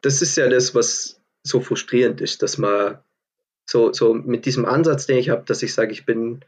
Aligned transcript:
das 0.00 0.22
ist 0.22 0.36
ja 0.36 0.48
das, 0.48 0.74
was 0.74 1.20
so 1.42 1.60
frustrierend 1.60 2.20
ist, 2.20 2.42
dass 2.42 2.58
man 2.58 2.98
so, 3.64 3.92
so 3.92 4.14
mit 4.14 4.46
diesem 4.46 4.64
Ansatz, 4.64 5.06
den 5.06 5.18
ich 5.18 5.30
habe, 5.30 5.44
dass 5.44 5.62
ich 5.62 5.74
sage, 5.74 5.92
ich 5.92 6.06
bin, 6.06 6.44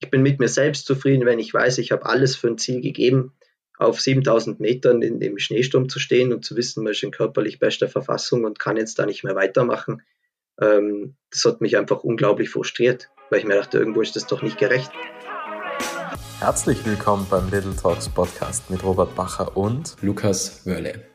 ich 0.00 0.10
bin 0.10 0.22
mit 0.22 0.38
mir 0.38 0.48
selbst 0.48 0.86
zufrieden, 0.86 1.26
wenn 1.26 1.38
ich 1.38 1.52
weiß, 1.52 1.78
ich 1.78 1.92
habe 1.92 2.06
alles 2.06 2.36
für 2.36 2.48
ein 2.48 2.58
Ziel 2.58 2.80
gegeben, 2.80 3.32
auf 3.78 4.00
7000 4.00 4.60
Metern 4.60 5.02
in 5.02 5.20
dem 5.20 5.38
Schneesturm 5.38 5.88
zu 5.88 5.98
stehen 5.98 6.32
und 6.32 6.44
zu 6.44 6.56
wissen, 6.56 6.84
man 6.84 6.92
ist 6.92 7.02
in 7.02 7.10
körperlich 7.10 7.58
bester 7.58 7.88
Verfassung 7.88 8.44
und 8.44 8.58
kann 8.58 8.76
jetzt 8.76 8.98
da 8.98 9.06
nicht 9.06 9.24
mehr 9.24 9.34
weitermachen. 9.34 10.02
Ähm, 10.60 11.16
das 11.30 11.44
hat 11.44 11.60
mich 11.60 11.76
einfach 11.78 12.04
unglaublich 12.04 12.50
frustriert, 12.50 13.08
weil 13.30 13.40
ich 13.40 13.46
mir 13.46 13.54
dachte, 13.54 13.78
irgendwo 13.78 14.02
ist 14.02 14.16
das 14.16 14.26
doch 14.26 14.42
nicht 14.42 14.58
gerecht. 14.58 14.90
Herzlich 16.38 16.84
willkommen 16.84 17.26
beim 17.30 17.50
Little 17.50 17.74
Talks 17.74 18.08
Podcast 18.08 18.70
mit 18.70 18.82
Robert 18.82 19.14
Bacher 19.14 19.56
und 19.56 19.96
Lukas 20.02 20.66
Wörle. 20.66 21.09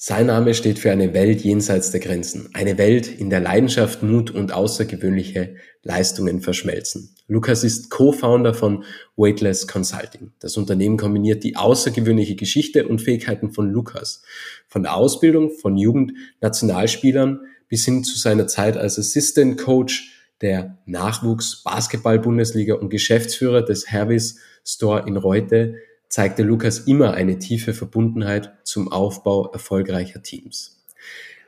Sein 0.00 0.26
Name 0.26 0.54
steht 0.54 0.78
für 0.78 0.92
eine 0.92 1.12
Welt 1.12 1.40
jenseits 1.40 1.90
der 1.90 1.98
Grenzen. 1.98 2.50
Eine 2.52 2.78
Welt, 2.78 3.08
in 3.08 3.30
der 3.30 3.40
Leidenschaft, 3.40 4.00
Mut 4.00 4.30
und 4.30 4.52
außergewöhnliche 4.52 5.56
Leistungen 5.82 6.40
verschmelzen. 6.40 7.16
Lukas 7.26 7.64
ist 7.64 7.90
Co-Founder 7.90 8.54
von 8.54 8.84
Weightless 9.16 9.66
Consulting. 9.66 10.30
Das 10.38 10.56
Unternehmen 10.56 10.98
kombiniert 10.98 11.42
die 11.42 11.56
außergewöhnliche 11.56 12.36
Geschichte 12.36 12.86
und 12.86 13.02
Fähigkeiten 13.02 13.50
von 13.50 13.72
Lukas. 13.72 14.22
Von 14.68 14.84
der 14.84 14.94
Ausbildung 14.94 15.50
von 15.50 15.76
Jugendnationalspielern 15.76 17.40
bis 17.68 17.84
hin 17.84 18.04
zu 18.04 18.16
seiner 18.16 18.46
Zeit 18.46 18.76
als 18.76 19.00
Assistant 19.00 19.58
Coach 19.58 20.12
der 20.42 20.78
Nachwuchs 20.86 21.64
Basketball 21.64 22.20
Bundesliga 22.20 22.76
und 22.76 22.90
Geschäftsführer 22.90 23.62
des 23.62 23.90
Hervis 23.90 24.38
Store 24.64 25.08
in 25.08 25.16
Reute 25.16 25.74
zeigte 26.08 26.42
Lukas 26.42 26.80
immer 26.80 27.14
eine 27.14 27.38
tiefe 27.38 27.74
Verbundenheit 27.74 28.52
zum 28.64 28.90
Aufbau 28.90 29.50
erfolgreicher 29.52 30.22
Teams. 30.22 30.82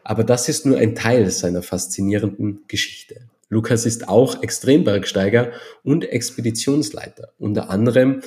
Aber 0.05 0.25
das 0.25 0.49
ist 0.49 0.67
nur 0.67 0.79
ein 0.79 0.95
Teil 0.95 1.31
seiner 1.31 1.63
faszinierenden 1.63 2.61
Geschichte. 2.69 3.23
Lukas 3.49 3.85
ist 3.85 4.09
auch 4.09 4.43
Extrembergsteiger 4.43 5.53
und 5.83 6.05
Expeditionsleiter, 6.05 7.33
unter 7.39 7.69
anderem 7.71 8.21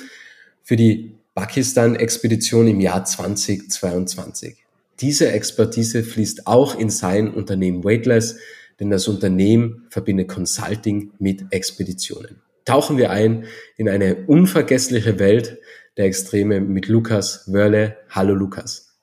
für 0.62 0.76
die 0.76 1.14
Pakistan-Expedition 1.34 2.68
im 2.68 2.80
Jahr 2.80 3.04
2022. 3.04 4.56
Diese 5.00 5.32
Expertise 5.32 6.04
fließt 6.04 6.46
auch 6.46 6.78
in 6.78 6.90
sein 6.90 7.32
Unternehmen 7.32 7.84
Weightless, 7.84 8.36
denn 8.78 8.90
das 8.90 9.08
Unternehmen 9.08 9.86
verbindet 9.90 10.28
Consulting 10.28 11.12
mit 11.18 11.44
Expeditionen. 11.50 12.40
Tauchen 12.64 12.96
wir 12.96 13.10
ein 13.10 13.44
in 13.76 13.88
eine 13.88 14.26
unvergessliche 14.26 15.18
Welt 15.18 15.58
der 15.96 16.06
Extreme 16.06 16.60
mit 16.60 16.88
Lukas 16.88 17.52
Wörle. 17.52 17.96
Hallo 18.10 18.34
Lukas. 18.34 18.98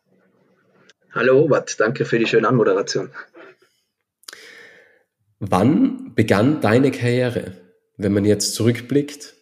Hallo 1.11 1.39
Robert, 1.39 1.80
danke 1.80 2.06
für 2.06 2.20
die 2.20 2.25
schöne 2.25 2.47
Anmoderation. 2.47 3.09
Wann 5.39 6.14
begann 6.16 6.62
deine 6.62 6.92
Karriere? 6.92 7.58
Wenn 7.97 8.14
man 8.14 8.25
jetzt 8.25 8.53
zurückblickt, 8.53 9.34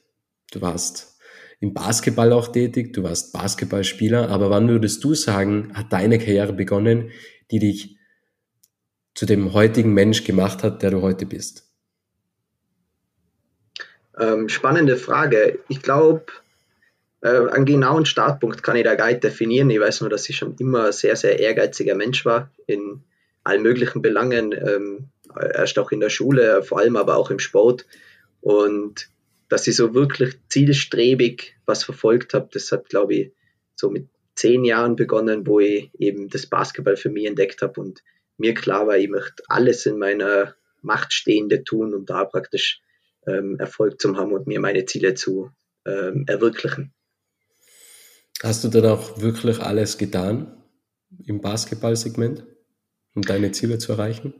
du 0.51 0.61
warst 0.61 1.19
im 1.59 1.73
Basketball 1.73 2.31
auch 2.31 2.47
tätig, 2.47 2.93
du 2.93 3.03
warst 3.03 3.33
Basketballspieler, 3.33 4.29
aber 4.29 4.49
wann 4.49 4.69
würdest 4.69 5.03
du 5.03 5.13
sagen, 5.13 5.71
hat 5.75 5.91
deine 5.91 6.17
Karriere 6.17 6.53
begonnen, 6.53 7.11
die 7.51 7.59
dich 7.59 7.97
zu 9.13 9.25
dem 9.25 9.53
heutigen 9.53 9.93
Mensch 9.93 10.23
gemacht 10.23 10.63
hat, 10.63 10.81
der 10.81 10.91
du 10.91 11.01
heute 11.01 11.25
bist? 11.25 11.69
Ähm, 14.17 14.49
spannende 14.49 14.95
Frage. 14.97 15.59
Ich 15.67 15.81
glaube, 15.81 16.25
äh, 17.21 17.47
einen 17.49 17.65
genauen 17.65 18.05
Startpunkt 18.05 18.63
kann 18.63 18.77
ich 18.77 18.83
da 18.83 18.95
gar 18.95 19.07
nicht 19.07 19.23
definieren. 19.23 19.69
Ich 19.69 19.79
weiß 19.79 20.01
nur, 20.01 20.09
dass 20.09 20.29
ich 20.29 20.37
schon 20.37 20.55
immer 20.59 20.91
sehr, 20.91 21.15
sehr 21.15 21.39
ehrgeiziger 21.39 21.95
Mensch 21.95 22.25
war 22.25 22.51
in 22.65 23.03
allen 23.43 23.61
möglichen 23.61 24.01
Belangen, 24.01 24.51
ähm, 24.53 25.09
erst 25.53 25.79
auch 25.79 25.91
in 25.91 25.99
der 25.99 26.09
Schule, 26.09 26.63
vor 26.63 26.79
allem 26.79 26.95
aber 26.95 27.17
auch 27.17 27.31
im 27.31 27.39
Sport. 27.39 27.85
Und 28.41 29.09
dass 29.49 29.67
ich 29.67 29.75
so 29.75 29.93
wirklich 29.93 30.35
zielstrebig 30.49 31.55
was 31.65 31.83
verfolgt 31.83 32.33
habe, 32.33 32.49
das 32.51 32.71
hat, 32.71 32.89
glaube 32.89 33.15
ich, 33.15 33.31
so 33.75 33.89
mit 33.89 34.07
zehn 34.35 34.63
Jahren 34.63 34.95
begonnen, 34.95 35.45
wo 35.45 35.59
ich 35.59 35.91
eben 35.99 36.29
das 36.29 36.45
Basketball 36.45 36.95
für 36.95 37.09
mich 37.09 37.25
entdeckt 37.25 37.61
habe 37.61 37.81
und 37.81 38.03
mir 38.37 38.53
klar 38.53 38.87
war, 38.87 38.97
ich 38.97 39.09
möchte 39.09 39.43
alles 39.47 39.85
in 39.85 39.97
meiner 39.97 40.55
Macht 40.81 41.11
Stehende 41.11 41.63
tun, 41.65 41.93
um 41.93 42.05
da 42.05 42.23
praktisch 42.23 42.81
ähm, 43.27 43.57
Erfolg 43.59 43.99
zu 43.99 44.15
haben 44.15 44.31
und 44.31 44.47
mir 44.47 44.61
meine 44.61 44.85
Ziele 44.85 45.13
zu 45.13 45.51
ähm, 45.85 46.23
erwirklichen. 46.27 46.93
Hast 48.41 48.63
du 48.63 48.69
dann 48.69 48.85
auch 48.85 49.21
wirklich 49.21 49.59
alles 49.59 49.97
getan 49.97 50.55
im 51.25 51.41
Basketballsegment, 51.41 52.45
um 53.15 53.21
deine 53.21 53.51
Ziele 53.51 53.77
zu 53.79 53.91
erreichen? 53.91 54.33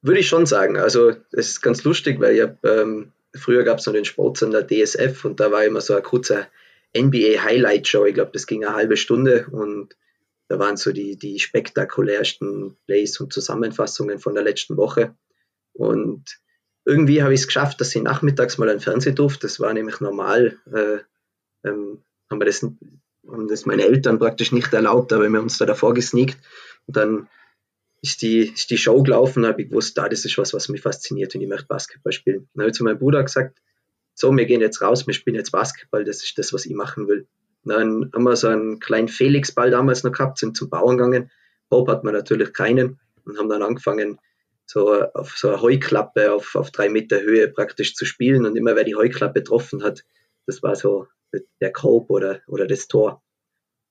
Würde 0.00 0.20
ich 0.20 0.28
schon 0.28 0.46
sagen. 0.46 0.76
Also 0.78 1.10
es 1.32 1.48
ist 1.48 1.62
ganz 1.62 1.84
lustig, 1.84 2.20
weil 2.20 2.36
ich 2.36 2.42
hab, 2.42 2.64
ähm, 2.64 3.12
früher 3.34 3.64
gab 3.64 3.78
es 3.78 3.86
noch 3.86 3.92
den 3.92 4.04
Sportsender 4.04 4.66
DSF 4.66 5.24
und 5.24 5.40
da 5.40 5.50
war 5.50 5.64
immer 5.64 5.80
so 5.80 5.94
ein 5.94 6.02
kurzer 6.02 6.46
NBA 6.96 7.42
Highlight 7.42 7.88
Show. 7.88 8.04
Ich 8.06 8.14
glaube, 8.14 8.30
das 8.32 8.46
ging 8.46 8.64
eine 8.64 8.74
halbe 8.74 8.96
Stunde 8.96 9.48
und 9.50 9.96
da 10.48 10.58
waren 10.58 10.76
so 10.76 10.92
die, 10.92 11.16
die 11.16 11.40
spektakulärsten 11.40 12.76
Plays 12.86 13.18
und 13.20 13.32
Zusammenfassungen 13.32 14.18
von 14.18 14.34
der 14.34 14.44
letzten 14.44 14.76
Woche. 14.76 15.14
Und 15.72 16.38
irgendwie 16.84 17.22
habe 17.22 17.34
ich 17.34 17.40
es 17.40 17.46
geschafft, 17.46 17.80
dass 17.80 17.94
ich 17.94 18.02
nachmittags 18.02 18.56
mal 18.56 18.70
ein 18.70 18.80
Fernseh 18.80 19.12
durfte. 19.12 19.46
Das 19.46 19.60
war 19.60 19.74
nämlich 19.74 20.00
normal. 20.00 20.56
Äh, 20.72 20.98
ähm, 21.68 22.04
haben 22.30 22.40
wir 22.40 22.46
das, 22.46 22.62
haben 22.62 23.48
das 23.48 23.66
meine 23.66 23.84
Eltern 23.84 24.18
praktisch 24.18 24.52
nicht 24.52 24.72
erlaubt, 24.72 25.12
aber 25.12 25.28
wir 25.28 25.38
haben 25.38 25.44
uns 25.44 25.58
da 25.58 25.66
davor 25.66 25.94
gesneakt 25.94 26.38
und 26.86 26.96
dann 26.96 27.28
ist 28.02 28.22
die, 28.22 28.52
ist 28.52 28.70
die 28.70 28.78
Show 28.78 29.02
gelaufen, 29.02 29.46
habe 29.46 29.62
ich 29.62 29.68
gewusst, 29.68 29.96
da, 29.98 30.08
das 30.08 30.24
ist 30.24 30.38
was, 30.38 30.54
was 30.54 30.68
mich 30.68 30.82
fasziniert 30.82 31.34
und 31.34 31.40
ich 31.40 31.48
möchte 31.48 31.66
Basketball 31.66 32.12
spielen. 32.12 32.48
Dann 32.54 32.62
habe 32.62 32.70
ich 32.70 32.76
zu 32.76 32.84
meinem 32.84 32.98
Bruder 32.98 33.22
gesagt, 33.22 33.60
so, 34.14 34.34
wir 34.34 34.46
gehen 34.46 34.60
jetzt 34.60 34.80
raus, 34.80 35.06
wir 35.06 35.14
spielen 35.14 35.36
jetzt 35.36 35.50
Basketball, 35.50 36.04
das 36.04 36.22
ist 36.22 36.38
das, 36.38 36.52
was 36.52 36.66
ich 36.66 36.74
machen 36.74 37.08
will. 37.08 37.26
dann 37.64 38.10
haben 38.14 38.22
wir 38.22 38.36
so 38.36 38.48
einen 38.48 38.78
kleinen 38.80 39.08
Felix-Ball 39.08 39.70
damals 39.70 40.04
noch 40.04 40.12
gehabt, 40.12 40.38
sind 40.38 40.56
zum 40.56 40.70
Bauern 40.70 40.96
gegangen. 40.96 41.30
Bob 41.68 41.88
hat 41.88 42.04
man 42.04 42.14
natürlich 42.14 42.52
keinen 42.52 43.00
und 43.24 43.38
haben 43.38 43.48
dann 43.48 43.62
angefangen, 43.62 44.18
so 44.66 45.02
auf 45.14 45.36
so 45.36 45.48
eine 45.48 45.60
Heuklappe 45.60 46.32
auf, 46.32 46.54
auf 46.54 46.70
drei 46.70 46.88
Meter 46.88 47.20
Höhe 47.20 47.48
praktisch 47.48 47.94
zu 47.94 48.04
spielen 48.04 48.46
und 48.46 48.56
immer 48.56 48.74
wer 48.74 48.84
die 48.84 48.96
Heuklappe 48.96 49.40
getroffen 49.40 49.82
hat, 49.82 50.04
das 50.46 50.62
war 50.62 50.74
so 50.74 51.06
der 51.60 51.72
Korb 51.72 52.10
oder, 52.10 52.40
oder 52.46 52.66
das 52.66 52.88
Tor. 52.88 53.22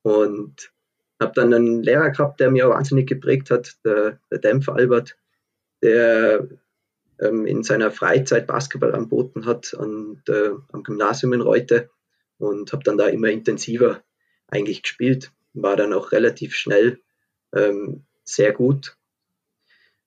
Und 0.02 0.72
habe 1.20 1.32
dann 1.34 1.54
einen 1.54 1.82
Lehrer 1.82 2.10
gehabt, 2.10 2.40
der 2.40 2.50
mir 2.50 2.68
wahnsinnig 2.68 3.08
geprägt 3.08 3.50
hat, 3.50 3.76
der, 3.84 4.20
der 4.30 4.38
Dämpfer 4.38 4.74
Albert, 4.74 5.16
der 5.82 6.48
ähm, 7.20 7.46
in 7.46 7.62
seiner 7.62 7.90
Freizeit 7.90 8.46
Basketball 8.46 8.94
anboten 8.94 9.46
hat 9.46 9.74
an, 9.78 10.22
äh, 10.28 10.50
am 10.72 10.82
Gymnasium 10.82 11.32
in 11.32 11.40
Reute 11.40 11.90
und 12.38 12.72
habe 12.72 12.84
dann 12.84 12.98
da 12.98 13.06
immer 13.06 13.28
intensiver 13.28 14.02
eigentlich 14.48 14.82
gespielt, 14.82 15.32
war 15.54 15.76
dann 15.76 15.92
auch 15.92 16.12
relativ 16.12 16.54
schnell 16.54 17.00
ähm, 17.54 18.04
sehr 18.24 18.52
gut, 18.52 18.96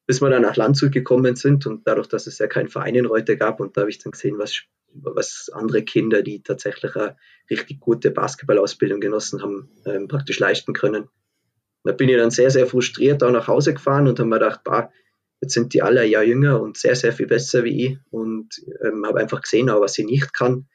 bis 0.06 0.22
wir 0.22 0.30
dann 0.30 0.44
nach 0.44 0.56
Landshut 0.56 0.92
gekommen 0.92 1.36
sind 1.36 1.66
und 1.66 1.88
dadurch, 1.88 2.08
dass 2.08 2.28
es 2.28 2.38
ja 2.38 2.48
keinen 2.48 2.70
Verein 2.70 2.96
in 2.96 3.06
Reute 3.06 3.38
gab 3.38 3.60
und 3.60 3.76
da 3.76 3.82
habe 3.82 3.90
ich 3.90 4.00
dann 4.00 4.12
gesehen, 4.12 4.38
was 4.38 4.64
was 4.94 5.50
andere 5.54 5.84
Kinder, 5.84 6.22
die 6.22 6.42
tatsächlich 6.42 6.96
eine 6.96 7.16
richtig 7.50 7.80
gute 7.80 8.12
Basketballausbildung 8.12 9.00
genossen 9.00 9.42
haben, 9.42 9.70
ähm, 9.86 10.08
praktisch 10.08 10.40
leisten 10.40 10.74
können. 10.74 11.10
Da 11.84 11.94
bin 11.94 12.10
ich 12.10 12.18
dann 12.18 12.32
sehr, 12.32 12.52
sehr 12.52 12.68
frustriert 12.68 13.24
auch 13.24 13.32
nach 13.32 13.48
Hause 13.48 13.74
gefahren 13.74 14.08
und 14.08 14.20
habe 14.20 14.30
mir 14.30 14.40
gedacht, 14.40 14.62
bah, 14.64 14.92
jetzt 15.42 15.54
sind 15.54 15.74
die 15.74 15.82
alle 15.82 16.02
ein 16.02 16.10
Jahr 16.10 16.24
jünger 16.24 16.62
und 16.62 16.78
sehr, 16.78 16.96
sehr 16.96 17.14
viel 17.14 17.28
besser 17.28 17.64
wie 17.64 17.86
ich 17.86 17.98
und 18.10 18.50
ähm, 18.84 19.06
habe 19.06 19.20
einfach 19.20 19.42
gesehen, 19.42 19.70
auch 19.70 19.82
was 19.82 19.98
ich 19.98 20.06
nicht 20.06 20.34
kann 20.34 20.68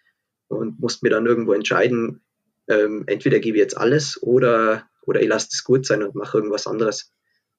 und 0.48 0.80
musste 0.80 1.04
mir 1.04 1.10
dann 1.10 1.26
irgendwo 1.26 1.52
entscheiden, 1.52 2.22
ähm, 2.68 3.04
entweder 3.06 3.40
gebe 3.40 3.58
ich 3.58 3.62
jetzt 3.62 3.76
alles 3.76 4.22
oder, 4.22 4.88
oder 5.02 5.20
ich 5.20 5.28
lasse 5.28 5.48
es 5.52 5.64
gut 5.64 5.86
sein 5.86 6.02
und 6.02 6.14
mache 6.14 6.38
irgendwas 6.38 6.66
anderes. 6.66 7.12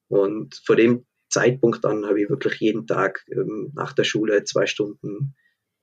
Und 0.07 0.61
vor 0.65 0.75
dem 0.75 1.05
Zeitpunkt 1.29 1.83
dann 1.83 2.05
habe 2.05 2.21
ich 2.21 2.29
wirklich 2.29 2.59
jeden 2.59 2.87
Tag 2.87 3.23
ähm, 3.31 3.71
nach 3.75 3.93
der 3.93 4.03
Schule 4.03 4.43
zwei 4.43 4.65
Stunden 4.65 5.35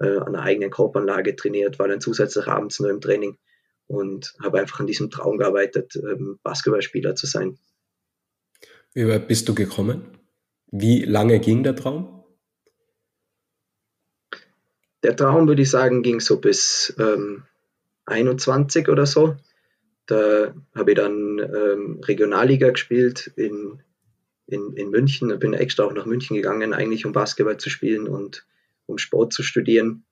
äh, 0.02 0.18
an 0.18 0.32
der 0.32 0.42
eigenen 0.42 0.70
Korbanlage 0.70 1.36
trainiert, 1.36 1.78
war 1.78 1.88
dann 1.88 2.00
zusätzlich 2.00 2.46
abends 2.46 2.80
nur 2.80 2.90
im 2.90 3.00
Training 3.00 3.38
und 3.86 4.34
habe 4.42 4.60
einfach 4.60 4.80
an 4.80 4.86
diesem 4.86 5.10
Traum 5.10 5.38
gearbeitet, 5.38 5.96
ähm, 5.96 6.38
Basketballspieler 6.42 7.14
zu 7.14 7.26
sein. 7.26 7.58
Wie 8.94 9.06
weit 9.08 9.28
bist 9.28 9.48
du 9.48 9.54
gekommen? 9.54 10.18
Wie 10.70 11.04
lange 11.04 11.40
ging 11.40 11.62
der 11.62 11.76
Traum? 11.76 12.24
Der 15.02 15.16
Traum, 15.16 15.48
würde 15.48 15.62
ich 15.62 15.70
sagen, 15.70 16.02
ging 16.02 16.20
so 16.20 16.40
bis 16.40 16.94
ähm, 16.98 17.44
21 18.06 18.88
oder 18.88 19.06
so. 19.06 19.36
Da 20.06 20.54
habe 20.74 20.90
ich 20.90 20.96
dann 20.96 21.38
ähm, 21.38 22.00
Regionalliga 22.04 22.70
gespielt 22.70 23.32
in, 23.36 23.82
in, 24.46 24.72
in 24.74 24.90
München. 24.90 25.36
Bin 25.38 25.54
extra 25.54 25.84
auch 25.84 25.92
nach 25.92 26.06
München 26.06 26.36
gegangen, 26.36 26.72
eigentlich 26.72 27.06
um 27.06 27.12
Basketball 27.12 27.56
zu 27.56 27.70
spielen 27.70 28.08
und 28.08 28.44
um 28.92 28.98
Sport 28.98 29.32
zu 29.32 29.42
studieren 29.42 30.04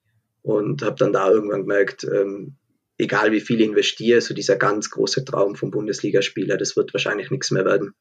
und 0.42 0.82
habe 0.82 0.96
dann 0.96 1.12
da 1.12 1.30
irgendwann 1.30 1.62
gemerkt, 1.62 2.04
ähm, 2.04 2.56
egal 2.98 3.32
wie 3.32 3.40
viel 3.40 3.60
ich 3.60 3.68
investiere, 3.68 4.20
so 4.20 4.34
dieser 4.34 4.56
ganz 4.56 4.90
große 4.90 5.24
Traum 5.24 5.54
vom 5.54 5.70
Bundesligaspieler, 5.70 6.56
das 6.56 6.76
wird 6.76 6.92
wahrscheinlich 6.92 7.30
nichts 7.30 7.50
mehr 7.50 7.64
werden. 7.64 7.94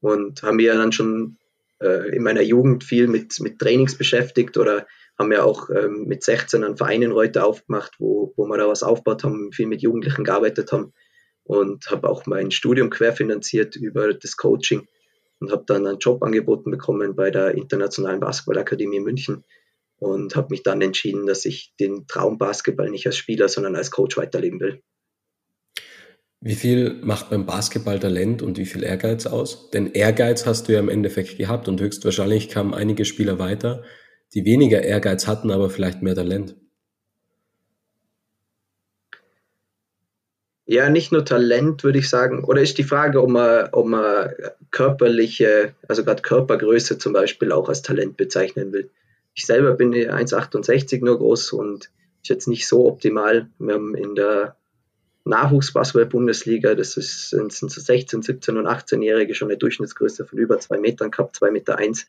und 0.00 0.42
haben 0.42 0.56
mir 0.56 0.74
dann 0.74 0.92
schon 0.92 1.38
äh, 1.80 2.14
in 2.14 2.22
meiner 2.22 2.42
Jugend 2.42 2.84
viel 2.84 3.06
mit, 3.06 3.38
mit 3.40 3.58
Trainings 3.58 3.96
beschäftigt 3.96 4.56
oder 4.56 4.86
haben 5.18 5.32
ja 5.32 5.44
auch 5.44 5.70
ähm, 5.70 6.04
mit 6.06 6.24
16 6.24 6.64
einen 6.64 6.76
Verein 6.76 7.02
in 7.02 7.12
Reute 7.12 7.44
aufgemacht, 7.44 7.92
wo, 7.98 8.32
wo 8.36 8.46
wir 8.46 8.56
da 8.56 8.68
was 8.68 8.82
aufgebaut 8.82 9.24
haben, 9.24 9.52
viel 9.52 9.66
mit 9.66 9.82
Jugendlichen 9.82 10.24
gearbeitet 10.24 10.72
haben 10.72 10.92
und 11.44 11.90
habe 11.90 12.08
auch 12.08 12.26
mein 12.26 12.50
Studium 12.50 12.90
querfinanziert 12.90 13.76
über 13.76 14.12
das 14.14 14.36
Coaching 14.36 14.86
und 15.40 15.50
habe 15.52 15.64
dann 15.66 15.86
einen 15.86 15.98
Job 15.98 16.22
angeboten 16.22 16.70
bekommen 16.70 17.14
bei 17.14 17.30
der 17.30 17.54
Internationalen 17.54 18.20
Basketballakademie 18.20 19.00
München 19.00 19.44
und 20.02 20.34
habe 20.34 20.48
mich 20.50 20.64
dann 20.64 20.82
entschieden, 20.82 21.26
dass 21.26 21.44
ich 21.44 21.74
den 21.78 22.08
Traum 22.08 22.36
Basketball 22.36 22.90
nicht 22.90 23.06
als 23.06 23.16
Spieler, 23.16 23.48
sondern 23.48 23.76
als 23.76 23.92
Coach 23.92 24.16
weiterleben 24.16 24.58
will. 24.58 24.82
Wie 26.40 26.56
viel 26.56 26.94
macht 27.04 27.30
beim 27.30 27.46
Basketball 27.46 28.00
Talent 28.00 28.42
und 28.42 28.58
wie 28.58 28.66
viel 28.66 28.82
Ehrgeiz 28.82 29.26
aus? 29.26 29.70
Denn 29.70 29.92
Ehrgeiz 29.92 30.44
hast 30.44 30.66
du 30.66 30.72
ja 30.72 30.80
im 30.80 30.88
Endeffekt 30.88 31.38
gehabt 31.38 31.68
und 31.68 31.80
höchstwahrscheinlich 31.80 32.48
kamen 32.48 32.74
einige 32.74 33.04
Spieler 33.04 33.38
weiter, 33.38 33.84
die 34.34 34.44
weniger 34.44 34.82
Ehrgeiz 34.82 35.28
hatten, 35.28 35.52
aber 35.52 35.70
vielleicht 35.70 36.02
mehr 36.02 36.16
Talent. 36.16 36.56
Ja, 40.66 40.90
nicht 40.90 41.12
nur 41.12 41.24
Talent, 41.24 41.84
würde 41.84 42.00
ich 42.00 42.08
sagen. 42.08 42.42
Oder 42.42 42.62
ist 42.62 42.76
die 42.76 42.82
Frage, 42.82 43.22
ob 43.22 43.30
man, 43.30 43.68
ob 43.70 43.86
man 43.86 44.30
körperliche, 44.72 45.74
also 45.86 46.02
gerade 46.02 46.22
Körpergröße 46.22 46.98
zum 46.98 47.12
Beispiel 47.12 47.52
auch 47.52 47.68
als 47.68 47.82
Talent 47.82 48.16
bezeichnen 48.16 48.72
will. 48.72 48.90
Ich 49.34 49.46
selber 49.46 49.72
bin 49.72 49.92
1,68 49.92 51.04
nur 51.04 51.18
groß 51.18 51.52
und 51.52 51.90
ist 52.22 52.28
jetzt 52.28 52.48
nicht 52.48 52.66
so 52.66 52.86
optimal. 52.86 53.50
Wir 53.58 53.74
haben 53.74 53.94
in 53.94 54.14
der 54.14 54.56
Nachwuchsbasketball-Bundesliga, 55.24 56.74
das 56.74 56.96
ist, 56.96 57.30
sind 57.30 57.52
so 57.52 57.68
16, 57.68 58.22
17 58.22 58.56
und 58.56 58.66
18-Jährige 58.66 59.34
schon 59.34 59.48
eine 59.48 59.58
Durchschnittsgröße 59.58 60.26
von 60.26 60.38
über 60.38 60.58
zwei 60.58 60.78
Metern 60.78 61.10
gehabt, 61.10 61.36
zwei 61.36 61.50
Meter 61.50 61.78
eins. 61.78 62.06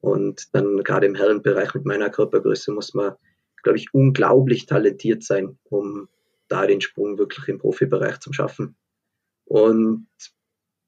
Und 0.00 0.54
dann 0.54 0.82
gerade 0.82 1.06
im 1.06 1.14
Herrenbereich 1.14 1.74
mit 1.74 1.84
meiner 1.84 2.10
Körpergröße 2.10 2.72
muss 2.72 2.94
man, 2.94 3.14
glaube 3.62 3.78
ich, 3.78 3.92
unglaublich 3.92 4.66
talentiert 4.66 5.22
sein, 5.22 5.58
um 5.64 6.08
da 6.48 6.66
den 6.66 6.80
Sprung 6.80 7.18
wirklich 7.18 7.48
im 7.48 7.58
Profibereich 7.58 8.18
zu 8.20 8.32
schaffen. 8.32 8.76
Und 9.44 10.06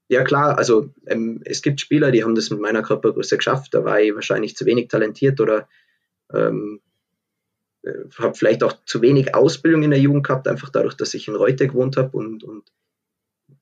ja 0.08 0.24
klar, 0.24 0.58
also 0.58 0.90
ähm, 1.06 1.40
es 1.44 1.62
gibt 1.62 1.80
Spieler, 1.80 2.10
die 2.10 2.24
haben 2.24 2.34
das 2.34 2.50
mit 2.50 2.60
meiner 2.60 2.82
Körpergröße 2.82 3.36
geschafft. 3.36 3.74
Da 3.74 3.84
war 3.84 4.00
ich 4.00 4.14
wahrscheinlich 4.14 4.56
zu 4.56 4.66
wenig 4.66 4.88
talentiert 4.88 5.40
oder 5.40 5.68
ähm, 6.32 6.80
äh, 7.82 7.92
habe 8.18 8.34
vielleicht 8.34 8.62
auch 8.62 8.74
zu 8.84 9.02
wenig 9.02 9.34
Ausbildung 9.34 9.82
in 9.82 9.90
der 9.90 10.00
Jugend 10.00 10.26
gehabt, 10.26 10.48
einfach 10.48 10.70
dadurch, 10.70 10.94
dass 10.94 11.14
ich 11.14 11.28
in 11.28 11.36
Reute 11.36 11.68
gewohnt 11.68 11.96
habe 11.96 12.16
und, 12.16 12.44
und 12.44 12.64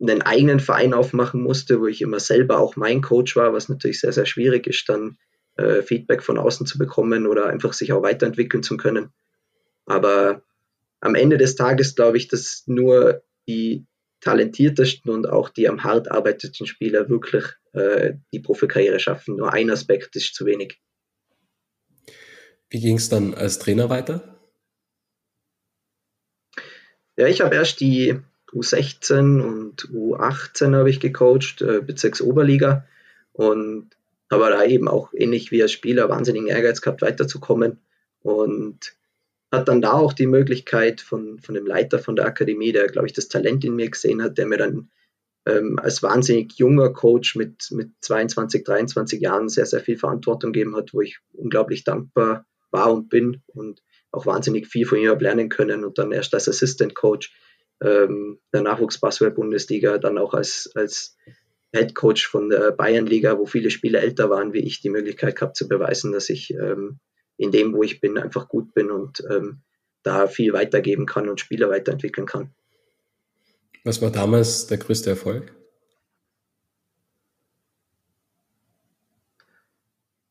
einen 0.01 0.23
eigenen 0.23 0.61
Verein 0.61 0.95
aufmachen 0.95 1.41
musste, 1.41 1.81
wo 1.81 1.87
ich 1.87 2.03
immer 2.03 2.19
selber 2.19 2.59
auch 2.59 2.77
mein 2.77 3.03
Coach 3.03 3.37
war, 3.37 3.53
was 3.53 3.69
natürlich 3.69 4.01
sehr, 4.01 4.13
sehr 4.13 4.27
schwierig 4.27 4.67
ist, 4.67 4.89
dann 4.89 5.17
äh, 5.57 5.83
Feedback 5.83 6.23
von 6.23 6.39
außen 6.39 6.67
zu 6.67 6.79
bekommen 6.79 7.27
oder 7.27 7.47
einfach 7.47 7.73
sich 7.73 7.93
auch 7.93 8.03
weiterentwickeln 8.03 8.63
zu 8.63 8.77
können. 8.77 9.11
Aber 9.87 10.43
am 11.01 11.15
Ende 11.15 11.39
des 11.39 11.57
Tages 11.57 11.95
glaube 11.95 12.17
ich, 12.17 12.29
dass 12.29 12.65
nur 12.67 13.23
die 13.47 13.87
talentiertesten 14.23 15.11
und 15.11 15.29
auch 15.29 15.51
die 15.51 15.69
am 15.69 15.85
hart 15.85 16.11
arbeiteten 16.11 16.67
Spieler 16.67 17.11
wirklich 17.11 17.45
äh, 17.73 18.15
die 18.33 18.41
Profikarriere 18.41 19.01
schaffen. 19.01 19.37
Nur 19.37 19.53
ein 19.53 19.71
Aspekt 19.71 20.17
ist 20.17 20.35
zu 20.35 20.47
wenig. 20.47 20.81
Wie 22.71 22.81
ging 22.81 22.97
es 22.97 23.09
dann 23.09 23.35
als 23.35 23.59
Trainer 23.59 23.91
weiter? 23.91 24.39
Ja, 27.17 27.27
ich 27.27 27.43
habe 27.43 27.55
erst 27.57 27.81
die 27.81 28.19
U16 28.53 29.41
und 29.41 29.89
U18 29.91 30.75
habe 30.75 30.89
ich 30.89 31.01
gecoacht, 31.01 31.61
äh, 31.61 31.81
Bezirks 31.81 32.23
Oberliga 32.23 32.87
und 33.33 33.91
habe 34.31 34.51
da 34.51 34.65
eben 34.65 34.89
auch 34.89 35.13
ähnlich 35.13 35.51
wie 35.51 35.63
als 35.63 35.73
Spieler 35.73 36.09
wahnsinnigen 36.09 36.49
Ehrgeiz 36.49 36.81
gehabt, 36.81 37.03
weiterzukommen 37.03 37.81
und 38.23 38.95
hat 39.53 39.69
dann 39.69 39.83
da 39.83 39.93
auch 39.93 40.15
die 40.15 40.27
Möglichkeit 40.27 41.03
von, 41.03 41.39
von 41.39 41.55
dem 41.55 41.67
Leiter 41.67 41.99
von 41.99 42.17
der 42.17 42.27
Akademie, 42.27 42.73
der, 42.73 42.87
glaube 42.87 43.07
ich, 43.07 43.13
das 43.13 43.29
Talent 43.29 43.65
in 43.65 43.77
mir 43.77 43.91
gesehen 43.91 44.23
hat, 44.23 44.39
der 44.39 44.47
mir 44.47 44.57
dann 44.57 44.91
ähm, 45.47 45.79
als 45.79 46.03
wahnsinnig 46.03 46.55
junger 46.55 46.91
Coach 46.91 47.37
mit, 47.37 47.69
mit 47.71 47.91
22, 48.01 48.65
23 48.65 49.21
Jahren 49.21 49.51
sehr, 49.51 49.67
sehr 49.67 49.81
viel 49.81 49.99
Verantwortung 49.99 50.53
gegeben 50.53 50.75
hat, 50.75 50.95
wo 50.95 51.03
ich 51.03 51.19
unglaublich 51.33 51.85
dankbar 51.85 52.47
war 52.71 52.93
und 52.93 53.11
bin 53.11 53.43
und 53.47 53.83
auch 54.11 54.25
wahnsinnig 54.25 54.67
viel 54.67 54.87
von 54.87 54.99
ihm 54.99 55.11
habe 55.11 55.25
lernen 55.25 55.51
können 55.51 55.85
und 55.85 55.99
dann 55.99 56.13
erst 56.13 56.33
als 56.35 56.49
Assistant 56.49 56.95
Coach 56.95 57.35
ähm, 57.83 58.39
der 58.55 58.63
Nachwuchsbasketball-Bundesliga, 58.63 59.99
dann 59.99 60.17
auch 60.17 60.33
als, 60.33 60.71
als 60.75 61.17
Head 61.75 61.95
Coach 61.95 62.27
von 62.27 62.49
der 62.49 62.71
Bayernliga, 62.73 63.39
wo 63.39 63.45
viele 63.45 63.71
Spieler 63.71 64.01
älter 64.01 64.31
waren 64.31 64.53
wie 64.53 64.61
ich, 64.61 64.81
die 64.81 64.91
Möglichkeit 64.91 65.37
gehabt 65.37 65.57
zu 65.57 65.69
beweisen, 65.69 66.13
dass 66.13 66.31
ich 66.31 66.55
ähm, 66.55 67.01
in 67.37 67.51
dem, 67.51 67.73
wo 67.75 67.83
ich 67.83 68.01
bin, 68.01 68.19
einfach 68.19 68.49
gut 68.49 68.75
bin 68.75 68.91
und 68.91 69.23
ähm, 69.31 69.63
da 70.03 70.27
viel 70.27 70.53
weitergeben 70.53 71.07
kann 71.07 71.29
und 71.29 71.41
Spieler 71.41 71.71
weiterentwickeln 71.71 72.27
kann. 72.27 72.53
Was 73.85 74.01
war 74.01 74.11
damals 74.11 74.67
der 74.67 74.79
größte 74.79 75.11
Erfolg? 75.11 75.53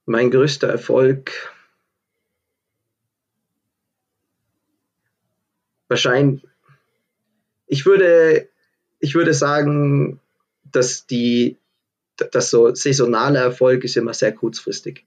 Mein 0.05 0.31
größter 0.31 0.67
Erfolg 0.67 1.31
wahrscheinlich, 5.91 6.41
ich 7.67 7.85
würde, 7.85 8.49
ich 8.99 9.13
würde 9.13 9.33
sagen, 9.33 10.19
dass 10.63 11.05
die, 11.05 11.57
dass 12.31 12.49
so 12.49 12.73
saisonaler 12.73 13.41
Erfolg 13.41 13.83
ist 13.83 13.97
immer 13.97 14.13
sehr 14.13 14.33
kurzfristig. 14.33 15.05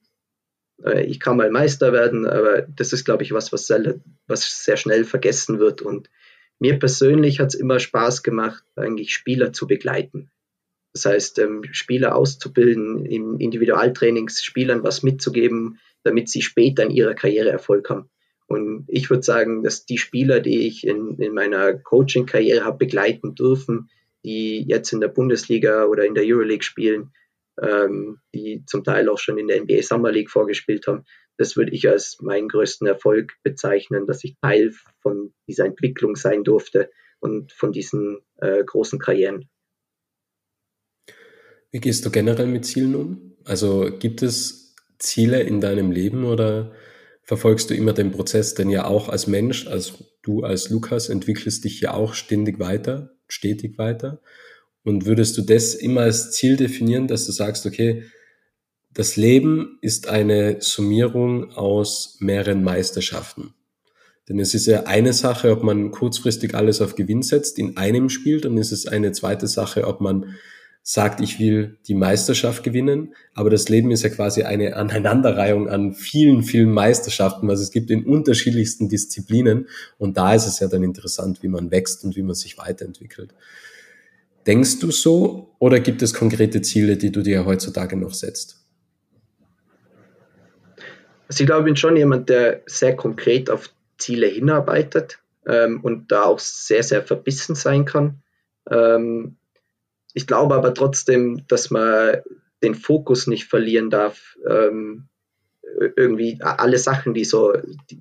Äh, 0.82 1.04
ich 1.04 1.20
kann 1.20 1.36
mal 1.36 1.50
Meister 1.50 1.92
werden, 1.92 2.26
aber 2.26 2.62
das 2.62 2.92
ist, 2.92 3.04
glaube 3.04 3.22
ich, 3.22 3.32
was, 3.32 3.52
was 3.52 3.66
sehr, 3.66 4.00
was 4.26 4.64
sehr 4.64 4.76
schnell 4.76 5.04
vergessen 5.04 5.58
wird. 5.58 5.82
Und 5.82 6.10
mir 6.58 6.78
persönlich 6.78 7.40
hat 7.40 7.48
es 7.48 7.54
immer 7.54 7.78
Spaß 7.78 8.22
gemacht, 8.22 8.64
eigentlich 8.76 9.12
Spieler 9.12 9.52
zu 9.52 9.66
begleiten. 9.66 10.30
Das 10.92 11.06
heißt, 11.06 11.38
ähm, 11.40 11.62
Spieler 11.72 12.14
auszubilden, 12.14 13.04
in 13.04 13.40
Individualtrainings 13.40 14.42
Spielern 14.42 14.84
was 14.84 15.02
mitzugeben, 15.02 15.78
damit 16.04 16.28
sie 16.28 16.42
später 16.42 16.84
in 16.84 16.90
ihrer 16.90 17.14
Karriere 17.14 17.50
Erfolg 17.50 17.90
haben. 17.90 18.08
Und 18.46 18.84
ich 18.88 19.10
würde 19.10 19.22
sagen, 19.22 19.62
dass 19.62 19.86
die 19.86 19.98
Spieler, 19.98 20.40
die 20.40 20.66
ich 20.66 20.86
in, 20.86 21.16
in 21.18 21.34
meiner 21.34 21.74
Coaching-Karriere 21.74 22.64
habe 22.64 22.78
begleiten 22.78 23.34
dürfen, 23.34 23.88
die 24.24 24.64
jetzt 24.68 24.92
in 24.92 25.00
der 25.00 25.08
Bundesliga 25.08 25.86
oder 25.86 26.04
in 26.04 26.14
der 26.14 26.24
Euroleague 26.24 26.62
spielen, 26.62 27.12
ähm, 27.62 28.18
die 28.34 28.64
zum 28.66 28.84
Teil 28.84 29.08
auch 29.08 29.18
schon 29.18 29.38
in 29.38 29.48
der 29.48 29.60
NBA 29.62 29.82
Summer 29.82 30.10
League 30.10 30.30
vorgespielt 30.30 30.86
haben. 30.86 31.04
Das 31.36 31.56
würde 31.56 31.72
ich 31.72 31.88
als 31.88 32.18
meinen 32.20 32.48
größten 32.48 32.86
Erfolg 32.86 33.32
bezeichnen, 33.42 34.06
dass 34.06 34.22
ich 34.24 34.36
Teil 34.40 34.72
von 35.02 35.34
dieser 35.48 35.64
Entwicklung 35.66 36.16
sein 36.16 36.44
durfte 36.44 36.90
und 37.20 37.52
von 37.52 37.72
diesen 37.72 38.18
äh, 38.36 38.62
großen 38.64 38.98
Karrieren. 38.98 39.48
Wie 41.70 41.80
gehst 41.80 42.06
du 42.06 42.10
generell 42.10 42.46
mit 42.46 42.64
Zielen 42.64 42.94
um? 42.94 43.36
Also 43.44 43.90
gibt 43.98 44.22
es 44.22 44.76
Ziele 44.98 45.42
in 45.42 45.60
deinem 45.60 45.90
Leben 45.90 46.24
oder 46.24 46.72
verfolgst 47.22 47.70
du 47.70 47.74
immer 47.74 47.92
den 47.92 48.12
Prozess? 48.12 48.54
Denn 48.54 48.70
ja 48.70 48.84
auch 48.84 49.08
als 49.08 49.26
Mensch, 49.26 49.66
als 49.66 50.04
du 50.22 50.44
als 50.44 50.70
Lukas 50.70 51.08
entwickelst 51.08 51.64
dich 51.64 51.80
ja 51.80 51.92
auch 51.94 52.14
ständig 52.14 52.60
weiter, 52.60 53.16
stetig 53.26 53.76
weiter. 53.76 54.20
Und 54.84 55.06
würdest 55.06 55.36
du 55.38 55.42
das 55.42 55.74
immer 55.74 56.02
als 56.02 56.32
Ziel 56.32 56.56
definieren, 56.56 57.08
dass 57.08 57.26
du 57.26 57.32
sagst, 57.32 57.66
okay, 57.66 58.04
das 58.92 59.16
Leben 59.16 59.78
ist 59.80 60.08
eine 60.08 60.58
Summierung 60.60 61.50
aus 61.52 62.18
mehreren 62.20 62.62
Meisterschaften. 62.62 63.54
Denn 64.28 64.38
es 64.38 64.54
ist 64.54 64.66
ja 64.66 64.84
eine 64.84 65.12
Sache, 65.12 65.50
ob 65.50 65.62
man 65.62 65.90
kurzfristig 65.90 66.54
alles 66.54 66.80
auf 66.80 66.94
Gewinn 66.94 67.22
setzt 67.22 67.58
in 67.58 67.76
einem 67.76 68.08
Spiel, 68.08 68.40
dann 68.40 68.56
ist 68.56 68.72
es 68.72 68.86
eine 68.86 69.12
zweite 69.12 69.46
Sache, 69.48 69.86
ob 69.86 70.00
man 70.00 70.36
sagt, 70.86 71.20
ich 71.20 71.38
will 71.38 71.78
die 71.88 71.94
Meisterschaft 71.94 72.62
gewinnen, 72.62 73.14
aber 73.32 73.48
das 73.48 73.70
Leben 73.70 73.90
ist 73.90 74.02
ja 74.02 74.10
quasi 74.10 74.42
eine 74.42 74.76
Aneinanderreihung 74.76 75.68
an 75.68 75.94
vielen, 75.94 76.42
vielen 76.42 76.70
Meisterschaften, 76.70 77.48
was 77.48 77.60
es 77.60 77.70
gibt 77.70 77.90
in 77.90 78.04
unterschiedlichsten 78.04 78.90
Disziplinen 78.90 79.66
und 79.96 80.18
da 80.18 80.34
ist 80.34 80.46
es 80.46 80.60
ja 80.60 80.68
dann 80.68 80.82
interessant, 80.82 81.42
wie 81.42 81.48
man 81.48 81.70
wächst 81.70 82.04
und 82.04 82.16
wie 82.16 82.22
man 82.22 82.34
sich 82.34 82.58
weiterentwickelt. 82.58 83.34
Denkst 84.46 84.80
du 84.80 84.90
so 84.90 85.54
oder 85.58 85.80
gibt 85.80 86.02
es 86.02 86.12
konkrete 86.12 86.60
Ziele, 86.62 86.96
die 86.96 87.10
du 87.10 87.22
dir 87.22 87.44
heutzutage 87.46 87.96
noch 87.96 88.12
setzt? 88.12 88.64
Also 91.28 91.42
ich 91.42 91.46
glaube, 91.46 91.62
ich 91.62 91.66
bin 91.66 91.76
schon 91.76 91.96
jemand, 91.96 92.28
der 92.28 92.62
sehr 92.66 92.94
konkret 92.94 93.48
auf 93.48 93.70
Ziele 93.96 94.26
hinarbeitet 94.26 95.18
ähm, 95.46 95.80
und 95.82 96.12
da 96.12 96.24
auch 96.24 96.38
sehr, 96.38 96.82
sehr 96.82 97.02
verbissen 97.02 97.54
sein 97.54 97.86
kann. 97.86 98.22
Ähm, 98.70 99.36
ich 100.12 100.26
glaube 100.26 100.54
aber 100.54 100.74
trotzdem, 100.74 101.46
dass 101.48 101.70
man 101.70 102.18
den 102.62 102.74
Fokus 102.74 103.26
nicht 103.26 103.46
verlieren 103.46 103.90
darf, 103.90 104.36
ähm, 104.48 105.08
irgendwie 105.96 106.38
alle 106.40 106.78
Sachen, 106.78 107.14
die 107.14 107.24
so, 107.24 107.52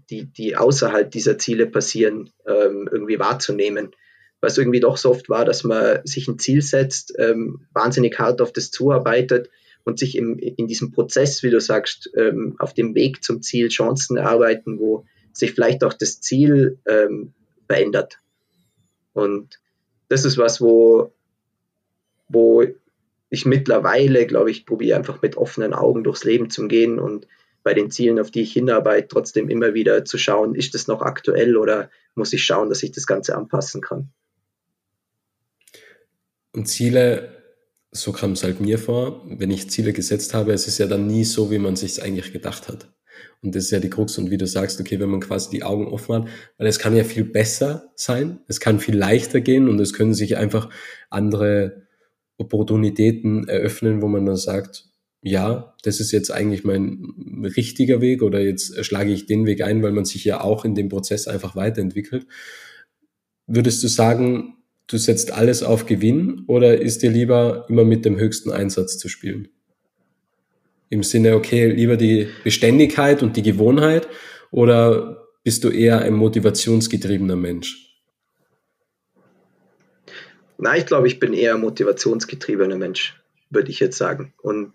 die, 0.10 0.26
die 0.26 0.56
außerhalb 0.56 1.10
dieser 1.10 1.38
Ziele 1.38 1.66
passieren, 1.66 2.30
ähm, 2.46 2.88
irgendwie 2.92 3.20
wahrzunehmen. 3.20 3.92
Was 4.44 4.58
irgendwie 4.58 4.82
doch 4.82 4.98
so 4.98 5.12
oft 5.12 5.30
war, 5.30 5.46
dass 5.46 5.64
man 5.64 6.02
sich 6.04 6.28
ein 6.28 6.38
Ziel 6.38 6.62
setzt, 6.62 7.14
ähm, 7.18 7.62
wahnsinnig 7.72 8.20
hart 8.20 8.42
auf 8.42 8.52
das 8.52 8.72
zuarbeitet 8.72 9.50
und 9.86 9.98
sich 9.98 10.18
im, 10.18 10.38
in 10.38 10.68
diesem 10.68 10.92
Prozess, 10.92 11.44
wie 11.44 11.50
du 11.50 11.62
sagst, 11.62 12.12
ähm, 12.18 12.58
auf 12.60 12.74
dem 12.74 12.94
Weg 12.94 13.24
zum 13.24 13.42
Ziel 13.42 13.70
Chancen 13.70 14.18
erarbeiten, 14.18 14.80
wo 14.80 15.06
sich 15.32 15.54
vielleicht 15.54 15.86
auch 15.86 15.94
das 15.94 16.20
Ziel 16.20 16.78
ähm, 16.86 17.32
verändert. 17.68 18.20
Und 19.14 19.62
das 20.10 20.26
ist 20.26 20.38
was, 20.38 20.60
wo, 20.60 21.14
wo 22.28 22.66
ich 23.30 23.46
mittlerweile, 23.46 24.28
glaube 24.28 24.52
ich, 24.52 24.66
probiere 24.66 24.98
einfach 24.98 25.22
mit 25.22 25.38
offenen 25.38 25.74
Augen 25.74 26.04
durchs 26.04 26.26
Leben 26.26 26.50
zu 26.50 26.68
gehen 26.68 27.00
und 27.00 27.28
bei 27.64 27.74
den 27.74 27.90
Zielen, 27.92 28.20
auf 28.20 28.30
die 28.30 28.42
ich 28.42 28.52
hinarbeite, 28.52 29.08
trotzdem 29.08 29.48
immer 29.48 29.74
wieder 29.74 30.04
zu 30.04 30.18
schauen, 30.18 30.54
ist 30.54 30.74
das 30.74 30.90
noch 30.90 31.02
aktuell 31.02 31.56
oder 31.56 31.90
muss 32.14 32.34
ich 32.34 32.44
schauen, 32.44 32.68
dass 32.68 32.84
ich 32.84 32.92
das 32.92 33.08
Ganze 33.08 33.38
anpassen 33.38 33.80
kann. 33.80 34.10
Und 36.54 36.68
Ziele, 36.68 37.30
so 37.92 38.12
kam 38.12 38.34
es 38.34 38.44
halt 38.44 38.62
mir 38.62 38.80
vor, 38.80 39.26
wenn 39.28 39.52
ich 39.52 39.70
Ziele 39.70 39.94
gesetzt 39.94 40.34
habe, 40.34 40.54
es 40.54 40.68
ist 40.68 40.78
ja 40.78 40.88
dann 40.88 41.08
nie 41.08 41.24
so, 41.24 41.52
wie 41.52 41.60
man 41.60 41.76
sich 41.76 41.94
es 41.94 42.00
eigentlich 42.00 42.32
gedacht 42.32 42.68
hat. 42.68 42.94
Und 43.42 43.56
das 43.56 43.66
ist 43.66 43.72
ja 43.72 43.80
die 43.80 43.90
Krux. 43.90 44.18
Und 44.18 44.32
wie 44.32 44.38
du 44.38 44.48
sagst, 44.48 44.80
okay, 44.80 45.00
wenn 45.00 45.10
man 45.10 45.20
quasi 45.20 45.50
die 45.50 45.64
Augen 45.64 45.88
offen 45.88 46.16
hat, 46.16 46.28
weil 46.58 46.68
es 46.68 46.80
kann 46.80 46.96
ja 46.96 47.04
viel 47.04 47.26
besser 47.26 47.92
sein, 47.96 48.40
es 48.48 48.60
kann 48.60 48.80
viel 48.80 48.96
leichter 48.96 49.42
gehen 49.42 49.68
und 49.68 49.80
es 49.80 49.94
können 49.94 50.14
sich 50.14 50.38
einfach 50.38 50.70
andere 51.10 51.84
Opportunitäten 52.38 53.48
eröffnen, 53.48 54.02
wo 54.02 54.08
man 54.08 54.26
dann 54.26 54.38
sagt, 54.38 54.86
ja, 55.22 55.76
das 55.84 56.00
ist 56.00 56.12
jetzt 56.12 56.32
eigentlich 56.32 56.64
mein 56.64 57.52
richtiger 57.56 58.02
Weg 58.02 58.22
oder 58.22 58.42
jetzt 58.42 58.84
schlage 58.86 59.12
ich 59.12 59.26
den 59.26 59.46
Weg 59.46 59.64
ein, 59.64 59.82
weil 59.82 59.94
man 59.94 60.06
sich 60.06 60.24
ja 60.26 60.42
auch 60.42 60.66
in 60.66 60.76
dem 60.76 60.90
Prozess 60.90 61.28
einfach 61.28 61.56
weiterentwickelt. 61.56 62.28
Würdest 63.48 63.84
du 63.84 63.88
sagen, 63.88 64.63
du 64.88 64.98
setzt 64.98 65.32
alles 65.32 65.64
auf 65.64 65.86
Gewinn 65.86 66.44
oder 66.48 66.80
ist 66.80 67.04
dir 67.04 67.12
lieber 67.12 67.66
immer 67.70 67.84
mit 67.84 68.06
dem 68.06 68.18
höchsten 68.18 68.52
Einsatz 68.52 68.98
zu 68.98 69.10
spielen? 69.10 69.50
Im 70.90 71.04
Sinne, 71.04 71.36
okay, 71.36 71.72
lieber 71.72 71.98
die 71.98 72.28
Beständigkeit 72.44 73.24
und 73.24 73.36
die 73.36 73.42
Gewohnheit 73.42 74.08
oder 74.52 75.28
bist 75.44 75.64
du 75.64 75.70
eher 75.70 76.00
ein 76.00 76.14
motivationsgetriebener 76.14 77.36
Mensch? 77.36 78.02
Nein, 80.58 80.80
ich 80.80 80.86
glaube, 80.86 81.08
ich 81.08 81.20
bin 81.20 81.34
eher 81.34 81.56
ein 81.56 81.62
motivationsgetriebener 81.62 82.78
Mensch, 82.78 83.20
würde 83.50 83.72
ich 83.72 83.80
jetzt 83.80 83.98
sagen. 83.98 84.34
Und 84.42 84.74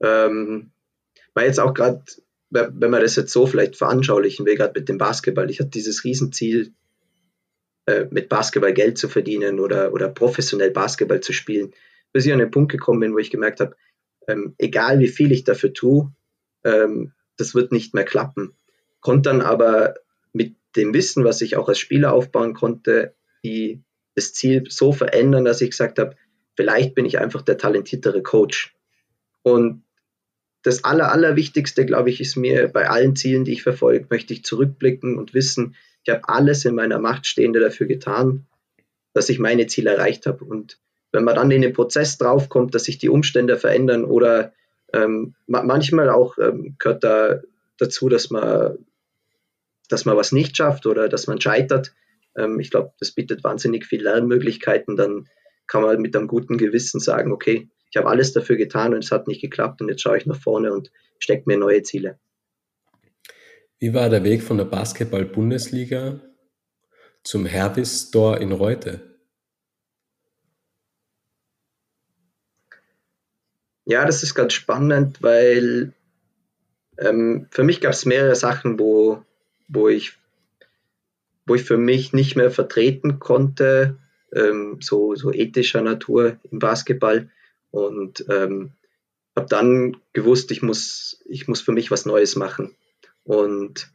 ähm, 0.00 0.70
weil 1.34 1.46
jetzt 1.46 1.58
auch 1.58 1.74
gerade, 1.74 2.02
wenn 2.50 2.90
man 2.90 3.00
das 3.00 3.16
jetzt 3.16 3.32
so 3.32 3.46
vielleicht 3.46 3.76
veranschaulichen 3.76 4.46
will, 4.46 4.56
gerade 4.56 4.78
mit 4.78 4.88
dem 4.88 4.98
Basketball, 4.98 5.50
ich 5.50 5.58
hatte 5.60 5.70
dieses 5.70 6.04
Riesenziel, 6.04 6.72
äh, 7.86 8.06
mit 8.10 8.28
Basketball 8.28 8.74
Geld 8.74 8.98
zu 8.98 9.08
verdienen 9.08 9.60
oder, 9.60 9.92
oder 9.92 10.08
professionell 10.08 10.70
Basketball 10.70 11.20
zu 11.20 11.32
spielen, 11.32 11.72
bis 12.12 12.26
ich 12.26 12.32
an 12.32 12.40
den 12.40 12.50
Punkt 12.50 12.72
gekommen 12.72 13.00
bin, 13.00 13.14
wo 13.14 13.18
ich 13.18 13.30
gemerkt 13.30 13.60
habe, 13.60 13.76
ähm, 14.28 14.54
egal 14.58 14.98
wie 14.98 15.08
viel 15.08 15.32
ich 15.32 15.44
dafür 15.44 15.72
tue, 15.72 16.12
ähm, 16.64 17.12
das 17.36 17.54
wird 17.54 17.72
nicht 17.72 17.94
mehr 17.94 18.04
klappen. 18.04 18.54
Konnte 19.00 19.30
dann 19.30 19.40
aber 19.40 19.94
mit 20.32 20.56
dem 20.74 20.92
Wissen, 20.94 21.24
was 21.24 21.40
ich 21.40 21.56
auch 21.56 21.68
als 21.68 21.78
Spieler 21.78 22.12
aufbauen 22.12 22.54
konnte, 22.54 23.14
die, 23.44 23.82
das 24.14 24.32
Ziel 24.34 24.64
so 24.68 24.92
verändern, 24.92 25.44
dass 25.44 25.60
ich 25.60 25.70
gesagt 25.70 25.98
habe, 25.98 26.16
vielleicht 26.56 26.94
bin 26.94 27.04
ich 27.04 27.18
einfach 27.18 27.42
der 27.42 27.58
talentiertere 27.58 28.22
Coach. 28.22 28.74
Und 29.42 29.84
das 30.62 30.82
Aller, 30.82 31.12
Allerwichtigste, 31.12 31.86
glaube 31.86 32.10
ich, 32.10 32.20
ist 32.20 32.34
mir 32.34 32.66
bei 32.66 32.90
allen 32.90 33.14
Zielen, 33.14 33.44
die 33.44 33.52
ich 33.52 33.62
verfolge, 33.62 34.08
möchte 34.10 34.32
ich 34.32 34.42
zurückblicken 34.42 35.16
und 35.18 35.34
wissen, 35.34 35.76
ich 36.06 36.12
habe 36.12 36.28
alles 36.28 36.64
in 36.64 36.76
meiner 36.76 37.00
Macht 37.00 37.26
Stehende 37.26 37.58
dafür 37.58 37.88
getan, 37.88 38.46
dass 39.12 39.28
ich 39.28 39.40
meine 39.40 39.66
Ziele 39.66 39.90
erreicht 39.90 40.26
habe. 40.26 40.44
Und 40.44 40.78
wenn 41.10 41.24
man 41.24 41.34
dann 41.34 41.50
in 41.50 41.62
den 41.62 41.72
Prozess 41.72 42.16
draufkommt, 42.16 42.76
dass 42.76 42.84
sich 42.84 42.98
die 42.98 43.08
Umstände 43.08 43.56
verändern 43.56 44.04
oder 44.04 44.52
ähm, 44.92 45.34
manchmal 45.46 46.08
auch 46.10 46.38
ähm, 46.38 46.76
gehört 46.78 47.02
da 47.02 47.40
dazu, 47.78 48.08
dass 48.08 48.30
man, 48.30 48.86
dass 49.88 50.04
man 50.04 50.16
was 50.16 50.30
nicht 50.30 50.56
schafft 50.56 50.86
oder 50.86 51.08
dass 51.08 51.26
man 51.26 51.40
scheitert. 51.40 51.92
Ähm, 52.36 52.60
ich 52.60 52.70
glaube, 52.70 52.92
das 53.00 53.10
bietet 53.10 53.42
wahnsinnig 53.42 53.84
viele 53.84 54.04
Lernmöglichkeiten. 54.04 54.96
Dann 54.96 55.28
kann 55.66 55.82
man 55.82 56.00
mit 56.00 56.14
einem 56.14 56.28
guten 56.28 56.56
Gewissen 56.56 57.00
sagen, 57.00 57.32
okay, 57.32 57.68
ich 57.90 57.96
habe 57.96 58.08
alles 58.08 58.32
dafür 58.32 58.56
getan 58.56 58.94
und 58.94 59.02
es 59.02 59.10
hat 59.10 59.26
nicht 59.26 59.40
geklappt 59.40 59.80
und 59.80 59.88
jetzt 59.88 60.02
schaue 60.02 60.18
ich 60.18 60.26
nach 60.26 60.40
vorne 60.40 60.72
und 60.72 60.92
stecke 61.18 61.44
mir 61.46 61.58
neue 61.58 61.82
Ziele. 61.82 62.20
Wie 63.78 63.92
war 63.92 64.08
der 64.08 64.24
Weg 64.24 64.42
von 64.42 64.56
der 64.56 64.64
Basketball-Bundesliga 64.64 66.20
zum 67.22 67.44
Herbis 67.44 68.08
Store 68.08 68.38
in 68.38 68.52
Reute? 68.52 69.02
Ja, 73.84 74.06
das 74.06 74.22
ist 74.22 74.34
ganz 74.34 74.54
spannend, 74.54 75.22
weil 75.22 75.92
ähm, 76.96 77.48
für 77.50 77.64
mich 77.64 77.82
gab 77.82 77.92
es 77.92 78.06
mehrere 78.06 78.34
Sachen, 78.34 78.78
wo, 78.78 79.22
wo, 79.68 79.88
ich, 79.88 80.14
wo 81.44 81.54
ich 81.54 81.64
für 81.64 81.76
mich 81.76 82.14
nicht 82.14 82.34
mehr 82.34 82.50
vertreten 82.50 83.18
konnte, 83.18 83.98
ähm, 84.34 84.78
so, 84.80 85.14
so 85.14 85.32
ethischer 85.32 85.82
Natur 85.82 86.38
im 86.50 86.60
Basketball. 86.60 87.30
Und 87.70 88.24
ähm, 88.30 88.72
habe 89.36 89.48
dann 89.48 89.98
gewusst, 90.14 90.50
ich 90.50 90.62
muss, 90.62 91.22
ich 91.26 91.46
muss 91.46 91.60
für 91.60 91.72
mich 91.72 91.90
was 91.90 92.06
Neues 92.06 92.36
machen. 92.36 92.74
Und 93.26 93.90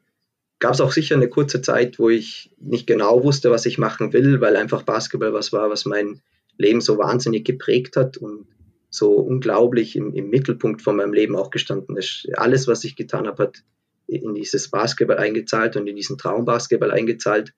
gab 0.59 0.73
es 0.73 0.81
auch 0.81 0.91
sicher 0.91 1.15
eine 1.15 1.29
kurze 1.29 1.61
Zeit, 1.61 1.97
wo 2.00 2.09
ich 2.09 2.51
nicht 2.59 2.85
genau 2.85 3.23
wusste, 3.23 3.50
was 3.50 3.65
ich 3.65 3.77
machen 3.77 4.11
will, 4.11 4.41
weil 4.41 4.57
einfach 4.57 4.83
Basketball 4.83 5.33
was 5.33 5.53
war, 5.53 5.69
was 5.69 5.85
mein 5.85 6.21
Leben 6.57 6.81
so 6.81 6.97
wahnsinnig 6.97 7.45
geprägt 7.45 7.95
hat 7.95 8.17
und 8.17 8.45
so 8.89 9.13
unglaublich 9.13 9.95
im, 9.95 10.13
im 10.13 10.29
Mittelpunkt 10.29 10.81
von 10.81 10.97
meinem 10.97 11.13
Leben 11.13 11.38
auch 11.38 11.50
gestanden 11.50 11.95
ist. 11.95 12.27
Alles, 12.35 12.67
was 12.67 12.83
ich 12.83 12.97
getan 12.97 13.25
habe, 13.25 13.43
hat 13.43 13.63
in 14.07 14.35
dieses 14.35 14.69
Basketball 14.69 15.17
eingezahlt 15.17 15.77
und 15.77 15.88
in 15.88 15.95
diesen 15.95 16.17
Traumbasketball 16.17 16.91
eingezahlt. 16.91 17.53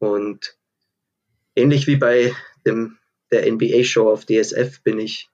Und 0.00 0.58
ähnlich 1.54 1.86
wie 1.86 1.96
bei 1.96 2.34
dem, 2.66 2.98
der 3.30 3.50
NBA-Show 3.50 4.10
auf 4.10 4.26
DSF 4.26 4.82
bin 4.82 4.98
ich 4.98 5.30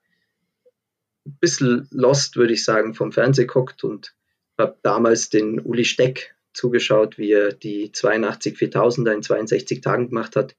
ein 1.27 1.39
bisschen 1.41 1.89
lost, 1.91 2.37
würde 2.37 2.53
ich 2.53 2.63
sagen, 2.63 2.93
vom 2.93 3.11
Fernseh 3.11 3.47
geguckt 3.47 3.85
und 3.85 4.15
habe 4.63 4.79
damals 4.83 5.29
den 5.29 5.61
Uli 5.61 5.85
Steck 5.85 6.35
zugeschaut, 6.53 7.19
wie 7.19 7.33
er 7.33 7.53
die 7.53 7.93
82 7.93 8.57
4000er 8.57 9.13
in 9.13 9.23
62 9.23 9.81
Tagen 9.81 10.09
gemacht 10.09 10.37
hat 10.37 10.57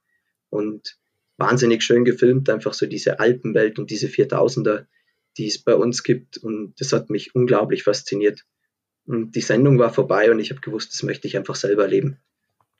und 0.49 0.97
wahnsinnig 1.37 1.83
schön 1.83 2.05
gefilmt, 2.05 2.49
einfach 2.49 2.73
so 2.73 2.85
diese 2.85 3.19
Alpenwelt 3.19 3.79
und 3.79 3.89
diese 3.89 4.07
4000er, 4.07 4.85
die 5.37 5.47
es 5.47 5.57
bei 5.57 5.75
uns 5.75 6.03
gibt 6.03 6.37
und 6.37 6.75
das 6.79 6.93
hat 6.93 7.09
mich 7.09 7.35
unglaublich 7.35 7.83
fasziniert. 7.83 8.45
Und 9.05 9.35
die 9.35 9.41
Sendung 9.41 9.79
war 9.79 9.93
vorbei 9.93 10.31
und 10.31 10.39
ich 10.39 10.51
habe 10.51 10.61
gewusst, 10.61 10.93
das 10.93 11.03
möchte 11.03 11.27
ich 11.27 11.35
einfach 11.35 11.55
selber 11.55 11.87
leben. 11.87 12.17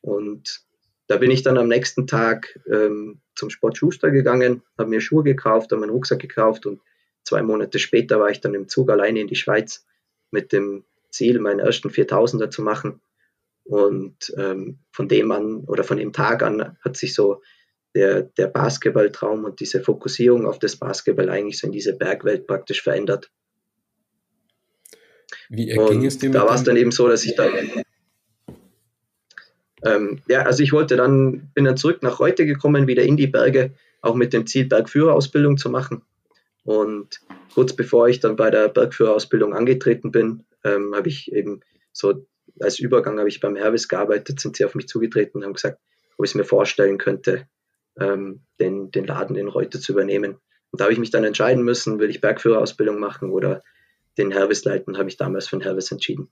Und 0.01 0.61
da 1.07 1.17
bin 1.17 1.31
ich 1.31 1.43
dann 1.43 1.57
am 1.57 1.67
nächsten 1.67 2.07
Tag 2.07 2.59
ähm, 2.71 3.19
zum 3.35 3.49
Sport 3.49 3.77
Schuster 3.77 4.11
gegangen, 4.11 4.61
habe 4.77 4.89
mir 4.89 5.01
Schuhe 5.01 5.23
gekauft, 5.23 5.71
habe 5.71 5.81
meinen 5.81 5.89
Rucksack 5.89 6.19
gekauft 6.19 6.65
und 6.65 6.79
Zwei 7.23 7.41
Monate 7.41 7.79
später 7.79 8.19
war 8.19 8.29
ich 8.29 8.41
dann 8.41 8.53
im 8.53 8.67
Zug 8.67 8.89
alleine 8.91 9.21
in 9.21 9.27
die 9.27 9.35
Schweiz 9.35 9.85
mit 10.31 10.51
dem 10.51 10.83
Ziel, 11.13 11.39
meinen 11.39 11.59
ersten 11.59 11.89
4000er 11.89 12.49
zu 12.49 12.61
machen. 12.61 13.01
Und 13.63 14.33
ähm, 14.37 14.79
von 14.91 15.07
dem 15.07 15.31
an 15.31 15.63
oder 15.67 15.83
von 15.83 15.97
dem 15.97 16.11
Tag 16.11 16.43
an 16.43 16.77
hat 16.81 16.97
sich 16.97 17.13
so 17.13 17.41
der, 17.95 18.23
der 18.23 18.47
Basketballtraum 18.47 19.45
und 19.45 19.59
diese 19.59 19.81
Fokussierung 19.81 20.45
auf 20.45 20.59
das 20.59 20.75
Basketball 20.75 21.29
eigentlich 21.29 21.59
so 21.59 21.67
in 21.67 21.73
diese 21.73 21.93
Bergwelt 21.93 22.47
praktisch 22.47 22.81
verändert. 22.81 23.31
Wie 25.49 25.69
erging 25.69 26.05
es 26.05 26.17
dir? 26.17 26.31
Da 26.31 26.45
war 26.45 26.55
es 26.55 26.63
dann 26.63 26.75
eben 26.75 26.91
so, 26.91 27.07
dass 27.07 27.23
ich 27.23 27.35
dann 27.35 27.51
ähm, 29.85 30.21
ja, 30.27 30.43
also 30.43 30.63
ich 30.63 30.71
wollte 30.71 30.95
dann, 30.95 31.49
bin 31.53 31.65
dann 31.65 31.77
zurück 31.77 32.03
nach 32.03 32.19
Reute 32.19 32.45
gekommen, 32.45 32.87
wieder 32.87 33.03
in 33.03 33.17
die 33.17 33.27
Berge, 33.27 33.73
auch 34.01 34.15
mit 34.15 34.33
dem 34.33 34.47
Ziel, 34.47 34.65
Bergführerausbildung 34.65 35.57
zu 35.57 35.69
machen. 35.69 36.03
Und 36.63 37.19
kurz 37.53 37.73
bevor 37.73 38.07
ich 38.07 38.19
dann 38.19 38.35
bei 38.35 38.49
der 38.49 38.69
Bergführerausbildung 38.69 39.53
angetreten 39.53 40.11
bin, 40.11 40.45
ähm, 40.63 40.93
habe 40.95 41.09
ich 41.09 41.31
eben 41.31 41.61
so 41.91 42.25
als 42.59 42.79
Übergang 42.79 43.19
habe 43.19 43.29
ich 43.29 43.39
beim 43.39 43.55
Hervis 43.55 43.87
gearbeitet, 43.87 44.39
sind 44.39 44.55
sie 44.55 44.65
auf 44.65 44.75
mich 44.75 44.87
zugetreten 44.87 45.37
und 45.37 45.45
haben 45.45 45.53
gesagt, 45.53 45.79
ob 46.17 46.25
ich 46.25 46.31
es 46.31 46.35
mir 46.35 46.43
vorstellen 46.43 46.97
könnte, 46.97 47.47
ähm, 47.99 48.41
den, 48.59 48.91
den 48.91 49.05
Laden 49.05 49.35
in 49.35 49.47
Reute 49.47 49.79
zu 49.79 49.93
übernehmen. 49.93 50.37
Und 50.71 50.79
da 50.79 50.85
habe 50.85 50.93
ich 50.93 50.99
mich 50.99 51.11
dann 51.11 51.23
entscheiden 51.23 51.63
müssen, 51.63 51.99
will 51.99 52.09
ich 52.09 52.21
Bergführerausbildung 52.21 52.99
machen 52.99 53.31
oder 53.31 53.61
den 54.17 54.31
Hervis 54.31 54.63
leiten, 54.63 54.97
habe 54.97 55.09
ich 55.09 55.17
damals 55.17 55.47
für 55.47 55.57
den 55.57 55.63
Hervis 55.63 55.91
entschieden. 55.91 56.29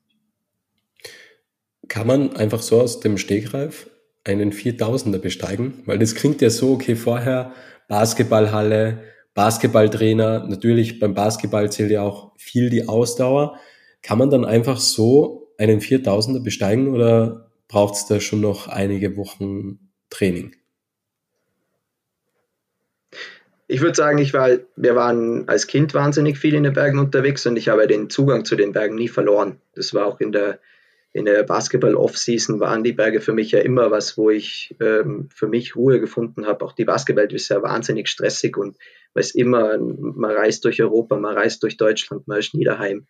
Kann 1.88 2.08
man 2.08 2.36
einfach 2.36 2.62
so 2.62 2.80
aus 2.80 3.00
dem 3.00 3.18
Stegreif 3.18 3.90
einen 4.24 4.52
4000er 4.52 5.18
besteigen? 5.18 5.82
Weil 5.86 6.00
das 6.00 6.16
klingt 6.16 6.42
ja 6.42 6.50
so, 6.50 6.74
okay, 6.74 6.96
vorher 6.96 7.54
Basketballhalle, 7.88 9.04
Basketballtrainer, 9.34 10.48
natürlich 10.48 11.00
beim 11.00 11.14
Basketball 11.14 11.72
zählt 11.72 11.92
ja 11.92 12.02
auch 12.02 12.34
viel 12.38 12.70
die 12.70 12.88
Ausdauer. 12.88 13.60
Kann 14.02 14.18
man 14.18 14.30
dann 14.30 14.46
einfach 14.46 14.80
so 14.80 15.54
einen 15.58 15.80
4000er 15.80 16.44
besteigen 16.44 16.90
oder 16.90 17.52
braucht 17.68 17.96
es 17.96 18.08
da 18.08 18.20
schon 18.20 18.42
noch 18.42 18.68
einige 18.68 19.16
Wochen 19.18 19.92
Training? 20.10 20.56
ich 23.72 23.80
würde 23.80 23.96
sagen, 23.96 24.18
ich 24.18 24.34
war, 24.34 24.50
wir 24.76 24.96
waren 24.96 25.48
als 25.48 25.66
Kind 25.66 25.94
wahnsinnig 25.94 26.38
viel 26.38 26.56
in 26.56 26.64
den 26.64 26.74
Bergen 26.74 27.00
unterwegs 27.00 27.46
und 27.46 27.56
ich 27.56 27.70
habe 27.70 27.88
den 27.88 28.10
Zugang 28.10 28.44
zu 28.44 28.58
den 28.58 28.74
Bergen 28.74 28.96
nie 28.96 29.08
verloren. 29.08 29.62
Das 29.76 29.94
war 29.94 30.08
auch 30.08 30.20
in 30.20 30.34
der, 30.34 30.60
in 31.14 31.24
der 31.24 31.44
Basketball-Off-Season 31.44 32.60
waren 32.60 32.84
die 32.84 32.92
Berge 32.92 33.22
für 33.22 33.32
mich 33.32 33.52
ja 33.52 33.60
immer 33.60 33.90
was, 33.90 34.18
wo 34.18 34.30
ich 34.30 34.76
ähm, 34.82 35.30
für 35.34 35.48
mich 35.48 35.78
Ruhe 35.78 36.02
gefunden 36.02 36.48
habe. 36.48 36.66
Auch 36.66 36.74
die 36.74 36.84
Basketball 36.84 37.32
ist 37.32 37.48
ja 37.48 37.62
wahnsinnig 37.62 38.10
stressig 38.10 38.58
und 38.58 38.76
man 39.14 39.22
ist 39.22 39.38
immer, 39.38 39.78
man 39.78 40.32
reist 40.32 40.66
durch 40.66 40.82
Europa, 40.82 41.16
man 41.16 41.38
reist 41.38 41.64
durch 41.64 41.78
Deutschland, 41.78 42.28
man 42.28 42.40
ist 42.40 42.54
Niederheim. 42.54 43.08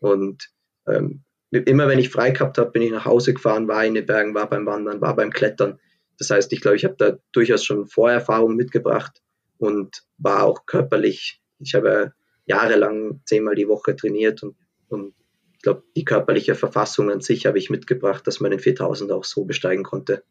Und 0.00 0.48
ähm, 0.86 1.24
immer 1.50 1.88
wenn 1.88 1.98
ich 1.98 2.10
frei 2.10 2.30
gehabt 2.30 2.58
habe, 2.58 2.70
bin 2.70 2.82
ich 2.82 2.90
nach 2.90 3.04
Hause 3.04 3.34
gefahren, 3.34 3.68
war 3.68 3.84
in 3.84 3.94
den 3.94 4.06
Bergen, 4.06 4.34
war 4.34 4.48
beim 4.48 4.66
Wandern, 4.66 5.00
war 5.00 5.16
beim 5.16 5.30
Klettern. 5.30 5.78
Das 6.18 6.30
heißt, 6.30 6.52
ich 6.52 6.60
glaube, 6.60 6.76
ich 6.76 6.84
habe 6.84 6.96
da 6.98 7.18
durchaus 7.32 7.64
schon 7.64 7.86
Vorerfahrung 7.86 8.56
mitgebracht 8.56 9.22
und 9.58 10.02
war 10.18 10.44
auch 10.44 10.66
körperlich. 10.66 11.40
Ich 11.60 11.74
habe 11.74 12.12
jahrelang 12.46 13.20
zehnmal 13.24 13.54
die 13.54 13.68
Woche 13.68 13.94
trainiert 13.94 14.42
und, 14.42 14.56
und 14.88 15.14
ich 15.54 15.62
glaube, 15.62 15.82
die 15.96 16.04
körperliche 16.04 16.54
Verfassung 16.54 17.10
an 17.10 17.20
sich 17.20 17.46
habe 17.46 17.58
ich 17.58 17.68
mitgebracht, 17.68 18.26
dass 18.26 18.40
man 18.40 18.52
den 18.52 18.60
4000 18.60 19.10
auch 19.10 19.24
so 19.24 19.44
besteigen 19.44 19.82
konnte. 19.82 20.22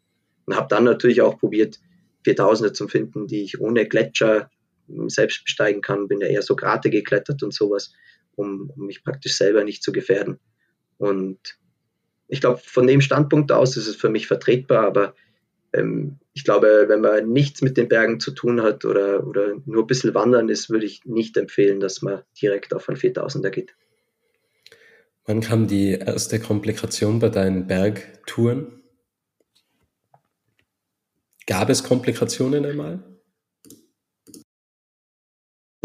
Und 0.46 0.56
habe 0.56 0.68
dann 0.68 0.84
natürlich 0.84 1.20
auch 1.20 1.38
probiert, 1.38 1.78
4000er 2.24 2.72
zu 2.72 2.88
finden, 2.88 3.26
die 3.26 3.42
ich 3.42 3.60
ohne 3.60 3.86
Gletscher 3.86 4.50
selbst 5.08 5.44
besteigen 5.44 5.82
kann. 5.82 6.08
Bin 6.08 6.20
ja 6.20 6.28
eher 6.28 6.40
so 6.40 6.56
Grate 6.56 6.88
geklettert 6.88 7.42
und 7.42 7.52
sowas, 7.52 7.92
um, 8.38 8.70
um 8.74 8.86
mich 8.86 9.02
praktisch 9.02 9.36
selber 9.36 9.64
nicht 9.64 9.82
zu 9.82 9.92
gefährden. 9.92 10.38
Und 10.96 11.58
ich 12.28 12.40
glaube, 12.40 12.60
von 12.62 12.86
dem 12.86 13.00
Standpunkt 13.00 13.52
aus 13.52 13.76
ist 13.76 13.86
es 13.86 13.96
für 13.96 14.08
mich 14.08 14.26
vertretbar, 14.26 14.86
aber 14.86 15.14
ähm, 15.72 16.18
ich 16.32 16.44
glaube, 16.44 16.86
wenn 16.88 17.00
man 17.00 17.30
nichts 17.30 17.62
mit 17.62 17.76
den 17.76 17.88
Bergen 17.88 18.20
zu 18.20 18.30
tun 18.30 18.62
hat 18.62 18.84
oder, 18.84 19.26
oder 19.26 19.56
nur 19.66 19.84
ein 19.84 19.86
bisschen 19.86 20.14
wandern 20.14 20.48
ist, 20.48 20.70
würde 20.70 20.86
ich 20.86 21.04
nicht 21.04 21.36
empfehlen, 21.36 21.80
dass 21.80 22.00
man 22.02 22.22
direkt 22.40 22.74
auf 22.74 22.88
einen 22.88 22.98
4000er 22.98 23.50
geht. 23.50 23.74
Wann 25.24 25.40
kam 25.40 25.66
die 25.66 25.90
erste 25.90 26.40
Komplikation 26.40 27.18
bei 27.18 27.28
deinen 27.28 27.66
Bergtouren? 27.66 28.82
Gab 31.46 31.70
es 31.70 31.82
Komplikationen 31.82 32.64
einmal? 32.64 33.02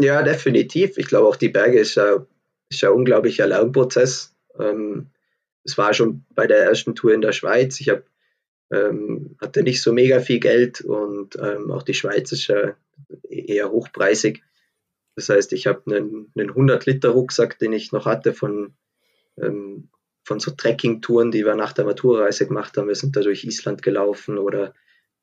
Ja, 0.00 0.22
definitiv. 0.22 0.98
Ich 0.98 1.06
glaube 1.06 1.28
auch 1.28 1.36
die 1.36 1.48
Berge 1.48 1.78
ist 1.78 1.94
ja, 1.94 2.26
ist 2.74 2.80
ja 2.82 2.90
ein 2.90 2.96
unglaublicher 2.96 3.46
Lernprozess. 3.46 4.34
Ähm, 4.58 5.10
es 5.64 5.78
war 5.78 5.94
schon 5.94 6.24
bei 6.34 6.46
der 6.46 6.58
ersten 6.58 6.94
Tour 6.94 7.14
in 7.14 7.22
der 7.22 7.32
Schweiz. 7.32 7.80
Ich 7.80 7.88
habe 7.88 8.04
ähm, 8.70 9.36
hatte 9.40 9.62
nicht 9.62 9.82
so 9.82 9.92
mega 9.92 10.20
viel 10.20 10.40
Geld 10.40 10.80
und 10.80 11.36
ähm, 11.36 11.70
auch 11.70 11.82
die 11.82 11.94
Schweiz 11.94 12.32
ist 12.32 12.46
ja 12.48 12.74
eher 13.28 13.70
hochpreisig. 13.70 14.42
Das 15.16 15.28
heißt, 15.28 15.52
ich 15.52 15.66
habe 15.66 15.82
einen, 15.86 16.32
einen 16.36 16.50
100-Liter-Rucksack, 16.50 17.58
den 17.58 17.72
ich 17.72 17.92
noch 17.92 18.06
hatte 18.06 18.34
von, 18.34 18.74
ähm, 19.40 19.88
von 20.24 20.40
so 20.40 20.50
Trekking-Touren, 20.50 21.30
die 21.30 21.44
wir 21.44 21.54
nach 21.54 21.72
der 21.72 21.84
Maturreise 21.84 22.46
gemacht 22.46 22.76
haben. 22.76 22.88
Wir 22.88 22.94
sind 22.94 23.16
da 23.16 23.20
durch 23.20 23.44
Island 23.44 23.82
gelaufen 23.82 24.38
oder 24.38 24.74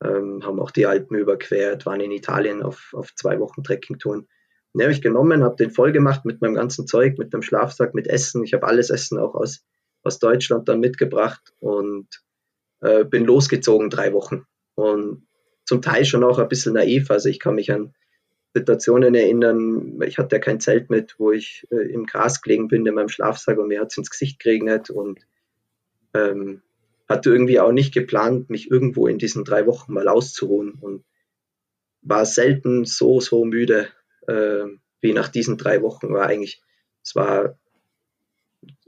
ähm, 0.03 0.45
haben 0.45 0.59
auch 0.59 0.71
die 0.71 0.85
Alpen 0.85 1.17
überquert, 1.17 1.85
waren 1.85 2.01
in 2.01 2.11
Italien 2.11 2.63
auf, 2.63 2.93
auf 2.93 3.13
zwei 3.15 3.39
Wochen 3.39 3.63
Trekking-Touren. 3.63 4.27
Den 4.73 4.83
habe 4.83 4.93
ich 4.93 5.01
genommen, 5.01 5.43
habe 5.43 5.55
den 5.57 5.71
voll 5.71 5.91
gemacht 5.91 6.25
mit 6.25 6.41
meinem 6.41 6.55
ganzen 6.55 6.87
Zeug, 6.87 7.17
mit 7.17 7.33
dem 7.33 7.41
Schlafsack, 7.41 7.93
mit 7.93 8.07
Essen. 8.07 8.43
Ich 8.43 8.53
habe 8.53 8.67
alles 8.67 8.89
Essen 8.89 9.17
auch 9.17 9.35
aus, 9.35 9.65
aus 10.03 10.19
Deutschland 10.19 10.69
dann 10.69 10.79
mitgebracht 10.79 11.53
und 11.59 12.07
äh, 12.81 13.03
bin 13.03 13.25
losgezogen 13.25 13.89
drei 13.89 14.13
Wochen. 14.13 14.45
Und 14.75 15.27
zum 15.65 15.81
Teil 15.81 16.05
schon 16.05 16.23
auch 16.23 16.39
ein 16.39 16.47
bisschen 16.47 16.73
naiv. 16.73 17.11
Also 17.11 17.29
ich 17.29 17.39
kann 17.39 17.55
mich 17.55 17.71
an 17.71 17.93
Situationen 18.53 19.15
erinnern, 19.15 20.01
ich 20.05 20.17
hatte 20.17 20.35
ja 20.35 20.41
kein 20.41 20.59
Zelt 20.59 20.89
mit, 20.89 21.15
wo 21.17 21.31
ich 21.31 21.65
äh, 21.71 21.89
im 21.91 22.05
Gras 22.05 22.41
gelegen 22.41 22.67
bin 22.67 22.85
in 22.85 22.95
meinem 22.95 23.09
Schlafsack 23.09 23.57
und 23.57 23.69
mir 23.69 23.79
hat 23.79 23.91
es 23.91 23.97
ins 23.97 24.09
Gesicht 24.09 24.39
geregnet 24.39 24.89
und 24.89 25.25
ähm, 26.13 26.61
hatte 27.07 27.29
irgendwie 27.29 27.59
auch 27.59 27.71
nicht 27.71 27.93
geplant, 27.93 28.49
mich 28.49 28.69
irgendwo 28.69 29.07
in 29.07 29.17
diesen 29.17 29.45
drei 29.45 29.65
Wochen 29.67 29.93
mal 29.93 30.09
auszuruhen 30.09 30.73
und 30.81 31.05
war 32.01 32.25
selten 32.25 32.83
so, 32.83 33.21
so 33.21 33.45
müde 33.45 33.87
äh, 34.27 34.65
wie 35.01 35.13
nach 35.13 35.29
diesen 35.29 35.57
drei 35.57 35.81
Wochen. 35.81 36.13
War 36.13 36.27
eigentlich, 36.27 36.61
es 37.03 37.15
war 37.15 37.57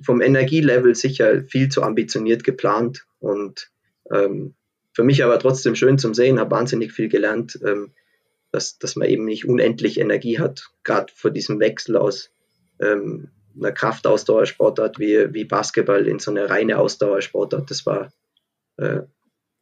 vom 0.02 0.22
Energielevel 0.22 0.96
sicher 0.96 1.44
viel 1.44 1.70
zu 1.70 1.82
ambitioniert 1.82 2.44
geplant 2.44 3.06
und 3.20 3.72
ähm, 4.12 4.54
für 4.94 5.04
mich 5.04 5.24
aber 5.24 5.40
trotzdem 5.40 5.76
schön 5.76 5.98
zum 5.98 6.14
Sehen, 6.14 6.40
habe 6.40 6.52
wahnsinnig 6.52 6.92
viel 6.92 7.10
gelernt, 7.10 7.60
ähm, 7.66 7.92
dass, 8.52 8.78
dass 8.78 8.96
man 8.96 9.08
eben 9.08 9.26
nicht 9.26 9.46
unendlich 9.46 10.00
Energie 10.00 10.38
hat, 10.38 10.70
gerade 10.84 11.12
vor 11.16 11.32
diesem 11.32 11.60
Wechsel 11.60 11.98
aus 11.98 12.30
ähm, 12.80 13.30
einer 13.56 13.72
Kraftausdauersportart 13.72 15.00
wie, 15.00 15.34
wie 15.34 15.46
Basketball 15.46 16.08
in 16.08 16.20
so 16.20 16.32
eine 16.32 16.50
reine 16.50 16.78
Ausdauersportart. 16.78 17.70
Das 17.70 17.86
war 17.86 18.12
äh, 18.78 19.02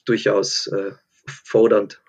durchaus 0.06 0.68
äh, 0.68 0.92
fordernd. 1.26 2.02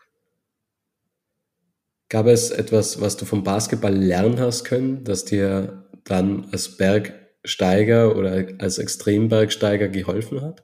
Gab 2.13 2.27
es 2.27 2.51
etwas, 2.51 3.01
was 3.01 3.17
du 3.17 3.25
vom 3.25 3.43
Basketball 3.43 3.97
lernen 3.97 4.39
hast 4.39 4.65
können, 4.65 5.03
das 5.03 5.25
dir 5.25 5.89
dann 6.05 6.47
als 6.53 6.77
Bergsteiger 6.77 8.15
oder 8.15 8.49
als 8.59 8.77
Extrembergsteiger 8.77 9.89
geholfen 9.89 10.43
hat? 10.43 10.63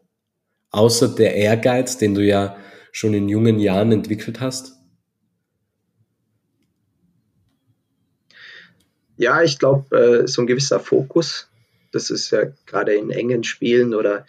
Außer 0.72 1.08
der 1.08 1.36
Ehrgeiz, 1.36 1.96
den 1.96 2.14
du 2.14 2.22
ja 2.22 2.58
schon 2.92 3.14
in 3.14 3.30
jungen 3.30 3.60
Jahren 3.60 3.92
entwickelt 3.92 4.42
hast? 4.42 4.74
Ja, 9.16 9.42
ich 9.42 9.58
glaube, 9.58 9.96
äh, 9.96 10.28
so 10.28 10.42
ein 10.42 10.46
gewisser 10.46 10.80
Fokus, 10.80 11.48
das 11.92 12.10
ist 12.10 12.30
ja 12.30 12.42
gerade 12.66 12.92
in 12.92 13.08
engen 13.08 13.42
Spielen 13.42 13.94
oder 13.94 14.26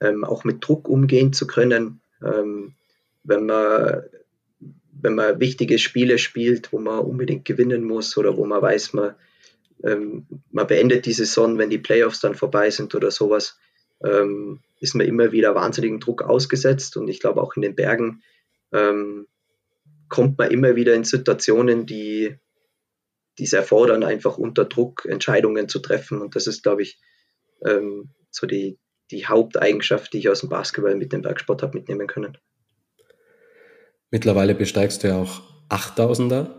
ähm, 0.00 0.24
auch 0.24 0.44
mit 0.44 0.66
Druck 0.66 0.88
umgehen 0.88 1.34
zu 1.34 1.46
können, 1.46 2.00
ähm, 2.22 2.72
wenn 3.24 3.44
man 3.44 4.04
wenn 5.00 5.14
man 5.14 5.40
wichtige 5.40 5.78
Spiele 5.78 6.18
spielt, 6.18 6.72
wo 6.72 6.78
man 6.78 7.00
unbedingt 7.00 7.44
gewinnen 7.44 7.84
muss 7.84 8.16
oder 8.16 8.36
wo 8.36 8.44
man 8.46 8.62
weiß, 8.62 8.92
man, 8.92 9.14
ähm, 9.84 10.26
man 10.50 10.66
beendet 10.66 11.06
die 11.06 11.12
Saison, 11.12 11.58
wenn 11.58 11.70
die 11.70 11.78
Playoffs 11.78 12.20
dann 12.20 12.34
vorbei 12.34 12.70
sind 12.70 12.94
oder 12.94 13.10
sowas, 13.10 13.58
ähm, 14.04 14.60
ist 14.80 14.94
man 14.94 15.06
immer 15.06 15.32
wieder 15.32 15.54
wahnsinnigen 15.54 16.00
Druck 16.00 16.22
ausgesetzt. 16.22 16.96
Und 16.96 17.08
ich 17.08 17.20
glaube, 17.20 17.42
auch 17.42 17.56
in 17.56 17.62
den 17.62 17.74
Bergen 17.74 18.22
ähm, 18.72 19.26
kommt 20.08 20.38
man 20.38 20.50
immer 20.50 20.76
wieder 20.76 20.94
in 20.94 21.04
Situationen, 21.04 21.86
die 21.86 22.36
es 23.38 23.52
erfordern, 23.52 24.02
einfach 24.02 24.38
unter 24.38 24.64
Druck 24.64 25.04
Entscheidungen 25.06 25.68
zu 25.68 25.80
treffen. 25.80 26.20
Und 26.20 26.36
das 26.36 26.46
ist, 26.46 26.62
glaube 26.62 26.82
ich, 26.82 26.98
ähm, 27.64 28.10
so 28.30 28.46
die, 28.46 28.78
die 29.10 29.26
Haupteigenschaft, 29.26 30.12
die 30.12 30.18
ich 30.18 30.28
aus 30.28 30.40
dem 30.40 30.48
Basketball 30.48 30.94
mit 30.94 31.12
dem 31.12 31.22
Bergsport 31.22 31.62
habe 31.62 31.78
mitnehmen 31.78 32.06
können. 32.06 32.38
Mittlerweile 34.10 34.54
besteigst 34.54 35.02
du 35.02 35.08
ja 35.08 35.20
auch 35.20 35.42
8000er. 35.68 36.50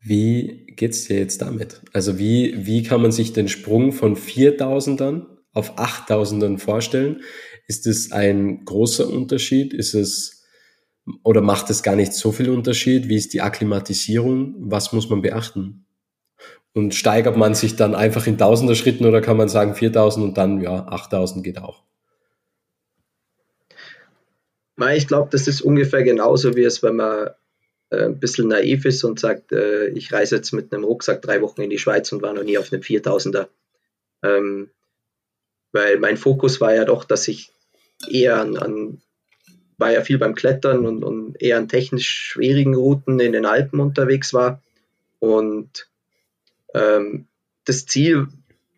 Wie 0.00 0.66
geht's 0.76 1.04
dir 1.04 1.18
jetzt 1.18 1.42
damit? 1.42 1.82
Also 1.92 2.18
wie, 2.18 2.66
wie 2.66 2.82
kann 2.82 3.02
man 3.02 3.12
sich 3.12 3.32
den 3.32 3.48
Sprung 3.48 3.92
von 3.92 4.16
4000ern 4.16 5.26
auf 5.52 5.78
8000ern 5.78 6.58
vorstellen? 6.58 7.20
Ist 7.68 7.86
es 7.86 8.10
ein 8.10 8.64
großer 8.64 9.08
Unterschied? 9.08 9.74
Ist 9.74 9.94
es, 9.94 10.44
oder 11.22 11.42
macht 11.42 11.70
es 11.70 11.82
gar 11.82 11.96
nicht 11.96 12.14
so 12.14 12.32
viel 12.32 12.50
Unterschied? 12.50 13.08
Wie 13.08 13.16
ist 13.16 13.34
die 13.34 13.42
Akklimatisierung? 13.42 14.54
Was 14.58 14.92
muss 14.92 15.10
man 15.10 15.22
beachten? 15.22 15.86
Und 16.72 16.94
steigert 16.94 17.36
man 17.36 17.54
sich 17.54 17.76
dann 17.76 17.94
einfach 17.94 18.26
in 18.26 18.38
Tausender 18.38 18.74
Schritten 18.74 19.04
oder 19.04 19.20
kann 19.20 19.36
man 19.36 19.48
sagen 19.48 19.74
4000 19.74 20.24
und 20.24 20.38
dann, 20.38 20.60
ja, 20.60 20.86
8000 20.86 21.44
geht 21.44 21.58
auch? 21.58 21.84
Ich 24.94 25.06
glaube, 25.06 25.28
das 25.30 25.46
ist 25.46 25.60
ungefähr 25.60 26.02
genauso 26.02 26.56
wie 26.56 26.64
es, 26.64 26.82
wenn 26.82 26.96
man 26.96 27.30
äh, 27.90 28.04
ein 28.04 28.20
bisschen 28.20 28.48
naiv 28.48 28.84
ist 28.84 29.04
und 29.04 29.20
sagt, 29.20 29.52
äh, 29.52 29.88
ich 29.88 30.12
reise 30.12 30.36
jetzt 30.36 30.52
mit 30.52 30.72
einem 30.72 30.84
Rucksack 30.84 31.22
drei 31.22 31.42
Wochen 31.42 31.60
in 31.62 31.70
die 31.70 31.78
Schweiz 31.78 32.10
und 32.12 32.22
war 32.22 32.32
noch 32.32 32.44
nie 32.44 32.58
auf 32.58 32.72
einem 32.72 32.82
4000er. 32.82 33.48
Ähm, 34.22 34.70
weil 35.72 35.98
mein 35.98 36.16
Fokus 36.16 36.60
war 36.60 36.74
ja 36.74 36.84
doch, 36.84 37.04
dass 37.04 37.28
ich 37.28 37.52
eher 38.08 38.36
an, 38.40 38.56
an 38.56 39.02
war 39.80 39.92
ja 39.92 40.02
viel 40.02 40.18
beim 40.18 40.34
Klettern 40.34 40.86
und, 40.86 41.02
und, 41.02 41.40
eher 41.40 41.56
an 41.56 41.68
technisch 41.68 42.08
schwierigen 42.08 42.74
Routen 42.74 43.18
in 43.18 43.32
den 43.32 43.46
Alpen 43.46 43.80
unterwegs 43.80 44.34
war. 44.34 44.62
Und 45.18 45.88
ähm, 46.74 47.26
das 47.64 47.86
Ziel, 47.86 48.28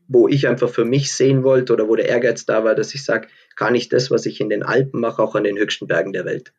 wo 0.07 0.29
ich 0.29 0.47
einfach 0.47 0.71
für 0.71 0.85
mich 0.85 1.13
sehen 1.13 1.43
wollte 1.43 1.73
oder 1.73 1.89
wo 1.89 1.97
der 1.97 2.09
Ehrgeiz 2.09 2.47
da 2.47 2.65
war, 2.65 2.75
dass 2.75 2.95
ich 2.95 3.05
sage, 3.05 3.29
kann 3.57 3.75
ich 3.75 3.89
das, 3.89 4.11
was 4.11 4.27
ich 4.27 4.41
in 4.41 4.49
den 4.49 4.63
Alpen 4.63 5.01
mache, 5.01 5.23
auch 5.23 5.35
an 5.35 5.45
den 5.45 5.59
höchsten 5.59 5.87
Bergen 5.87 6.13
der 6.13 6.25
Welt. 6.25 6.53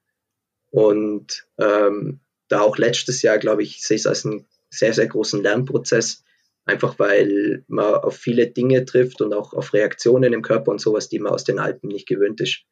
Und 0.69 1.47
ähm, 1.59 2.19
da 2.47 2.61
auch 2.61 2.77
letztes 2.77 3.21
Jahr, 3.21 3.37
glaube 3.37 3.63
ich, 3.63 3.81
sehe 3.81 3.95
ich 3.95 4.01
es 4.01 4.07
als 4.07 4.25
einen 4.25 4.45
sehr, 4.69 4.93
sehr 4.93 5.07
großen 5.07 5.41
Lernprozess, 5.41 6.23
einfach 6.65 6.97
weil 6.99 7.63
man 7.67 7.95
auf 7.95 8.17
viele 8.17 8.47
Dinge 8.47 8.85
trifft 8.85 9.21
und 9.21 9.33
auch 9.33 9.53
auf 9.53 9.73
Reaktionen 9.73 10.33
im 10.33 10.41
Körper 10.41 10.71
und 10.71 10.81
sowas, 10.81 11.09
die 11.09 11.19
man 11.19 11.31
aus 11.31 11.43
den 11.43 11.59
Alpen 11.59 11.89
nicht 11.89 12.07
gewöhnt 12.07 12.41
ist. 12.41 12.63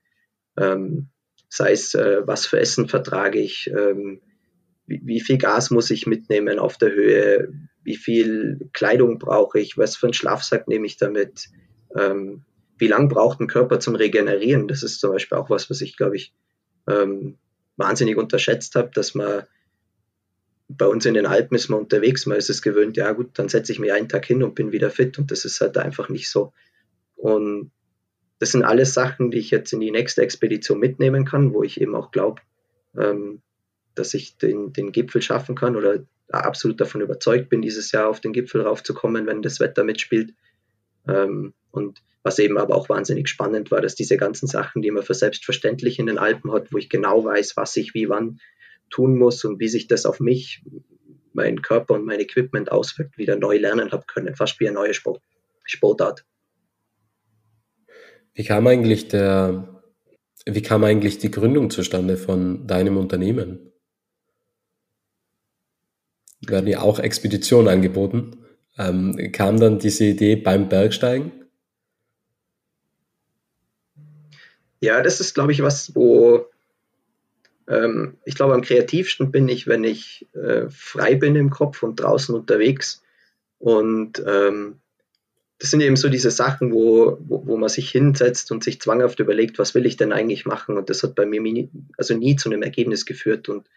Ähm, 0.58 1.10
sei 1.50 1.74
es, 1.74 1.94
äh, 1.94 2.26
was 2.26 2.46
für 2.46 2.60
Essen 2.60 2.88
vertrage 2.88 3.40
ich, 3.40 3.70
ähm, 3.70 4.22
wie, 4.88 5.02
wie, 5.04 5.20
viel 5.20 5.38
Gas 5.38 5.70
muss 5.70 5.92
ich 5.92 6.08
mitnehmen 6.08 6.60
auf 6.60 6.78
der 6.78 6.92
Höhe, 6.92 7.54
wie 7.84 7.98
viel 7.98 8.70
Kleidung 8.74 9.20
brauche 9.20 9.60
ich, 9.60 9.78
was 9.78 9.96
für 9.96 10.08
einen 10.08 10.14
Schlafsack 10.14 10.68
nehme 10.68 10.86
ich 10.86 10.98
damit, 10.98 11.50
ähm, 11.96 12.46
wie 12.82 12.88
lang 12.88 13.10
braucht 13.10 13.40
ein 13.40 13.48
Körper 13.48 13.80
zum 13.80 13.94
Regenerieren. 13.96 14.68
Das 14.68 14.82
ist 14.82 15.00
zum 15.00 15.12
Beispiel 15.12 15.38
auch 15.38 15.52
was, 15.52 15.70
was 15.70 15.82
ich, 15.82 15.96
glaube 15.96 16.16
ich, 16.16 16.34
ähm, 16.90 17.38
wahnsinnig 17.78 18.18
unterschätzt 18.18 18.74
habe, 18.74 18.90
dass 18.94 19.14
man 19.14 19.44
bei 20.68 20.88
uns 20.88 21.06
in 21.06 21.14
den 21.14 21.28
Alpen 21.28 21.56
ist 21.56 21.70
man 21.70 21.82
unterwegs, 21.82 22.26
man 22.26 22.38
ist 22.38 22.50
es 22.50 22.62
gewöhnt, 22.62 22.98
ja 22.98 23.12
gut, 23.12 23.32
dann 23.34 23.50
setze 23.50 23.72
ich 23.72 23.80
mich 23.80 23.92
einen 23.94 24.10
Tag 24.10 24.26
hin 24.26 24.42
und 24.42 24.56
bin 24.56 24.72
wieder 24.72 24.90
fit 24.90 25.20
und 25.20 25.30
das 25.30 25.46
ist 25.46 25.62
halt 25.62 25.78
einfach 25.78 26.10
nicht 26.10 26.30
so. 26.30 26.54
Und 27.16 27.72
das 28.40 28.52
sind 28.52 28.64
alles 28.64 28.96
Sachen, 28.96 29.30
die 29.30 29.38
ich 29.38 29.52
jetzt 29.52 29.74
in 29.74 29.80
die 29.80 29.92
nächste 29.92 30.24
Expedition 30.24 30.80
mitnehmen 30.80 31.24
kann, 31.24 31.54
wo 31.54 31.62
ich 31.62 31.80
eben 31.80 31.94
auch 31.94 32.10
glaube, 32.10 32.42
ähm, 32.98 33.44
dass 33.94 34.16
ich 34.16 34.38
den, 34.38 34.74
den 34.74 34.92
Gipfel 34.92 35.22
schaffen 35.22 35.54
kann 35.56 35.76
oder 35.76 36.04
absolut 36.30 36.82
davon 36.82 37.02
überzeugt 37.02 37.50
bin, 37.50 37.62
dieses 37.62 37.92
Jahr 37.92 38.10
auf 38.10 38.22
den 38.22 38.34
Gipfel 38.34 38.62
raufzukommen, 38.62 39.28
wenn 39.28 39.44
das 39.44 39.60
Wetter 39.60 39.84
mitspielt. 39.84 40.34
Ähm, 41.08 41.54
und 41.70 42.02
was 42.24 42.40
eben 42.40 42.58
aber 42.58 42.76
auch 42.76 42.90
wahnsinnig 42.90 43.28
spannend 43.28 43.72
war, 43.72 43.82
dass 43.82 43.96
diese 43.96 44.18
ganzen 44.18 44.48
Sachen, 44.48 44.82
die 44.82 44.92
man 44.92 45.04
für 45.04 45.14
selbstverständlich 45.14 46.00
in 46.00 46.06
den 46.06 46.18
Alpen 46.18 46.52
hat, 46.52 46.72
wo 46.72 46.78
ich 46.78 46.90
genau 46.90 47.24
weiß, 47.24 47.58
was 47.58 47.76
ich 47.78 47.94
wie 47.94 48.10
wann 48.10 48.40
tun 48.90 49.18
muss 49.18 49.44
und 49.44 49.60
wie 49.60 49.70
sich 49.70 49.88
das 49.88 50.06
auf 50.06 50.20
mich, 50.20 50.64
meinen 51.34 51.62
Körper 51.62 51.96
und 51.96 52.06
mein 52.06 52.20
Equipment 52.20 52.72
auswirkt, 52.72 53.18
wieder 53.18 53.38
neu 53.38 53.58
lernen 53.58 53.92
habe 53.92 54.04
können, 54.06 54.36
fast 54.36 54.60
wie 54.60 54.68
eine 54.68 54.76
neue 54.76 54.94
Sport, 54.94 55.22
Sportart. 55.64 56.26
Wie 58.34 58.44
kam 58.44 58.68
eigentlich 58.68 59.08
der, 59.08 59.82
wie 60.46 60.62
kam 60.62 60.84
eigentlich 60.84 61.18
die 61.18 61.32
Gründung 61.32 61.70
zustande 61.70 62.18
von 62.18 62.68
deinem 62.68 62.98
Unternehmen? 62.98 63.72
Werden 66.46 66.68
ja 66.68 66.82
auch 66.82 67.00
Expeditionen 67.00 67.68
angeboten. 67.68 68.38
Ähm, 68.78 69.32
kam 69.32 69.60
dann 69.60 69.80
diese 69.80 70.06
Idee 70.06 70.36
beim 70.36 70.70
Bergsteigen? 70.70 71.41
Ja, 74.82 75.02
das 75.02 75.20
ist, 75.20 75.36
glaube 75.36 75.52
ich, 75.52 75.62
was, 75.62 75.96
wo 75.96 76.48
ähm, 77.68 78.18
ich 78.26 78.36
glaube, 78.36 78.54
am 78.54 78.62
kreativsten 78.62 79.32
bin 79.32 79.48
ich, 79.48 79.68
wenn 79.68 79.84
ich 79.84 80.28
äh, 80.34 80.70
frei 80.70 81.16
bin 81.16 81.36
im 81.36 81.50
Kopf 81.50 81.84
und 81.84 82.00
draußen 82.00 82.36
unterwegs. 82.36 83.04
Und 83.60 84.22
ähm, 84.28 84.82
das 85.60 85.70
sind 85.70 85.82
eben 85.82 85.96
so 85.96 86.10
diese 86.10 86.32
Sachen, 86.32 86.74
wo, 86.74 87.20
wo, 87.22 87.46
wo, 87.46 87.58
man 87.58 87.70
sich 87.70 87.92
hinsetzt 87.92 88.52
und 88.52 88.64
sich 88.64 88.82
zwanghaft 88.82 89.20
überlegt, 89.20 89.60
was 89.60 89.76
will 89.76 89.86
ich 89.86 89.96
denn 89.96 90.12
eigentlich 90.12 90.46
machen? 90.46 90.78
Und 90.78 90.90
das 90.90 91.04
hat 91.04 91.14
bei 91.14 91.28
mir 91.28 91.40
nie, 91.40 91.70
also 91.98 92.16
nie 92.16 92.36
zu 92.36 92.50
einem 92.50 92.64
Ergebnis 92.64 93.06
geführt. 93.06 93.48
Und 93.48 93.68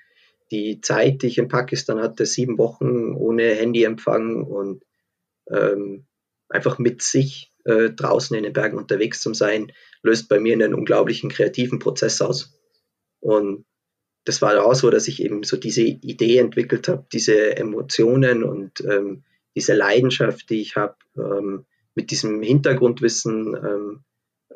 die 0.51 0.81
Zeit, 0.81 1.21
die 1.21 1.27
ich 1.27 1.37
in 1.37 1.49
Pakistan 1.49 2.01
hatte, 2.01 2.25
sieben 2.25 2.57
Wochen 2.57 3.12
ohne 3.14 3.55
Handyempfang 3.55 4.43
und 4.43 4.83
ähm, 5.51 6.07
einfach 6.49 6.79
mit 6.79 7.03
sich 7.03 7.53
äh, 7.64 7.90
draußen 7.90 8.37
in 8.37 8.44
den 8.44 8.53
Bergen 8.53 8.79
unterwegs 8.79 9.20
zu 9.20 9.35
sein, 9.35 9.72
löst 10.03 10.29
bei 10.29 10.38
mir 10.38 10.55
einen 10.55 10.74
unglaublichen 10.74 11.31
kreativen 11.31 11.79
Prozess 11.79 12.20
aus. 12.20 12.59
Und 13.20 13.64
das 14.24 14.40
war 14.42 14.64
auch 14.64 14.74
so, 14.74 14.90
dass 14.90 15.09
ich 15.09 15.22
eben 15.22 15.42
so 15.42 15.57
diese 15.57 15.83
Idee 15.83 16.38
entwickelt 16.38 16.88
habe, 16.88 17.07
diese 17.12 17.57
Emotionen 17.57 18.42
und 18.42 18.81
ähm, 18.81 19.24
diese 19.55 19.74
Leidenschaft, 19.74 20.48
die 20.50 20.61
ich 20.61 20.77
habe, 20.77 20.96
ähm, 21.16 21.66
mit 21.94 22.11
diesem 22.11 22.42
Hintergrundwissen 22.42 23.55
ähm, 23.55 24.05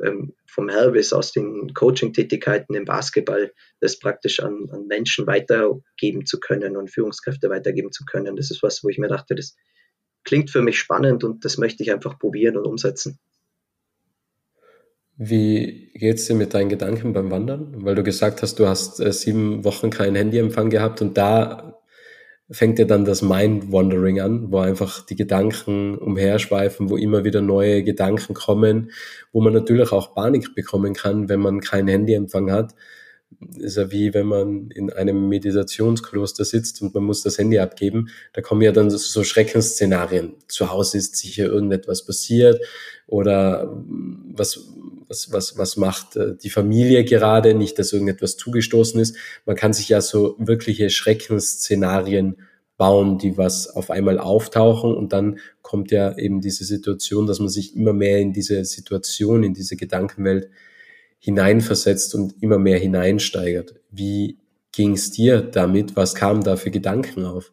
ähm, 0.03 0.35
vom 0.47 0.69
Hervis 0.69 1.13
aus 1.13 1.33
den 1.33 1.73
Coaching-Tätigkeiten 1.75 2.75
im 2.75 2.85
Basketball, 2.85 3.53
das 3.81 3.99
praktisch 3.99 4.41
an, 4.41 4.69
an, 4.71 4.87
Menschen 4.87 5.27
weitergeben 5.27 6.27
zu 6.27 6.41
können 6.41 6.77
und 6.77 6.91
Führungskräfte 6.91 7.51
weitergeben 7.51 7.93
zu 7.93 8.05
können. 8.05 8.37
Das 8.37 8.51
ist 8.51 8.63
was, 8.63 8.83
wo 8.83 8.89
ich 8.89 8.99
mir 8.99 9.09
dachte, 9.09 9.35
das 9.35 9.57
klingt 10.29 10.51
für 10.51 10.63
mich 10.63 10.79
spannend 10.79 11.25
und 11.25 11.45
das 11.45 11.59
möchte 11.59 11.83
ich 11.83 11.93
einfach 11.93 12.19
probieren 12.19 12.57
und 12.57 12.67
umsetzen. 12.67 13.19
Wie 15.17 15.91
geht's 15.95 16.27
dir 16.27 16.35
mit 16.35 16.55
deinen 16.55 16.69
Gedanken 16.69 17.13
beim 17.13 17.31
Wandern? 17.33 17.85
Weil 17.85 17.97
du 17.97 18.05
gesagt 18.05 18.41
hast, 18.43 18.61
du 18.61 18.69
hast 18.69 19.01
äh, 19.01 19.13
sieben 19.13 19.65
Wochen 19.65 19.91
keinen 19.91 20.15
Handyempfang 20.15 20.71
gehabt 20.71 21.03
und 21.03 21.17
da 21.19 21.75
fängt 22.51 22.79
ja 22.79 22.85
dann 22.85 23.05
das 23.05 23.21
Mind-Wandering 23.21 24.21
an, 24.21 24.53
wo 24.53 24.59
einfach 24.59 25.05
die 25.05 25.17
Gedanken 25.17 25.99
umherschweifen, 25.99 26.89
wo 26.89 26.97
immer 26.97 27.25
wieder 27.25 27.41
neue 27.41 27.83
Gedanken 27.83 28.35
kommen, 28.35 28.91
wo 29.33 29.41
man 29.41 29.53
natürlich 29.53 29.93
auch 29.93 30.15
Panik 30.15 30.55
bekommen 30.55 30.95
kann, 30.95 31.29
wenn 31.29 31.41
man 31.41 31.61
keinen 31.61 31.89
Handyempfang 31.89 32.51
hat. 32.51 32.75
Ist 33.57 33.77
ja 33.77 33.91
wie 33.93 34.15
wenn 34.15 34.27
man 34.27 34.71
in 34.71 34.93
einem 34.93 35.29
Meditationskloster 35.29 36.45
sitzt 36.45 36.83
und 36.83 36.95
man 36.95 37.05
muss 37.05 37.23
das 37.23 37.39
Handy 37.39 37.59
abgeben. 37.59 38.09
Da 38.33 38.41
kommen 38.41 38.63
ja 38.63 38.73
dann 38.73 38.91
so 38.91 39.23
Schreckensszenarien. 39.23 40.35
Zu 40.49 40.71
Hause 40.71 40.99
ist 40.99 41.17
sicher 41.17 41.45
irgendetwas 41.45 42.05
passiert 42.05 42.61
oder 43.07 43.81
was, 44.33 44.69
was, 45.07 45.33
was, 45.33 45.57
was 45.57 45.77
macht 45.77 46.17
äh, 46.17 46.37
die 46.37 46.51
Familie 46.51 47.05
gerade, 47.05 47.55
nicht, 47.55 47.79
dass 47.79 47.93
irgendetwas 47.93 48.37
zugestoßen 48.37 49.01
ist. 49.01 49.17
Man 49.47 49.57
kann 49.57 49.73
sich 49.73 49.89
ja 49.89 50.01
so 50.01 50.35
wirkliche 50.39 50.91
Schreckensszenarien 50.91 52.37
bauen, 52.77 53.19
die 53.19 53.37
was 53.37 53.69
auf 53.69 53.91
einmal 53.91 54.19
auftauchen 54.19 54.95
und 54.95 55.13
dann 55.13 55.39
kommt 55.63 55.91
ja 55.91 56.17
eben 56.17 56.41
diese 56.41 56.65
Situation, 56.65 57.27
dass 57.27 57.41
man 57.41 57.49
sich 57.49 57.77
immer 57.77 57.93
mehr 57.93 58.19
in 58.19 58.33
diese 58.33 58.65
Situation, 58.65 59.43
in 59.43 59.55
diese 59.55 59.77
Gedankenwelt 59.77 60.49
hineinversetzt 61.19 62.15
und 62.15 62.43
immer 62.43 62.59
mehr 62.59 62.79
hineinsteigert. 62.79 63.75
Wie 63.91 64.39
ging 64.73 64.93
es 64.93 65.11
dir 65.11 65.41
damit? 65.43 65.97
Was 65.97 66.15
kamen 66.15 66.43
da 66.43 66.57
für 66.57 66.71
Gedanken 66.71 67.25
auf? 67.25 67.53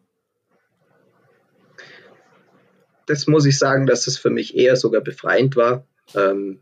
Das 3.06 3.26
muss 3.26 3.46
ich 3.46 3.58
sagen, 3.58 3.86
dass 3.86 4.06
es 4.06 4.18
für 4.18 4.30
mich 4.30 4.56
eher 4.56 4.76
sogar 4.76 5.00
befreiend 5.00 5.56
war. 5.56 5.86
Ähm, 6.14 6.60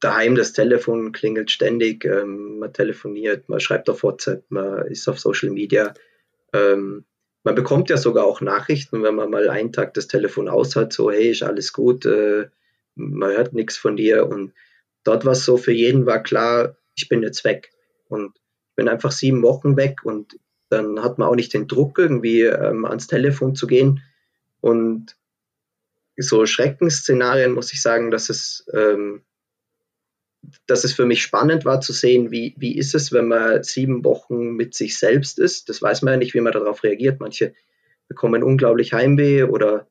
daheim 0.00 0.34
das 0.34 0.52
Telefon 0.52 1.12
klingelt 1.12 1.50
ständig, 1.50 2.04
ähm, 2.04 2.58
man 2.58 2.72
telefoniert, 2.72 3.48
man 3.48 3.60
schreibt 3.60 3.88
auf 3.88 4.02
WhatsApp, 4.02 4.44
man 4.50 4.86
ist 4.86 5.08
auf 5.08 5.20
Social 5.20 5.50
Media. 5.50 5.94
Ähm, 6.52 7.04
man 7.44 7.54
bekommt 7.54 7.90
ja 7.90 7.96
sogar 7.96 8.24
auch 8.24 8.40
Nachrichten, 8.40 9.02
wenn 9.02 9.14
man 9.14 9.30
mal 9.30 9.48
einen 9.48 9.72
Tag 9.72 9.94
das 9.94 10.06
Telefon 10.06 10.48
aus 10.48 10.76
hat, 10.76 10.92
so 10.92 11.10
hey, 11.10 11.30
ist 11.30 11.42
alles 11.42 11.72
gut, 11.72 12.04
äh, 12.06 12.48
man 12.94 13.30
hört 13.30 13.52
nichts 13.52 13.76
von 13.76 13.96
dir. 13.96 14.26
Und 14.26 14.52
dort 15.04 15.24
war 15.24 15.32
es 15.32 15.44
so, 15.44 15.56
für 15.56 15.72
jeden 15.72 16.06
war 16.06 16.22
klar, 16.22 16.76
ich 16.94 17.08
bin 17.08 17.22
jetzt 17.22 17.44
weg. 17.44 17.70
Und 18.08 18.36
ich 18.36 18.76
bin 18.76 18.88
einfach 18.88 19.12
sieben 19.12 19.42
Wochen 19.42 19.76
weg 19.76 20.04
und 20.04 20.38
dann 20.68 21.02
hat 21.02 21.18
man 21.18 21.28
auch 21.28 21.34
nicht 21.34 21.52
den 21.52 21.68
Druck, 21.68 21.98
irgendwie 21.98 22.42
ähm, 22.42 22.84
ans 22.84 23.06
Telefon 23.06 23.54
zu 23.54 23.66
gehen. 23.66 24.02
Und 24.60 25.16
so 26.16 26.46
Schreckensszenarien 26.46 27.52
muss 27.52 27.72
ich 27.72 27.82
sagen, 27.82 28.10
dass 28.10 28.30
es 28.30 28.66
ähm, 28.72 29.22
dass 30.66 30.84
es 30.84 30.92
für 30.92 31.06
mich 31.06 31.22
spannend 31.22 31.64
war 31.64 31.80
zu 31.80 31.92
sehen, 31.92 32.30
wie, 32.30 32.54
wie 32.58 32.76
ist 32.76 32.94
es, 32.94 33.12
wenn 33.12 33.28
man 33.28 33.62
sieben 33.62 34.04
Wochen 34.04 34.52
mit 34.56 34.74
sich 34.74 34.98
selbst 34.98 35.38
ist. 35.38 35.68
Das 35.68 35.80
weiß 35.80 36.02
man 36.02 36.14
ja 36.14 36.18
nicht, 36.18 36.34
wie 36.34 36.40
man 36.40 36.52
darauf 36.52 36.82
reagiert. 36.82 37.20
Manche 37.20 37.54
bekommen 38.08 38.42
unglaublich 38.42 38.92
Heimweh 38.92 39.44
oder 39.44 39.86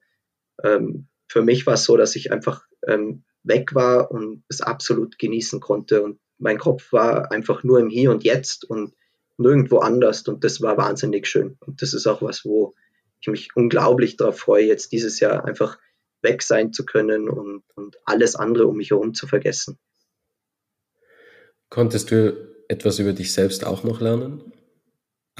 ähm, 0.63 1.07
für 1.27 1.41
mich 1.41 1.65
war 1.65 1.75
es 1.75 1.85
so, 1.85 1.95
dass 1.95 2.15
ich 2.15 2.31
einfach 2.31 2.65
ähm, 2.85 3.23
weg 3.43 3.73
war 3.73 4.11
und 4.11 4.43
es 4.49 4.61
absolut 4.61 5.17
genießen 5.17 5.59
konnte. 5.59 6.01
Und 6.03 6.19
mein 6.37 6.57
Kopf 6.57 6.91
war 6.91 7.31
einfach 7.31 7.63
nur 7.63 7.79
im 7.79 7.89
Hier 7.89 8.11
und 8.11 8.23
Jetzt 8.23 8.65
und 8.65 8.93
nirgendwo 9.37 9.79
anders. 9.79 10.27
Und 10.27 10.43
das 10.43 10.61
war 10.61 10.77
wahnsinnig 10.77 11.27
schön. 11.27 11.57
Und 11.65 11.81
das 11.81 11.93
ist 11.93 12.07
auch 12.07 12.21
was, 12.21 12.45
wo 12.45 12.75
ich 13.19 13.27
mich 13.27 13.49
unglaublich 13.55 14.17
darauf 14.17 14.39
freue, 14.39 14.65
jetzt 14.65 14.91
dieses 14.91 15.19
Jahr 15.19 15.45
einfach 15.45 15.77
weg 16.21 16.43
sein 16.43 16.73
zu 16.73 16.85
können 16.85 17.29
und, 17.29 17.63
und 17.75 17.97
alles 18.05 18.35
andere 18.35 18.67
um 18.67 18.77
mich 18.77 18.91
herum 18.91 19.13
zu 19.13 19.27
vergessen. 19.27 19.77
Konntest 21.69 22.11
du 22.11 22.47
etwas 22.67 22.99
über 22.99 23.13
dich 23.13 23.33
selbst 23.33 23.65
auch 23.65 23.83
noch 23.83 24.01
lernen? 24.01 24.53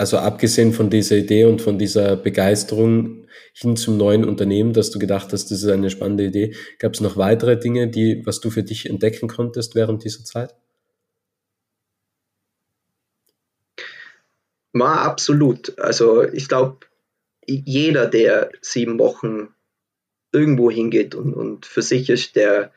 Also 0.01 0.17
abgesehen 0.17 0.73
von 0.73 0.89
dieser 0.89 1.15
Idee 1.15 1.45
und 1.45 1.61
von 1.61 1.77
dieser 1.77 2.15
Begeisterung 2.15 3.27
hin 3.53 3.77
zum 3.77 3.97
neuen 3.97 4.25
Unternehmen, 4.25 4.73
dass 4.73 4.89
du 4.89 4.97
gedacht 4.97 5.31
hast, 5.31 5.51
das 5.51 5.61
ist 5.61 5.69
eine 5.69 5.91
spannende 5.91 6.25
Idee, 6.25 6.55
gab 6.79 6.95
es 6.95 7.01
noch 7.01 7.17
weitere 7.17 7.55
Dinge, 7.59 7.87
die, 7.87 8.25
was 8.25 8.39
du 8.39 8.49
für 8.49 8.63
dich 8.63 8.89
entdecken 8.89 9.27
konntest 9.27 9.75
während 9.75 10.03
dieser 10.03 10.23
Zeit? 10.23 10.55
War 14.73 15.01
absolut. 15.01 15.77
Also 15.77 16.23
ich 16.23 16.47
glaube, 16.47 16.79
jeder, 17.45 18.07
der 18.07 18.49
sieben 18.59 18.97
Wochen 18.97 19.53
irgendwo 20.31 20.71
hingeht 20.71 21.13
und, 21.13 21.35
und 21.35 21.67
für 21.67 21.83
sich 21.83 22.09
ist, 22.09 22.35
der, 22.35 22.71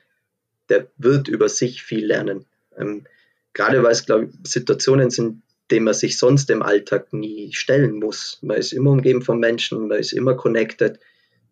der 0.69 0.89
wird 0.99 1.29
über 1.29 1.49
sich 1.49 1.83
viel 1.83 2.05
lernen. 2.05 2.45
Ähm, 2.77 3.07
gerade 3.55 3.83
weil 3.83 3.93
es, 3.93 4.05
glaube 4.05 4.25
ich, 4.27 4.51
Situationen 4.51 5.09
sind, 5.09 5.41
denen 5.71 5.85
man 5.85 5.95
sich 5.95 6.19
sonst 6.19 6.51
im 6.51 6.63
Alltag 6.63 7.13
nie 7.13 7.53
stellen 7.53 7.99
muss. 7.99 8.39
Man 8.43 8.59
ist 8.59 8.73
immer 8.73 8.91
umgeben 8.91 9.23
von 9.23 9.39
Menschen, 9.39 9.89
man 9.89 9.99
ist 9.99 10.13
immer 10.13 10.35
connected. 10.35 10.99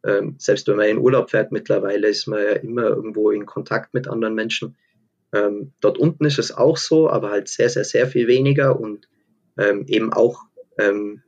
Ähm, 0.04 0.34
selbst 0.38 0.66
wenn 0.68 0.76
man 0.76 0.88
in 0.88 0.98
Urlaub 0.98 1.30
fährt 1.30 1.52
mittlerweile, 1.52 2.08
ist 2.08 2.26
man 2.26 2.42
ja 2.42 2.52
immer 2.52 2.84
irgendwo 2.84 3.30
in 3.30 3.46
Kontakt 3.46 3.94
mit 3.94 4.08
anderen 4.08 4.34
Menschen. 4.34 4.76
Ähm, 5.32 5.72
dort 5.80 5.98
unten 5.98 6.24
ist 6.26 6.38
es 6.38 6.52
auch 6.52 6.76
so, 6.76 7.08
aber 7.08 7.30
halt 7.30 7.48
sehr, 7.48 7.70
sehr, 7.70 7.84
sehr 7.84 8.06
viel 8.06 8.26
weniger 8.26 8.78
und 8.78 9.08
ähm, 9.56 9.84
eben 9.86 10.12
auch 10.12 10.42
ähm, 10.78 11.22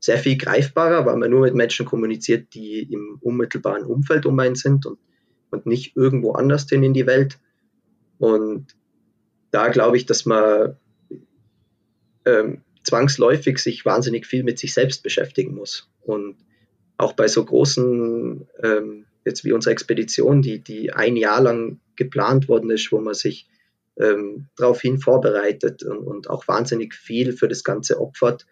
sehr 0.00 0.18
viel 0.18 0.38
greifbarer, 0.38 1.06
weil 1.06 1.16
man 1.16 1.30
nur 1.30 1.42
mit 1.42 1.54
Menschen 1.54 1.86
kommuniziert, 1.86 2.54
die 2.54 2.82
im 2.90 3.18
unmittelbaren 3.20 3.84
Umfeld 3.84 4.26
um 4.26 4.38
einen 4.38 4.54
sind 4.54 4.86
und, 4.86 4.98
und 5.50 5.66
nicht 5.66 5.96
irgendwo 5.96 6.32
anders 6.32 6.66
hin 6.68 6.82
in 6.82 6.94
die 6.94 7.06
Welt. 7.06 7.38
Und 8.18 8.76
da 9.50 9.68
glaube 9.68 9.96
ich, 9.96 10.06
dass 10.06 10.26
man 10.26 10.76
ähm, 12.26 12.62
zwangsläufig 12.84 13.58
sich 13.58 13.84
wahnsinnig 13.84 14.26
viel 14.26 14.44
mit 14.44 14.58
sich 14.58 14.74
selbst 14.74 15.02
beschäftigen 15.02 15.54
muss. 15.54 15.88
Und 16.02 16.36
auch 16.96 17.12
bei 17.12 17.28
so 17.28 17.44
großen, 17.44 18.46
ähm, 18.62 19.06
jetzt 19.24 19.44
wie 19.44 19.52
unsere 19.52 19.72
Expedition, 19.72 20.42
die, 20.42 20.60
die 20.60 20.92
ein 20.92 21.16
Jahr 21.16 21.40
lang 21.40 21.80
geplant 21.96 22.48
worden 22.48 22.70
ist, 22.70 22.92
wo 22.92 23.00
man 23.00 23.14
sich 23.14 23.48
ähm, 23.96 24.48
daraufhin 24.56 24.98
vorbereitet 24.98 25.82
und, 25.82 25.98
und, 25.98 26.30
auch 26.30 26.48
wahnsinnig 26.48 26.94
viel 26.94 27.32
für 27.32 27.48
das 27.48 27.64
Ganze 27.64 28.00
opfert. 28.00 28.46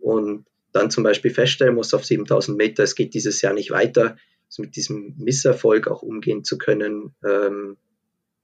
Und 0.00 0.46
dann 0.72 0.90
zum 0.90 1.04
Beispiel 1.04 1.32
feststellen 1.32 1.74
muss 1.74 1.94
auf 1.94 2.04
7000 2.04 2.56
Meter, 2.56 2.82
es 2.82 2.94
geht 2.94 3.14
dieses 3.14 3.40
Jahr 3.42 3.54
nicht 3.54 3.70
weiter, 3.70 4.16
also 4.48 4.62
mit 4.62 4.76
diesem 4.76 5.14
Misserfolg 5.18 5.86
auch 5.88 6.02
umgehen 6.02 6.44
zu 6.44 6.58
können 6.58 7.14
ähm, 7.24 7.76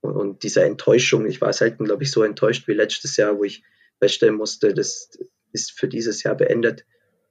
und, 0.01 0.13
und 0.13 0.43
dieser 0.43 0.65
Enttäuschung. 0.65 1.25
Ich 1.25 1.41
war 1.41 1.51
selten, 1.51 1.85
glaube 1.85 2.03
ich, 2.03 2.11
so 2.11 2.23
enttäuscht 2.23 2.67
wie 2.67 2.73
letztes 2.73 3.17
Jahr, 3.17 3.37
wo 3.37 3.43
ich 3.43 3.63
feststellen 3.99 4.35
musste, 4.35 4.73
das 4.73 5.09
ist 5.51 5.71
für 5.71 5.87
dieses 5.87 6.23
Jahr 6.23 6.35
beendet. 6.35 6.85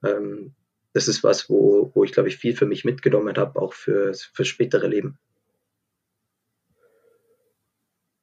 Ähm, 0.05 0.55
das 0.93 1.09
ist 1.09 1.23
was, 1.23 1.51
wo, 1.51 1.91
wo 1.95 2.05
ich, 2.05 2.13
glaube 2.13 2.29
ich, 2.29 2.39
viel 2.39 2.57
für 2.57 2.67
mich 2.67 2.85
mitgenommen 2.85 3.37
habe, 3.37 3.61
auch 3.61 3.75
für, 3.75 4.15
für 4.15 4.45
spätere 4.45 4.87
Leben. 4.87 5.19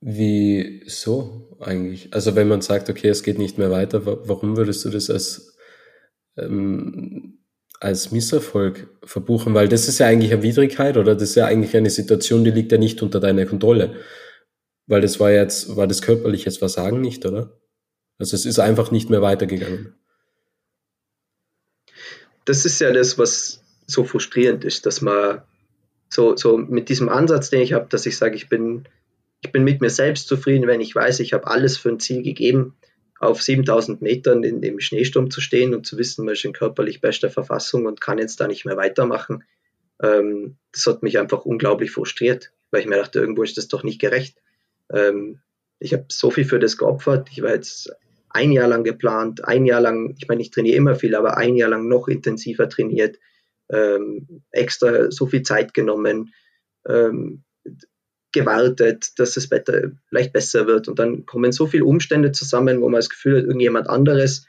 Wie 0.01 0.83
so 0.87 1.55
eigentlich? 1.59 2.13
Also 2.13 2.35
wenn 2.35 2.47
man 2.47 2.61
sagt, 2.61 2.89
okay, 2.89 3.07
es 3.07 3.23
geht 3.23 3.37
nicht 3.37 3.57
mehr 3.57 3.71
weiter, 3.71 4.05
warum 4.05 4.57
würdest 4.57 4.83
du 4.83 4.89
das 4.89 5.09
als 5.09 5.55
ähm, 6.35 7.43
als 7.83 8.11
Misserfolg 8.11 8.87
verbuchen, 9.03 9.53
weil 9.53 9.67
das 9.67 9.89
ist 9.89 9.99
ja 9.99 10.07
eigentlich 10.07 10.31
eine 10.31 10.41
Widrigkeit 10.41 10.95
oder 10.95 11.15
das 11.15 11.29
ist 11.29 11.35
ja 11.35 11.47
eigentlich 11.47 11.75
eine 11.75 11.89
Situation, 11.89 12.45
die 12.45 12.51
liegt 12.51 12.71
ja 12.71 12.77
nicht 12.77 13.01
unter 13.03 13.19
deiner 13.19 13.45
Kontrolle. 13.45 13.97
Weil 14.87 15.01
das 15.01 15.19
war 15.19 15.31
jetzt, 15.31 15.75
war 15.75 15.85
das 15.85 16.01
körperliches 16.01 16.57
Versagen 16.57 17.01
nicht, 17.01 17.25
oder? 17.25 17.59
Also 18.19 18.35
es 18.35 18.45
ist 18.45 18.59
einfach 18.59 18.91
nicht 18.91 19.09
mehr 19.09 19.21
weitergegangen. 19.21 19.95
Das 22.45 22.65
ist 22.65 22.79
ja 22.79 22.91
das, 22.91 23.17
was 23.17 23.63
so 23.87 24.03
frustrierend 24.03 24.65
ist, 24.65 24.85
dass 24.85 25.01
man 25.01 25.41
so, 26.09 26.35
so 26.35 26.57
mit 26.57 26.89
diesem 26.89 27.09
Ansatz, 27.09 27.49
den 27.49 27.61
ich 27.61 27.73
habe, 27.73 27.87
dass 27.89 28.05
ich 28.05 28.17
sage, 28.17 28.35
ich 28.35 28.49
bin, 28.49 28.87
ich 29.41 29.51
bin 29.51 29.63
mit 29.63 29.81
mir 29.81 29.89
selbst 29.89 30.27
zufrieden, 30.27 30.67
wenn 30.67 30.81
ich 30.81 30.93
weiß, 30.93 31.19
ich 31.19 31.33
habe 31.33 31.47
alles 31.47 31.77
für 31.77 31.89
ein 31.89 31.99
Ziel 31.99 32.21
gegeben, 32.21 32.75
auf 33.19 33.41
7000 33.41 34.01
Metern 34.01 34.43
in 34.43 34.61
dem 34.61 34.79
Schneesturm 34.79 35.31
zu 35.31 35.41
stehen 35.41 35.73
und 35.73 35.85
zu 35.85 35.97
wissen, 35.97 36.25
man 36.25 36.33
ist 36.33 36.45
in 36.45 36.53
körperlich 36.53 37.01
bester 37.01 37.29
Verfassung 37.29 37.85
und 37.85 38.01
kann 38.01 38.17
jetzt 38.17 38.39
da 38.39 38.47
nicht 38.47 38.65
mehr 38.65 38.77
weitermachen. 38.77 39.43
Ähm, 40.01 40.57
das 40.71 40.85
hat 40.85 41.03
mich 41.03 41.17
einfach 41.17 41.45
unglaublich 41.45 41.91
frustriert, 41.91 42.51
weil 42.71 42.81
ich 42.81 42.87
mir 42.87 42.97
dachte, 42.97 43.19
irgendwo 43.19 43.43
ist 43.43 43.57
das 43.57 43.67
doch 43.67 43.83
nicht 43.83 43.99
gerecht. 43.99 44.37
Ich 45.83 45.93
habe 45.93 46.05
so 46.09 46.31
viel 46.31 46.45
für 46.45 46.59
das 46.59 46.77
geopfert. 46.77 47.29
Ich 47.31 47.41
war 47.41 47.51
jetzt 47.51 47.91
ein 48.29 48.51
Jahr 48.51 48.67
lang 48.67 48.83
geplant, 48.83 49.43
ein 49.45 49.65
Jahr 49.65 49.81
lang, 49.81 50.15
ich 50.17 50.27
meine, 50.27 50.41
ich 50.41 50.49
trainiere 50.49 50.77
immer 50.77 50.95
viel, 50.95 51.13
aber 51.13 51.37
ein 51.37 51.55
Jahr 51.55 51.69
lang 51.69 51.87
noch 51.87 52.07
intensiver 52.07 52.69
trainiert, 52.69 53.19
ähm, 53.69 54.41
extra 54.51 55.11
so 55.11 55.27
viel 55.27 55.43
Zeit 55.43 55.73
genommen, 55.73 56.33
ähm, 56.87 57.43
gewartet, 58.31 59.19
dass 59.19 59.33
das 59.33 59.51
Wetter 59.51 59.91
vielleicht 60.07 60.33
besser 60.33 60.67
wird. 60.67 60.87
Und 60.87 60.99
dann 60.99 61.25
kommen 61.25 61.51
so 61.51 61.67
viele 61.67 61.85
Umstände 61.85 62.31
zusammen, 62.31 62.81
wo 62.81 62.89
man 62.89 62.99
das 62.99 63.09
Gefühl 63.09 63.37
hat, 63.37 63.45
irgendjemand 63.45 63.87
anderes 63.89 64.47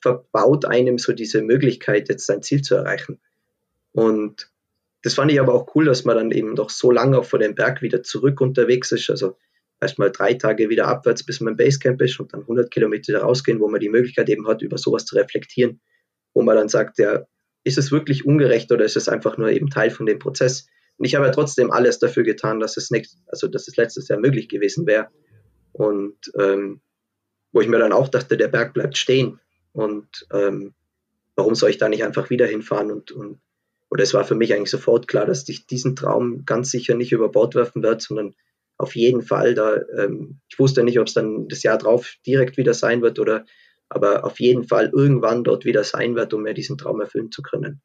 verbaut 0.00 0.64
einem 0.64 0.98
so 0.98 1.12
diese 1.12 1.42
Möglichkeit, 1.42 2.08
jetzt 2.08 2.26
sein 2.26 2.42
Ziel 2.42 2.62
zu 2.62 2.74
erreichen. 2.74 3.20
Und 3.92 4.50
das 5.02 5.14
fand 5.14 5.30
ich 5.30 5.40
aber 5.40 5.54
auch 5.54 5.74
cool, 5.74 5.84
dass 5.84 6.04
man 6.04 6.16
dann 6.16 6.30
eben 6.30 6.56
doch 6.56 6.70
so 6.70 6.90
lange 6.90 7.22
vor 7.22 7.38
dem 7.38 7.54
Berg 7.54 7.82
wieder 7.82 8.02
zurück 8.02 8.40
unterwegs 8.40 8.90
ist. 8.92 9.10
Also 9.10 9.36
erstmal 9.84 10.10
drei 10.10 10.34
Tage 10.34 10.68
wieder 10.68 10.88
abwärts, 10.88 11.24
bis 11.24 11.40
man 11.40 11.52
im 11.52 11.56
Basecamp 11.56 12.00
ist 12.02 12.18
und 12.18 12.32
dann 12.32 12.40
100 12.40 12.70
Kilometer 12.70 13.20
rausgehen, 13.20 13.60
wo 13.60 13.68
man 13.68 13.80
die 13.80 13.88
Möglichkeit 13.88 14.28
eben 14.28 14.46
hat, 14.48 14.62
über 14.62 14.78
sowas 14.78 15.04
zu 15.04 15.16
reflektieren, 15.16 15.80
wo 16.34 16.42
man 16.42 16.56
dann 16.56 16.68
sagt, 16.68 16.98
ja, 16.98 17.24
ist 17.64 17.78
es 17.78 17.92
wirklich 17.92 18.26
ungerecht 18.26 18.70
oder 18.72 18.84
ist 18.84 18.96
es 18.96 19.08
einfach 19.08 19.38
nur 19.38 19.50
eben 19.50 19.70
Teil 19.70 19.90
von 19.90 20.06
dem 20.06 20.18
Prozess? 20.18 20.66
Und 20.96 21.06
ich 21.06 21.14
habe 21.14 21.26
ja 21.26 21.32
trotzdem 21.32 21.70
alles 21.70 21.98
dafür 21.98 22.22
getan, 22.22 22.60
dass 22.60 22.76
es 22.76 22.90
nicht, 22.90 23.14
also 23.26 23.48
dass 23.48 23.68
es 23.68 23.76
letztes 23.76 24.08
Jahr 24.08 24.18
möglich 24.18 24.48
gewesen 24.48 24.86
wäre. 24.86 25.08
Und 25.72 26.16
ähm, 26.38 26.80
wo 27.52 27.60
ich 27.60 27.68
mir 27.68 27.78
dann 27.78 27.92
auch 27.92 28.08
dachte, 28.08 28.36
der 28.36 28.48
Berg 28.48 28.74
bleibt 28.74 28.98
stehen. 28.98 29.40
Und 29.72 30.26
ähm, 30.32 30.74
warum 31.36 31.54
soll 31.54 31.70
ich 31.70 31.78
da 31.78 31.88
nicht 31.88 32.04
einfach 32.04 32.30
wieder 32.30 32.46
hinfahren? 32.46 32.90
Und, 32.90 33.12
und 33.12 33.40
oder 33.90 34.02
es 34.02 34.12
war 34.12 34.24
für 34.24 34.34
mich 34.34 34.52
eigentlich 34.52 34.70
sofort 34.70 35.08
klar, 35.08 35.24
dass 35.24 35.48
ich 35.48 35.66
diesen 35.66 35.94
Traum 35.94 36.44
ganz 36.44 36.70
sicher 36.70 36.96
nicht 36.96 37.12
über 37.12 37.28
Bord 37.28 37.54
werfen 37.54 37.82
werde, 37.82 38.02
sondern 38.02 38.34
auf 38.78 38.96
jeden 38.96 39.22
Fall 39.22 39.54
da, 39.54 39.76
ähm, 39.96 40.40
ich 40.48 40.58
wusste 40.58 40.82
nicht, 40.84 40.98
ob 40.98 41.06
es 41.06 41.14
dann 41.14 41.48
das 41.48 41.62
Jahr 41.62 41.78
drauf 41.78 42.14
direkt 42.26 42.56
wieder 42.56 42.74
sein 42.74 43.02
wird 43.02 43.18
oder 43.18 43.44
aber 43.88 44.24
auf 44.24 44.40
jeden 44.40 44.64
Fall 44.64 44.90
irgendwann 44.92 45.44
dort 45.44 45.64
wieder 45.64 45.84
sein 45.84 46.16
wird, 46.16 46.34
um 46.34 46.42
mir 46.42 46.54
diesen 46.54 46.78
Traum 46.78 47.00
erfüllen 47.00 47.30
zu 47.30 47.42
können. 47.42 47.80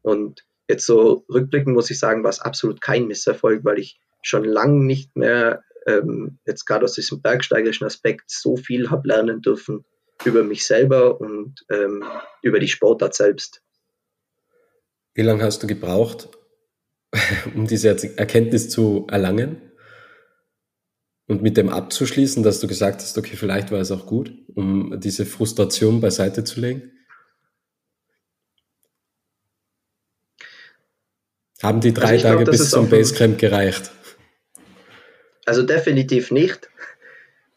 Und 0.00 0.46
Jetzt 0.68 0.84
so 0.84 1.24
rückblickend 1.32 1.74
muss 1.74 1.90
ich 1.90 1.98
sagen, 1.98 2.22
war 2.22 2.30
es 2.30 2.40
absolut 2.40 2.82
kein 2.82 3.06
Misserfolg, 3.06 3.64
weil 3.64 3.78
ich 3.78 3.98
schon 4.20 4.44
lange 4.44 4.84
nicht 4.84 5.16
mehr, 5.16 5.62
ähm, 5.86 6.38
jetzt 6.44 6.66
gerade 6.66 6.84
aus 6.84 6.92
diesem 6.92 7.22
bergsteigerischen 7.22 7.86
Aspekt, 7.86 8.30
so 8.30 8.56
viel 8.56 8.90
habe 8.90 9.08
lernen 9.08 9.40
dürfen 9.40 9.84
über 10.24 10.42
mich 10.42 10.66
selber 10.66 11.20
und 11.20 11.64
ähm, 11.70 12.04
über 12.42 12.58
die 12.58 12.68
Sportart 12.68 13.14
selbst. 13.14 13.62
Wie 15.14 15.22
lange 15.22 15.42
hast 15.42 15.62
du 15.62 15.66
gebraucht, 15.66 16.28
um 17.54 17.66
diese 17.66 17.88
Erkenntnis 17.88 18.68
zu 18.68 19.06
erlangen? 19.08 19.67
Und 21.28 21.42
mit 21.42 21.56
dem 21.58 21.68
abzuschließen, 21.68 22.42
dass 22.42 22.58
du 22.58 22.66
gesagt 22.66 23.02
hast, 23.02 23.16
okay, 23.18 23.36
vielleicht 23.36 23.70
war 23.70 23.80
es 23.80 23.92
auch 23.92 24.06
gut, 24.06 24.32
um 24.54 24.98
diese 24.98 25.26
Frustration 25.26 26.00
beiseite 26.00 26.42
zu 26.42 26.60
legen? 26.60 26.90
Haben 31.62 31.80
die 31.80 31.92
drei 31.92 32.12
also 32.12 32.22
Tage 32.22 32.44
glaub, 32.44 32.50
bis 32.50 32.70
zum 32.70 32.88
Basecamp 32.88 33.38
gereicht? 33.38 33.90
Also 35.44 35.62
definitiv 35.62 36.30
nicht. 36.30 36.70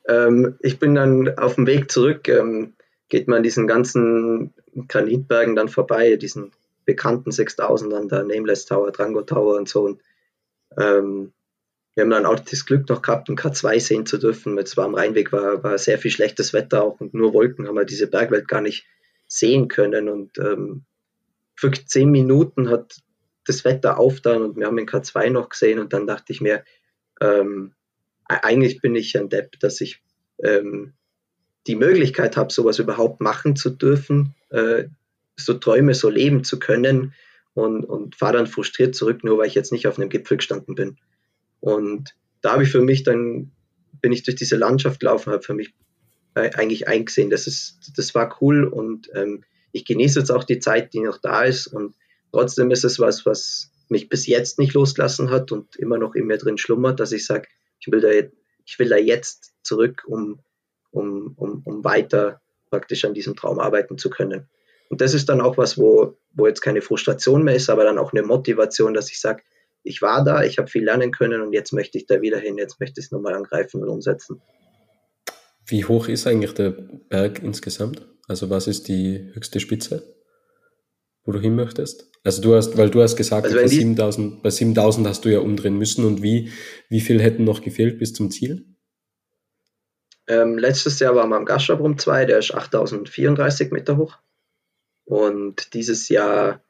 Ähm, 0.07 0.57
ich 0.59 0.79
bin 0.79 0.95
dann 0.95 1.37
auf 1.37 1.55
dem 1.55 1.67
Weg 1.67 1.91
zurück, 1.91 2.27
ähm, 2.27 2.73
geht 3.09 3.27
man 3.27 3.43
diesen 3.43 3.67
ganzen 3.67 4.53
Granitbergen 4.87 5.55
dann 5.55 5.69
vorbei, 5.69 6.15
diesen 6.15 6.51
bekannten 6.85 7.31
6000 7.31 7.93
an 7.93 8.09
der 8.09 8.23
Nameless 8.23 8.65
Tower, 8.65 8.91
Drango 8.91 9.21
Tower 9.21 9.57
und 9.57 9.69
so. 9.69 9.83
Und, 9.83 10.01
ähm, 10.77 11.31
wir 11.93 12.03
haben 12.03 12.09
dann 12.09 12.25
auch 12.25 12.39
das 12.39 12.65
Glück 12.65 12.87
noch 12.87 13.01
gehabt, 13.01 13.29
ein 13.29 13.37
K2 13.37 13.79
sehen 13.79 14.05
zu 14.05 14.17
dürfen. 14.17 14.57
Es 14.57 14.77
war 14.77 14.85
am 14.85 14.95
Rheinweg, 14.95 15.31
war, 15.31 15.61
war 15.63 15.77
sehr 15.77 15.97
viel 15.97 16.11
schlechtes 16.11 16.53
Wetter 16.53 16.83
auch 16.83 17.01
und 17.01 17.13
nur 17.13 17.33
Wolken 17.33 17.67
haben 17.67 17.75
wir 17.75 17.85
diese 17.85 18.07
Bergwelt 18.07 18.47
gar 18.47 18.61
nicht 18.61 18.85
sehen 19.27 19.67
können. 19.67 20.07
Und 20.07 20.37
ähm, 20.37 20.85
für 21.55 21.71
zehn 21.71 22.09
Minuten 22.09 22.69
hat 22.69 23.01
das 23.45 23.65
Wetter 23.65 23.97
auftan 23.99 24.41
und 24.41 24.57
wir 24.57 24.67
haben 24.67 24.77
den 24.77 24.87
K2 24.87 25.29
noch 25.31 25.49
gesehen 25.49 25.79
und 25.79 25.91
dann 25.93 26.07
dachte 26.07 26.31
ich 26.31 26.39
mir, 26.39 26.63
ähm, 27.19 27.73
e-, 28.29 28.41
eigentlich 28.41 28.81
bin 28.81 28.95
ich 28.95 29.17
ein 29.17 29.29
Depp, 29.29 29.59
dass 29.59 29.81
ich 29.81 30.01
ähm, 30.43 30.93
die 31.67 31.75
Möglichkeit 31.75 32.37
habe, 32.37 32.53
sowas 32.53 32.79
überhaupt 32.79 33.19
machen 33.19 33.55
zu 33.55 33.69
dürfen, 33.69 34.33
äh, 34.49 34.85
so 35.35 35.55
Träume 35.55 35.93
so 35.93 36.09
leben 36.09 36.43
zu 36.43 36.57
können 36.57 37.13
und, 37.53 37.83
und 37.83 38.15
fahre 38.15 38.37
dann 38.37 38.47
frustriert 38.47 38.95
zurück, 38.95 39.23
nur 39.23 39.37
weil 39.37 39.47
ich 39.47 39.55
jetzt 39.55 39.71
nicht 39.71 39.87
auf 39.87 39.97
einem 39.97 40.09
Gipfel 40.09 40.37
gestanden 40.37 40.75
bin. 40.75 40.97
Und 41.61 42.15
da 42.41 42.53
habe 42.53 42.63
ich 42.63 42.69
für 42.69 42.81
mich 42.81 43.03
dann, 43.03 43.51
bin 44.01 44.11
ich 44.11 44.23
durch 44.23 44.35
diese 44.35 44.57
Landschaft 44.57 44.99
gelaufen, 44.99 45.31
habe 45.31 45.43
für 45.43 45.53
mich 45.53 45.73
äh, 46.35 46.51
eigentlich 46.55 46.87
eingesehen, 46.87 47.29
das, 47.29 47.47
ist, 47.47 47.93
das 47.95 48.13
war 48.13 48.37
cool 48.41 48.65
und 48.65 49.09
ähm, 49.13 49.43
ich 49.71 49.85
genieße 49.85 50.19
jetzt 50.19 50.31
auch 50.31 50.43
die 50.43 50.59
Zeit, 50.59 50.93
die 50.93 50.99
noch 50.99 51.17
da 51.17 51.43
ist 51.43 51.67
und 51.67 51.95
Trotzdem 52.31 52.71
ist 52.71 52.85
es 52.85 52.99
was, 52.99 53.25
was 53.25 53.71
mich 53.89 54.07
bis 54.07 54.25
jetzt 54.25 54.57
nicht 54.57 54.73
losgelassen 54.73 55.29
hat 55.29 55.51
und 55.51 55.75
immer 55.75 55.97
noch 55.97 56.15
in 56.15 56.25
mir 56.25 56.37
drin 56.37 56.57
schlummert, 56.57 56.99
dass 56.99 57.11
ich 57.11 57.25
sage, 57.25 57.47
ich 57.79 57.91
will 57.91 57.99
da, 57.99 58.09
ich 58.65 58.79
will 58.79 58.89
da 58.89 58.97
jetzt 58.97 59.53
zurück, 59.63 60.03
um, 60.07 60.39
um, 60.91 61.33
um, 61.35 61.61
um 61.65 61.83
weiter 61.83 62.41
praktisch 62.69 63.03
an 63.03 63.13
diesem 63.13 63.35
Traum 63.35 63.59
arbeiten 63.59 63.97
zu 63.97 64.09
können. 64.09 64.47
Und 64.89 65.01
das 65.01 65.13
ist 65.13 65.27
dann 65.27 65.41
auch 65.41 65.57
was, 65.57 65.77
wo, 65.77 66.17
wo 66.33 66.47
jetzt 66.47 66.61
keine 66.61 66.81
Frustration 66.81 67.43
mehr 67.43 67.55
ist, 67.55 67.69
aber 67.69 67.83
dann 67.83 67.97
auch 67.97 68.13
eine 68.13 68.23
Motivation, 68.23 68.93
dass 68.93 69.09
ich 69.09 69.19
sage, 69.19 69.43
ich 69.83 70.01
war 70.01 70.23
da, 70.23 70.43
ich 70.43 70.57
habe 70.57 70.69
viel 70.69 70.83
lernen 70.83 71.11
können 71.11 71.41
und 71.41 71.53
jetzt 71.53 71.73
möchte 71.73 71.97
ich 71.97 72.05
da 72.05 72.21
wieder 72.21 72.39
hin, 72.39 72.57
jetzt 72.57 72.79
möchte 72.79 72.99
ich 72.99 73.07
es 73.07 73.11
nochmal 73.11 73.33
angreifen 73.33 73.81
und 73.81 73.89
umsetzen. 73.89 74.41
Wie 75.65 75.85
hoch 75.85 76.07
ist 76.07 76.27
eigentlich 76.27 76.53
der 76.53 76.71
Berg 76.71 77.41
insgesamt? 77.43 78.07
Also 78.27 78.49
was 78.49 78.67
ist 78.67 78.87
die 78.87 79.31
höchste 79.33 79.59
Spitze, 79.59 80.15
wo 81.23 81.31
du 81.31 81.39
hin 81.39 81.55
möchtest? 81.55 82.09
Also 82.23 82.41
du 82.41 82.55
hast, 82.55 82.77
weil 82.77 82.89
du 82.89 83.01
hast 83.01 83.15
gesagt, 83.15 83.45
also 83.45 83.57
bei, 83.57 83.67
7000, 83.67 84.43
bei 84.43 84.49
7000 84.49 85.07
hast 85.07 85.25
du 85.25 85.29
ja 85.29 85.39
umdrehen 85.39 85.77
müssen 85.77 86.05
und 86.05 86.21
wie, 86.21 86.51
wie 86.89 87.01
viel 87.01 87.21
hätten 87.21 87.43
noch 87.43 87.61
gefehlt 87.61 87.99
bis 87.99 88.13
zum 88.13 88.29
Ziel? 88.29 88.65
Ähm, 90.27 90.57
letztes 90.57 90.99
Jahr 90.99 91.15
waren 91.15 91.29
wir 91.29 91.35
am 91.35 91.45
Gastabrum 91.45 91.97
2, 91.97 92.25
der 92.25 92.39
ist 92.39 92.53
8034 92.53 93.71
Meter 93.71 93.97
hoch. 93.97 94.17
Und 95.03 95.73
dieses 95.73 96.09
Jahr 96.09 96.63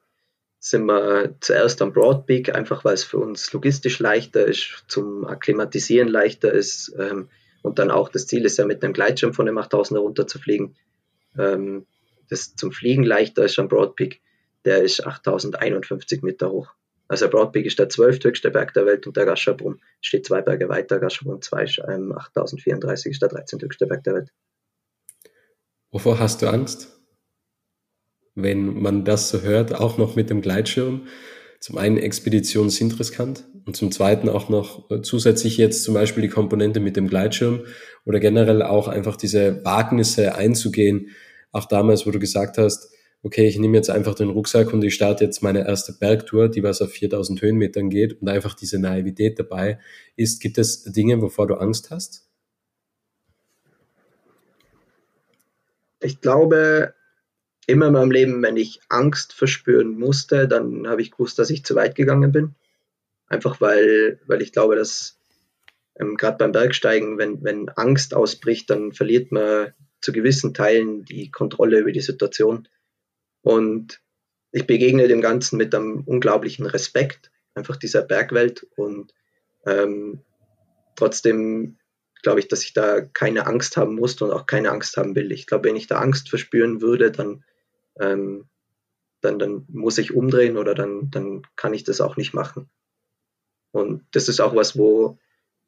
sind 0.64 0.86
wir 0.86 1.34
zuerst 1.40 1.82
am 1.82 1.92
Broad 1.92 2.28
Peak, 2.28 2.54
einfach 2.54 2.86
weil 2.86 2.94
es 2.94 3.04
für 3.04 3.18
uns 3.18 3.52
logistisch 3.52 3.98
leichter 3.98 4.46
ist, 4.46 4.86
zum 4.88 5.26
Akklimatisieren 5.26 6.08
leichter 6.08 6.54
ist. 6.54 6.94
Ähm, 7.00 7.30
und 7.64 7.80
dann 7.80 7.90
auch 7.90 8.10
das 8.10 8.28
Ziel 8.28 8.46
ist 8.46 8.58
ja 8.58 8.66
mit 8.66 8.84
einem 8.84 8.94
Gleitschirm 8.94 9.34
von 9.34 9.48
dem 9.48 9.58
8000er 9.58 9.98
runter 9.98 10.28
zu 10.28 10.38
fliegen. 10.38 10.76
Ähm, 11.38 11.88
das 12.30 12.56
zum 12.56 12.72
Fliegen 12.72 13.04
leichter 13.04 13.44
ist 13.44 13.58
am 13.58 13.70
Broad 13.70 13.96
Peak. 13.96 14.22
Der 14.64 14.84
ist 14.84 15.06
8051 15.06 16.22
Meter 16.22 16.52
hoch. 16.52 16.70
Also 17.08 17.28
Broad 17.28 17.54
Peak 17.54 17.66
ist 17.66 17.80
der 17.80 17.90
zwölfthöchste 17.90 18.52
Berg 18.52 18.76
der 18.76 18.86
Welt 18.86 19.08
und 19.08 19.18
der 19.18 19.26
Gascherbrunn 19.26 19.82
steht 20.00 20.28
zwei 20.28 20.44
Berge 20.44 20.70
weiter. 20.70 21.00
Gascherbrunn 21.00 21.42
2 21.42 21.64
ist 21.64 21.82
ähm, 21.90 22.16
8034 22.16 23.14
ist 23.14 23.22
der 23.22 23.30
13. 23.30 23.60
höchste 23.62 23.88
Berg 23.88 24.04
der 24.04 24.14
Welt. 24.14 24.30
Wovor 25.90 26.20
hast 26.20 26.44
du 26.44 26.48
Angst? 26.48 27.01
Wenn 28.36 28.82
man 28.82 29.06
das 29.06 29.30
so 29.30 29.42
hört, 29.42 29.74
auch 29.74 29.98
noch 29.98 30.16
mit 30.16 30.30
dem 30.30 30.42
Gleitschirm. 30.42 31.08
Zum 31.60 31.78
einen 31.78 31.98
Expeditionen 31.98 32.70
sind 32.70 33.00
riskant 33.00 33.46
und 33.66 33.76
zum 33.76 33.92
zweiten 33.92 34.30
auch 34.30 34.50
noch 34.50 34.90
zusätzlich 35.04 35.58
jetzt 35.58 35.84
zum 35.84 35.94
Beispiel 35.94 36.24
die 36.24 36.30
Komponente 36.30 36.80
mit 36.80 36.96
dem 36.96 37.08
Gleitschirm 37.08 37.62
oder 38.06 38.20
generell 38.20 38.64
auch 38.64 38.88
einfach 38.88 39.16
diese 39.16 39.64
Wagnisse 39.64 40.36
einzugehen. 40.36 41.10
Auch 41.52 41.66
damals, 41.66 42.08
wo 42.08 42.12
du 42.12 42.20
gesagt 42.20 42.58
hast, 42.58 42.92
okay, 43.24 43.48
ich 43.48 43.60
nehme 43.60 43.78
jetzt 43.78 43.90
einfach 43.90 44.16
den 44.16 44.30
Rucksack 44.30 44.74
und 44.74 44.84
ich 44.84 44.96
starte 44.96 45.24
jetzt 45.24 45.44
meine 45.44 45.68
erste 45.68 45.94
Bergtour, 45.94 46.50
die 46.50 46.64
was 46.64 46.82
auf 46.82 46.92
4000 46.92 47.42
Höhenmetern 47.42 47.90
geht 47.90 48.20
und 48.22 48.28
einfach 48.28 48.56
diese 48.56 48.80
Naivität 48.80 49.38
dabei 49.38 49.80
ist. 50.16 50.42
Gibt 50.42 50.58
es 50.58 50.84
Dinge, 50.84 51.22
wovor 51.22 51.48
du 51.48 51.56
Angst 51.56 51.92
hast? 51.92 52.28
Ich 56.00 56.20
glaube, 56.20 56.96
immer 57.72 57.88
in 57.88 57.94
meinem 57.94 58.12
Leben, 58.12 58.44
wenn 58.44 58.58
ich 58.58 58.80
Angst 58.90 59.34
verspüren 59.34 59.98
musste, 59.98 60.48
dann 60.48 60.88
habe 60.88 61.02
ich 61.02 61.12
gewusst, 61.12 61.40
dass 61.40 61.50
ich 61.50 61.66
zu 61.66 61.76
weit 61.76 61.96
gegangen 61.96 62.32
bin. 62.32 62.56
Einfach 63.28 63.62
weil, 63.62 64.20
weil 64.28 64.42
ich 64.42 64.52
glaube, 64.52 64.76
dass 64.76 65.18
ähm, 66.00 66.18
gerade 66.18 66.38
beim 66.38 66.52
Bergsteigen, 66.52 67.18
wenn, 67.18 67.44
wenn 67.44 67.70
Angst 67.70 68.14
ausbricht, 68.14 68.70
dann 68.70 68.92
verliert 68.92 69.32
man 69.32 69.74
zu 70.02 70.12
gewissen 70.12 70.54
Teilen 70.54 71.06
die 71.06 71.32
Kontrolle 71.32 71.80
über 71.80 71.92
die 71.92 72.02
Situation. 72.02 72.68
Und 73.42 74.02
ich 74.52 74.68
begegne 74.68 75.08
dem 75.08 75.22
Ganzen 75.22 75.58
mit 75.58 75.74
einem 75.74 76.02
unglaublichen 76.06 76.66
Respekt, 76.66 77.32
einfach 77.54 77.78
dieser 77.78 78.02
Bergwelt. 78.02 78.68
Und 78.76 79.14
ähm, 79.66 80.22
trotzdem 80.96 81.78
glaube 82.22 82.40
ich, 82.40 82.48
dass 82.48 82.64
ich 82.64 82.74
da 82.74 83.02
keine 83.02 83.48
Angst 83.48 83.78
haben 83.78 83.96
musste 83.96 84.26
und 84.26 84.32
auch 84.32 84.46
keine 84.46 84.72
Angst 84.72 84.98
haben 84.98 85.16
will. 85.16 85.32
Ich 85.32 85.48
glaube, 85.48 85.70
wenn 85.70 85.76
ich 85.76 85.88
da 85.88 86.00
Angst 86.00 86.30
verspüren 86.30 86.82
würde, 86.82 87.12
dann 87.12 87.44
ähm, 88.00 88.46
dann, 89.22 89.40
dann 89.40 89.66
muss 89.70 89.98
ich 89.98 90.14
umdrehen 90.14 90.58
oder 90.58 90.74
dann, 90.74 91.12
dann 91.12 91.44
kann 91.56 91.74
ich 91.74 91.84
das 91.84 92.02
auch 92.02 92.18
nicht 92.18 92.34
machen. 92.34 92.70
Und 93.72 94.06
das 94.12 94.28
ist 94.28 94.40
auch 94.40 94.56
was, 94.56 94.78
wo 94.78 95.20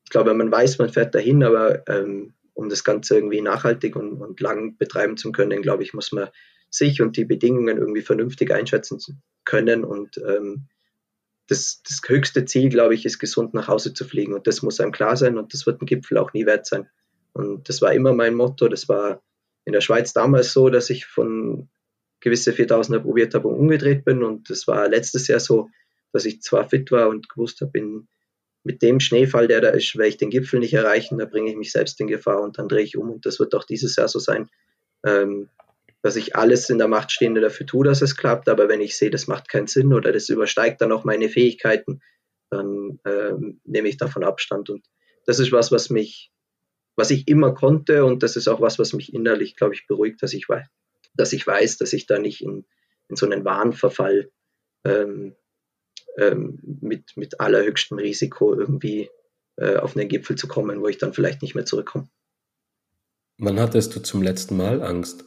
ich 0.04 0.10
glaube, 0.10 0.34
man 0.34 0.52
weiß, 0.52 0.80
man 0.80 0.90
fährt 0.90 1.16
dahin, 1.16 1.44
aber 1.44 1.88
ähm, 1.88 2.34
um 2.54 2.70
das 2.70 2.84
Ganze 2.84 3.16
irgendwie 3.16 3.42
nachhaltig 3.42 3.96
und, 3.96 4.22
und 4.22 4.40
lang 4.40 4.78
betreiben 4.78 5.18
zu 5.18 5.32
können, 5.32 5.62
glaube 5.62 5.84
ich, 5.84 5.94
muss 5.94 6.12
man 6.12 6.30
sich 6.70 7.02
und 7.02 7.18
die 7.18 7.26
Bedingungen 7.26 7.78
irgendwie 7.78 8.02
vernünftig 8.02 8.52
einschätzen 8.52 9.00
können. 9.46 9.84
Und 9.84 10.18
ähm, 10.18 10.68
das, 11.48 11.82
das 11.88 12.02
höchste 12.06 12.46
Ziel, 12.46 12.70
glaube 12.70 12.96
ich, 12.96 13.06
ist 13.06 13.20
gesund 13.20 13.54
nach 13.54 13.68
Hause 13.68 13.94
zu 13.94 14.06
fliegen. 14.06 14.34
Und 14.34 14.48
das 14.48 14.62
muss 14.62 14.80
einem 14.80 14.92
klar 14.92 15.16
sein 15.16 15.38
und 15.38 15.54
das 15.54 15.66
wird 15.66 15.82
ein 15.82 15.86
Gipfel 15.86 16.18
auch 16.18 16.34
nie 16.34 16.46
wert 16.46 16.66
sein. 16.66 16.90
Und 17.34 17.70
das 17.70 17.82
war 17.82 17.94
immer 17.94 18.14
mein 18.14 18.36
Motto. 18.36 18.68
Das 18.68 18.90
war 18.90 19.22
in 19.66 19.74
der 19.74 19.82
Schweiz 19.82 20.14
damals 20.14 20.54
so, 20.54 20.70
dass 20.70 20.90
ich 20.90 21.06
von 21.06 21.70
gewisse 22.24 22.52
4000er 22.52 23.00
probiert 23.00 23.36
habe 23.36 23.50
und 23.50 23.56
umgedreht 23.56 24.06
bin. 24.06 24.24
Und 24.24 24.50
das 24.50 24.68
war 24.68 24.88
letztes 24.88 25.28
Jahr 25.28 25.40
so, 25.40 25.70
dass 26.14 26.26
ich 26.26 26.42
zwar 26.42 26.70
fit 26.70 26.92
war 26.92 27.10
und 27.10 27.30
gewusst 27.30 27.62
habe, 27.62 28.04
mit 28.64 28.82
dem 28.82 29.02
Schneefall, 29.02 29.48
der 29.48 29.60
da 29.60 29.70
ist, 29.70 29.98
werde 29.98 30.08
ich 30.08 30.18
den 30.18 30.30
Gipfel 30.30 30.60
nicht 30.60 30.74
erreichen, 30.74 31.18
da 31.18 31.26
bringe 31.26 31.52
ich 31.52 31.58
mich 31.58 31.74
selbst 31.74 32.00
in 32.00 32.08
Gefahr 32.08 32.42
und 32.42 32.58
dann 32.58 32.70
drehe 32.70 32.84
ich 32.84 32.98
um. 32.98 33.12
Und 33.12 33.26
das 33.26 33.40
wird 33.40 33.54
auch 33.56 33.66
dieses 33.66 33.98
Jahr 33.98 34.08
so 34.08 34.20
sein, 34.20 34.50
ähm, 35.06 35.50
dass 36.02 36.16
ich 36.16 36.36
alles 36.38 36.70
in 36.70 36.78
der 36.78 36.88
Macht 36.88 37.12
Stehende 37.12 37.42
dafür 37.42 37.66
tue, 37.66 37.86
dass 37.86 38.02
es 38.02 38.16
klappt. 38.16 38.48
Aber 38.48 38.70
wenn 38.70 38.80
ich 38.80 38.98
sehe, 38.98 39.10
das 39.10 39.28
macht 39.28 39.50
keinen 39.50 39.68
Sinn 39.68 39.94
oder 39.94 40.14
das 40.14 40.30
übersteigt 40.30 40.80
dann 40.80 40.94
auch 40.94 41.04
meine 41.04 41.28
Fähigkeiten, 41.28 42.02
dann 42.50 43.00
ähm, 43.06 43.60
nehme 43.66 43.90
ich 43.90 43.98
davon 43.98 44.24
Abstand. 44.24 44.70
Und 44.70 44.86
das 45.26 45.40
ist 45.40 45.52
was, 45.52 45.72
was 45.74 45.90
mich, 45.90 46.32
was 46.96 47.12
ich 47.12 47.28
immer 47.28 47.54
konnte 47.54 48.06
und 48.06 48.24
das 48.24 48.38
ist 48.38 48.48
auch 48.48 48.62
was, 48.62 48.80
was 48.80 48.94
mich 48.94 49.14
innerlich, 49.14 49.58
glaube 49.58 49.74
ich, 49.74 49.88
beruhigt, 49.88 50.24
dass 50.24 50.34
ich 50.34 50.48
weiß, 50.48 50.68
dass 51.14 51.34
ich 51.34 51.46
weiß, 51.46 51.78
dass 51.78 51.94
ich 51.94 52.06
da 52.06 52.20
nicht 52.20 52.42
in, 52.42 52.66
in 53.10 53.16
so 53.16 53.26
einen 53.26 53.46
Wahnverfall 53.46 54.32
ähm, 54.84 55.36
ähm, 56.18 56.60
mit, 56.82 57.16
mit 57.16 57.40
allerhöchstem 57.40 57.98
Risiko 57.98 58.54
irgendwie 58.54 59.10
äh, 59.58 59.78
auf 59.78 59.96
einen 59.96 60.10
Gipfel 60.10 60.36
zu 60.36 60.48
kommen, 60.48 60.82
wo 60.82 60.88
ich 60.88 60.98
dann 60.98 61.14
vielleicht 61.14 61.42
nicht 61.42 61.56
mehr 61.56 61.66
zurückkomme. 61.66 62.10
Wann 63.38 63.60
hattest 63.60 63.96
du 63.96 64.02
zum 64.02 64.22
letzten 64.22 64.58
Mal 64.58 64.82
Angst? 64.82 65.26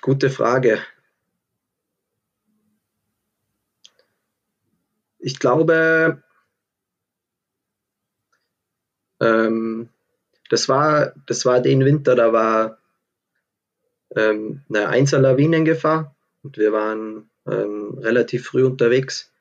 Gute 0.00 0.30
Frage. 0.30 0.80
Ich 5.18 5.38
glaube, 5.38 6.22
ähm, 9.20 9.88
das, 10.50 10.68
war, 10.68 11.12
das 11.26 11.44
war 11.44 11.60
den 11.60 11.84
Winter, 11.84 12.14
da 12.14 12.32
war 12.32 12.78
ähm, 14.14 14.62
eine 14.68 14.88
Einzellawinengefahr 14.88 16.14
und 16.42 16.56
wir 16.58 16.72
waren 16.72 17.30
ähm, 17.46 17.98
relativ 17.98 18.46
früh 18.46 18.64
unterwegs 18.64 19.32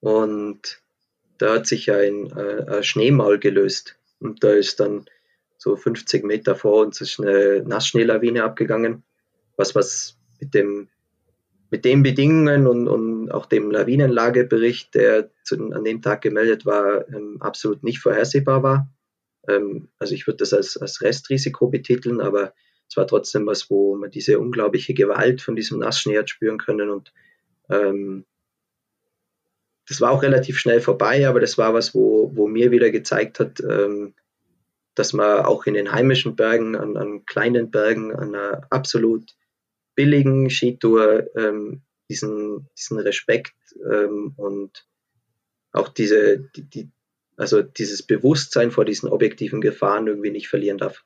und 0.00 0.82
da 1.38 1.54
hat 1.54 1.66
sich 1.66 1.90
ein, 1.90 2.30
äh, 2.36 2.64
ein 2.68 2.84
Schneemaul 2.84 3.38
gelöst 3.38 3.96
und 4.20 4.42
da 4.44 4.52
ist 4.52 4.80
dann 4.80 5.06
so 5.58 5.76
50 5.76 6.24
Meter 6.24 6.54
vor 6.54 6.84
uns 6.84 7.00
ist 7.00 7.20
eine 7.20 7.62
Nassschneelawine 7.62 8.44
abgegangen, 8.44 9.02
was 9.56 9.74
was 9.74 10.16
mit 10.40 10.54
dem 10.54 10.88
mit 11.74 11.84
den 11.84 12.04
Bedingungen 12.04 12.68
und, 12.68 12.86
und 12.86 13.32
auch 13.32 13.46
dem 13.46 13.68
Lawinenlagebericht, 13.68 14.94
der 14.94 15.28
zu, 15.42 15.56
an 15.72 15.82
dem 15.82 16.02
Tag 16.02 16.20
gemeldet 16.20 16.64
war, 16.64 17.08
ähm, 17.08 17.38
absolut 17.40 17.82
nicht 17.82 17.98
vorhersehbar 17.98 18.62
war. 18.62 18.88
Ähm, 19.48 19.88
also 19.98 20.14
ich 20.14 20.28
würde 20.28 20.36
das 20.36 20.52
als, 20.52 20.76
als 20.76 21.02
Restrisiko 21.02 21.66
betiteln, 21.66 22.20
aber 22.20 22.54
es 22.88 22.96
war 22.96 23.08
trotzdem 23.08 23.44
was, 23.48 23.70
wo 23.70 23.96
man 23.96 24.12
diese 24.12 24.38
unglaubliche 24.38 24.94
Gewalt 24.94 25.42
von 25.42 25.56
diesem 25.56 25.80
Nassschnee 25.80 26.16
hat 26.16 26.30
spüren 26.30 26.58
können 26.58 26.90
und 26.90 27.12
ähm, 27.70 28.24
das 29.88 30.00
war 30.00 30.12
auch 30.12 30.22
relativ 30.22 30.56
schnell 30.60 30.80
vorbei, 30.80 31.28
aber 31.28 31.40
das 31.40 31.58
war 31.58 31.74
was, 31.74 31.92
wo, 31.92 32.30
wo 32.36 32.46
mir 32.46 32.70
wieder 32.70 32.92
gezeigt 32.92 33.40
hat, 33.40 33.60
ähm, 33.68 34.14
dass 34.94 35.12
man 35.12 35.44
auch 35.44 35.66
in 35.66 35.74
den 35.74 35.90
heimischen 35.90 36.36
Bergen, 36.36 36.76
an, 36.76 36.96
an 36.96 37.26
kleinen 37.26 37.72
Bergen, 37.72 38.14
an 38.14 38.32
einer 38.32 38.62
absolut 38.70 39.34
billigen 39.94 40.50
Skitour 40.50 41.28
ähm, 41.36 41.82
diesen, 42.08 42.68
diesen 42.78 42.98
Respekt 42.98 43.54
ähm, 43.90 44.34
und 44.36 44.86
auch 45.72 45.88
diese, 45.88 46.38
die, 46.56 46.62
die, 46.62 46.90
also 47.36 47.62
dieses 47.62 48.02
Bewusstsein 48.02 48.70
vor 48.70 48.84
diesen 48.84 49.08
objektiven 49.08 49.60
Gefahren 49.60 50.06
irgendwie 50.06 50.30
nicht 50.30 50.48
verlieren 50.48 50.78
darf. 50.78 51.04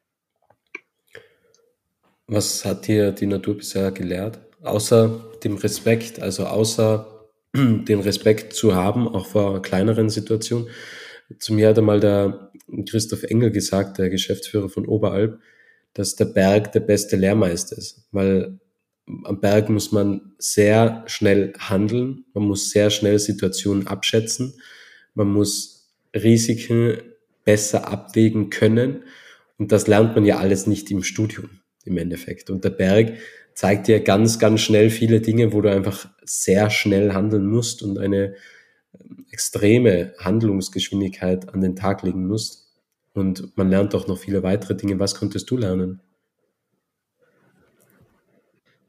Was 2.27 2.65
hat 2.65 2.87
dir 2.87 3.13
die 3.13 3.27
Natur 3.27 3.57
bisher 3.57 3.91
gelehrt? 3.91 4.39
Außer 4.63 5.33
dem 5.45 5.57
Respekt, 5.57 6.21
also 6.21 6.45
außer 6.45 7.29
den 7.55 8.01
Respekt 8.01 8.53
zu 8.53 8.75
haben, 8.75 9.09
auch 9.09 9.27
vor 9.27 9.63
kleineren 9.63 10.11
Situationen. 10.11 10.69
Zu 11.39 11.55
mir 11.55 11.69
hat 11.69 11.79
einmal 11.79 12.01
der 12.01 12.51
Christoph 12.89 13.23
Engel 13.23 13.51
gesagt, 13.51 13.99
der 13.99 14.11
Geschäftsführer 14.11 14.69
von 14.69 14.87
Oberalp, 14.87 15.41
dass 15.95 16.17
der 16.17 16.27
Berg 16.27 16.73
der 16.73 16.81
beste 16.81 17.17
Lehrmeister 17.17 17.77
ist, 17.79 18.07
weil 18.13 18.61
am 19.25 19.41
Berg 19.41 19.69
muss 19.69 19.93
man 19.93 20.33
sehr 20.39 21.05
schnell 21.07 21.53
handeln, 21.59 22.25
man 22.35 22.45
muss 22.45 22.71
sehr 22.71 22.91
schnell 22.91 23.19
Situationen 23.19 23.87
abschätzen, 23.87 24.55
man 25.15 25.29
muss 25.29 25.91
Risiken 26.15 26.99
besser 27.45 27.89
abwägen 27.89 28.51
können 28.51 29.03
und 29.59 29.73
das 29.73 29.87
lernt 29.87 30.15
man 30.15 30.25
ja 30.25 30.39
alles 30.39 30.67
nicht 30.67 30.91
im 30.91 31.03
Studium 31.03 31.51
im 31.85 31.99
Endeffekt. 31.99 32.51
Und 32.51 32.65
der 32.65 32.71
Berg 32.71 33.15
zeigt 33.55 33.89
dir 33.89 34.01
ganz, 34.01 34.39
ganz 34.39 34.61
schnell 34.61 34.91
viele 34.91 35.21
Dinge, 35.21 35.53
wo 35.53 35.61
du 35.61 35.71
einfach 35.71 36.09
sehr 36.25 36.71
schnell 36.71 37.13
handeln 37.13 37.47
musst 37.47 37.83
und 37.83 37.99
eine 37.99 38.35
ähm, 39.01 39.27
extreme 39.33 40.15
Handlungsgeschwindigkeit 40.19 41.53
an 41.53 41.61
den 41.61 41.75
Tag 41.75 42.03
legen 42.03 42.27
musst. 42.27 42.69
Und 43.15 43.57
man 43.57 43.69
lernt 43.69 43.95
auch 43.97 44.07
noch 44.07 44.19
viele 44.19 44.45
weitere 44.45 44.77
Dinge. 44.77 45.01
Was 45.01 45.17
konntest 45.17 45.51
du 45.51 45.57
lernen? 45.57 46.01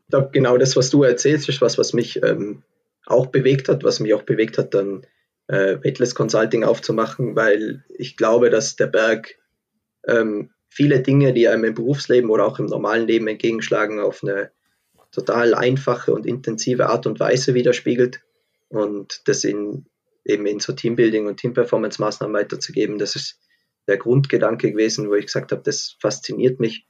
Glaube, 0.09 0.29
genau 0.31 0.57
das, 0.57 0.75
was 0.75 0.89
du 0.89 1.03
erzählst, 1.03 1.49
ist 1.49 1.61
was, 1.61 1.77
was 1.77 1.93
mich 1.93 2.21
ähm, 2.23 2.63
auch 3.05 3.27
bewegt 3.27 3.69
hat, 3.69 3.83
was 3.83 3.99
mich 3.99 4.13
auch 4.13 4.23
bewegt 4.23 4.57
hat, 4.57 4.73
dann 4.73 5.05
äh, 5.47 5.77
Weightless 5.83 6.15
Consulting 6.15 6.63
aufzumachen, 6.63 7.35
weil 7.35 7.83
ich 7.89 8.17
glaube, 8.17 8.49
dass 8.49 8.75
der 8.75 8.87
Berg 8.87 9.35
ähm, 10.07 10.51
viele 10.69 11.01
Dinge, 11.01 11.33
die 11.33 11.47
einem 11.47 11.63
im 11.63 11.73
Berufsleben 11.73 12.29
oder 12.29 12.45
auch 12.45 12.59
im 12.59 12.67
normalen 12.67 13.07
Leben 13.07 13.27
entgegenschlagen, 13.27 13.99
auf 13.99 14.23
eine 14.23 14.51
total 15.11 15.55
einfache 15.55 16.13
und 16.13 16.25
intensive 16.25 16.87
Art 16.87 17.07
und 17.07 17.19
Weise 17.19 17.55
widerspiegelt 17.55 18.21
und 18.69 19.27
das 19.27 19.43
in, 19.43 19.87
eben 20.23 20.45
in 20.45 20.59
so 20.59 20.73
Teambuilding 20.73 21.25
und 21.25 21.37
Team-Performance-Maßnahmen 21.37 22.35
weiterzugeben, 22.35 22.99
das 22.99 23.15
ist 23.15 23.39
der 23.87 23.97
Grundgedanke 23.97 24.71
gewesen, 24.71 25.09
wo 25.09 25.15
ich 25.15 25.25
gesagt 25.25 25.51
habe, 25.51 25.63
das 25.63 25.97
fasziniert 25.99 26.59
mich. 26.59 26.85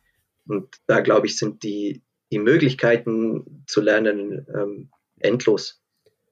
Und 0.46 0.76
da 0.86 1.00
glaube 1.00 1.28
ich, 1.28 1.38
sind 1.38 1.64
die, 1.64 2.02
die 2.32 2.40
Möglichkeiten 2.40 3.64
zu 3.68 3.82
lernen 3.82 4.46
ähm, 4.54 4.90
endlos. 5.20 5.82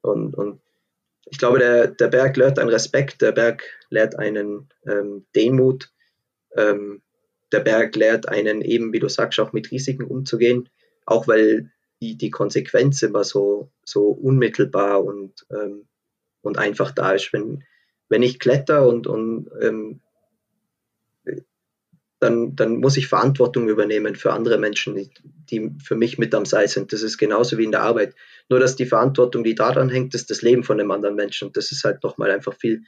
Und, 0.01 0.35
und 0.35 0.61
ich 1.25 1.37
glaube, 1.37 1.59
der, 1.59 1.87
der 1.87 2.07
Berg 2.07 2.37
lehrt 2.37 2.59
einen 2.59 2.69
Respekt, 2.69 3.21
der 3.21 3.31
Berg 3.31 3.63
lehrt 3.89 4.17
einen 4.17 4.69
ähm, 4.87 5.25
Demut, 5.35 5.91
ähm, 6.55 7.01
der 7.51 7.59
Berg 7.61 7.95
lehrt 7.95 8.29
einen 8.29 8.61
eben, 8.61 8.93
wie 8.93 8.99
du 8.99 9.09
sagst, 9.09 9.39
auch 9.39 9.53
mit 9.53 9.71
Risiken 9.71 10.03
umzugehen, 10.03 10.69
auch 11.05 11.27
weil 11.27 11.71
die, 12.01 12.17
die 12.17 12.29
Konsequenz 12.29 13.01
immer 13.01 13.23
so, 13.23 13.71
so 13.83 14.09
unmittelbar 14.09 15.03
und, 15.03 15.45
ähm, 15.51 15.87
und 16.41 16.57
einfach 16.57 16.91
da 16.91 17.13
ist. 17.13 17.33
Wenn, 17.33 17.63
wenn 18.09 18.23
ich 18.23 18.39
kletter 18.39 18.87
und, 18.87 19.07
und 19.07 19.49
ähm, 19.61 20.01
dann, 22.19 22.55
dann 22.55 22.77
muss 22.77 22.97
ich 22.97 23.07
Verantwortung 23.07 23.69
übernehmen 23.69 24.15
für 24.15 24.33
andere 24.33 24.57
Menschen, 24.57 25.09
die, 25.49 25.71
für 25.83 25.95
mich 25.95 26.17
mit 26.17 26.33
am 26.33 26.45
Seil 26.45 26.67
sind. 26.67 26.91
Das 26.91 27.03
ist 27.03 27.17
genauso 27.17 27.57
wie 27.57 27.63
in 27.63 27.71
der 27.71 27.83
Arbeit. 27.83 28.15
Nur, 28.49 28.59
dass 28.59 28.75
die 28.75 28.85
Verantwortung, 28.85 29.43
die 29.43 29.55
daran 29.55 29.89
hängt, 29.89 30.15
ist 30.15 30.29
das 30.31 30.41
Leben 30.41 30.63
von 30.63 30.79
einem 30.79 30.91
anderen 30.91 31.15
Menschen. 31.15 31.51
Das 31.53 31.71
ist 31.71 31.83
halt 31.83 32.03
nochmal 32.03 32.31
einfach 32.31 32.55
viel 32.55 32.83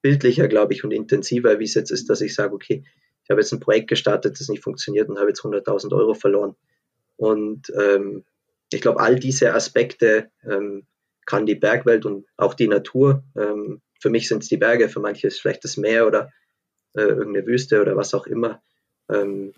bildlicher, 0.00 0.48
glaube 0.48 0.74
ich, 0.74 0.82
und 0.82 0.90
intensiver, 0.90 1.60
wie 1.60 1.64
es 1.64 1.74
jetzt 1.74 1.92
ist, 1.92 2.10
dass 2.10 2.20
ich 2.20 2.34
sage, 2.34 2.54
okay, 2.54 2.84
ich 3.22 3.30
habe 3.30 3.40
jetzt 3.40 3.52
ein 3.52 3.60
Projekt 3.60 3.88
gestartet, 3.88 4.40
das 4.40 4.48
nicht 4.48 4.64
funktioniert 4.64 5.08
und 5.08 5.18
habe 5.18 5.28
jetzt 5.28 5.42
100.000 5.42 5.96
Euro 5.96 6.14
verloren. 6.14 6.56
Und 7.16 7.72
ähm, 7.80 8.24
ich 8.72 8.80
glaube, 8.80 9.00
all 9.00 9.16
diese 9.16 9.54
Aspekte 9.54 10.30
ähm, 10.44 10.86
kann 11.24 11.46
die 11.46 11.54
Bergwelt 11.54 12.04
und 12.04 12.26
auch 12.36 12.54
die 12.54 12.66
Natur, 12.66 13.22
ähm, 13.36 13.80
für 14.00 14.10
mich 14.10 14.26
sind 14.26 14.42
es 14.42 14.48
die 14.48 14.56
Berge, 14.56 14.88
für 14.88 14.98
manche 14.98 15.28
ist 15.28 15.40
vielleicht 15.40 15.62
das 15.62 15.76
Meer 15.76 16.08
oder 16.08 16.32
äh, 16.94 17.02
irgendeine 17.02 17.46
Wüste 17.46 17.80
oder 17.80 17.96
was 17.96 18.12
auch 18.14 18.26
immer, 18.26 18.60
ähm, 19.10 19.52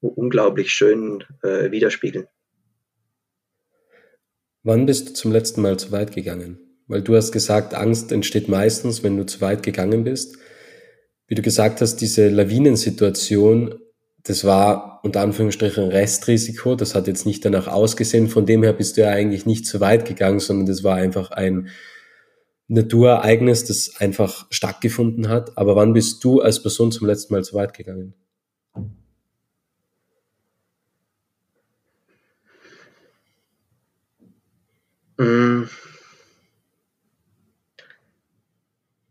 unglaublich 0.00 0.72
schön 0.72 1.24
äh, 1.42 1.70
widerspiegeln. 1.70 2.26
Wann 4.64 4.86
bist 4.86 5.08
du 5.08 5.12
zum 5.14 5.32
letzten 5.32 5.62
Mal 5.62 5.78
zu 5.78 5.90
weit 5.92 6.12
gegangen? 6.14 6.58
Weil 6.86 7.02
du 7.02 7.16
hast 7.16 7.32
gesagt, 7.32 7.74
Angst 7.74 8.12
entsteht 8.12 8.48
meistens, 8.48 9.02
wenn 9.02 9.16
du 9.16 9.26
zu 9.26 9.40
weit 9.40 9.62
gegangen 9.62 10.04
bist. 10.04 10.36
Wie 11.26 11.34
du 11.34 11.42
gesagt 11.42 11.80
hast, 11.80 11.96
diese 11.96 12.28
Lawinensituation, 12.28 13.74
das 14.22 14.44
war 14.44 15.00
unter 15.02 15.20
Anführungsstrichen 15.20 15.88
Restrisiko. 15.88 16.74
Das 16.76 16.94
hat 16.94 17.06
jetzt 17.06 17.26
nicht 17.26 17.44
danach 17.44 17.66
ausgesehen. 17.66 18.28
Von 18.28 18.46
dem 18.46 18.62
her 18.62 18.72
bist 18.72 18.96
du 18.96 19.00
ja 19.00 19.10
eigentlich 19.10 19.46
nicht 19.46 19.66
zu 19.66 19.80
weit 19.80 20.04
gegangen, 20.04 20.38
sondern 20.38 20.66
das 20.66 20.84
war 20.84 20.96
einfach 20.96 21.30
ein 21.30 21.68
Naturereignis, 22.68 23.64
das 23.64 23.96
einfach 23.98 24.46
stattgefunden 24.50 25.28
hat. 25.28 25.58
Aber 25.58 25.74
wann 25.74 25.92
bist 25.92 26.22
du 26.22 26.40
als 26.40 26.62
Person 26.62 26.92
zum 26.92 27.06
letzten 27.06 27.34
Mal 27.34 27.42
zu 27.42 27.54
weit 27.54 27.74
gegangen? 27.74 28.14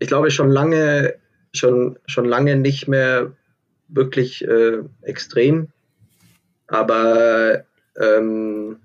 Ich 0.02 0.08
glaube 0.08 0.32
schon 0.32 0.50
lange, 0.50 1.16
schon, 1.54 2.00
schon 2.08 2.26
lange 2.26 2.56
nicht 2.56 2.88
mehr 2.88 3.34
wirklich 3.88 4.44
äh, 4.48 4.80
extrem, 5.02 5.68
aber 6.68 7.66
ähm, 7.98 8.80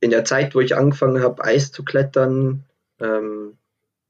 in 0.00 0.10
der 0.10 0.24
Zeit, 0.24 0.54
wo 0.54 0.60
ich 0.60 0.76
angefangen 0.76 1.22
habe, 1.22 1.42
Eis 1.42 1.72
zu 1.72 1.82
klettern, 1.84 2.64
ähm, 3.00 3.56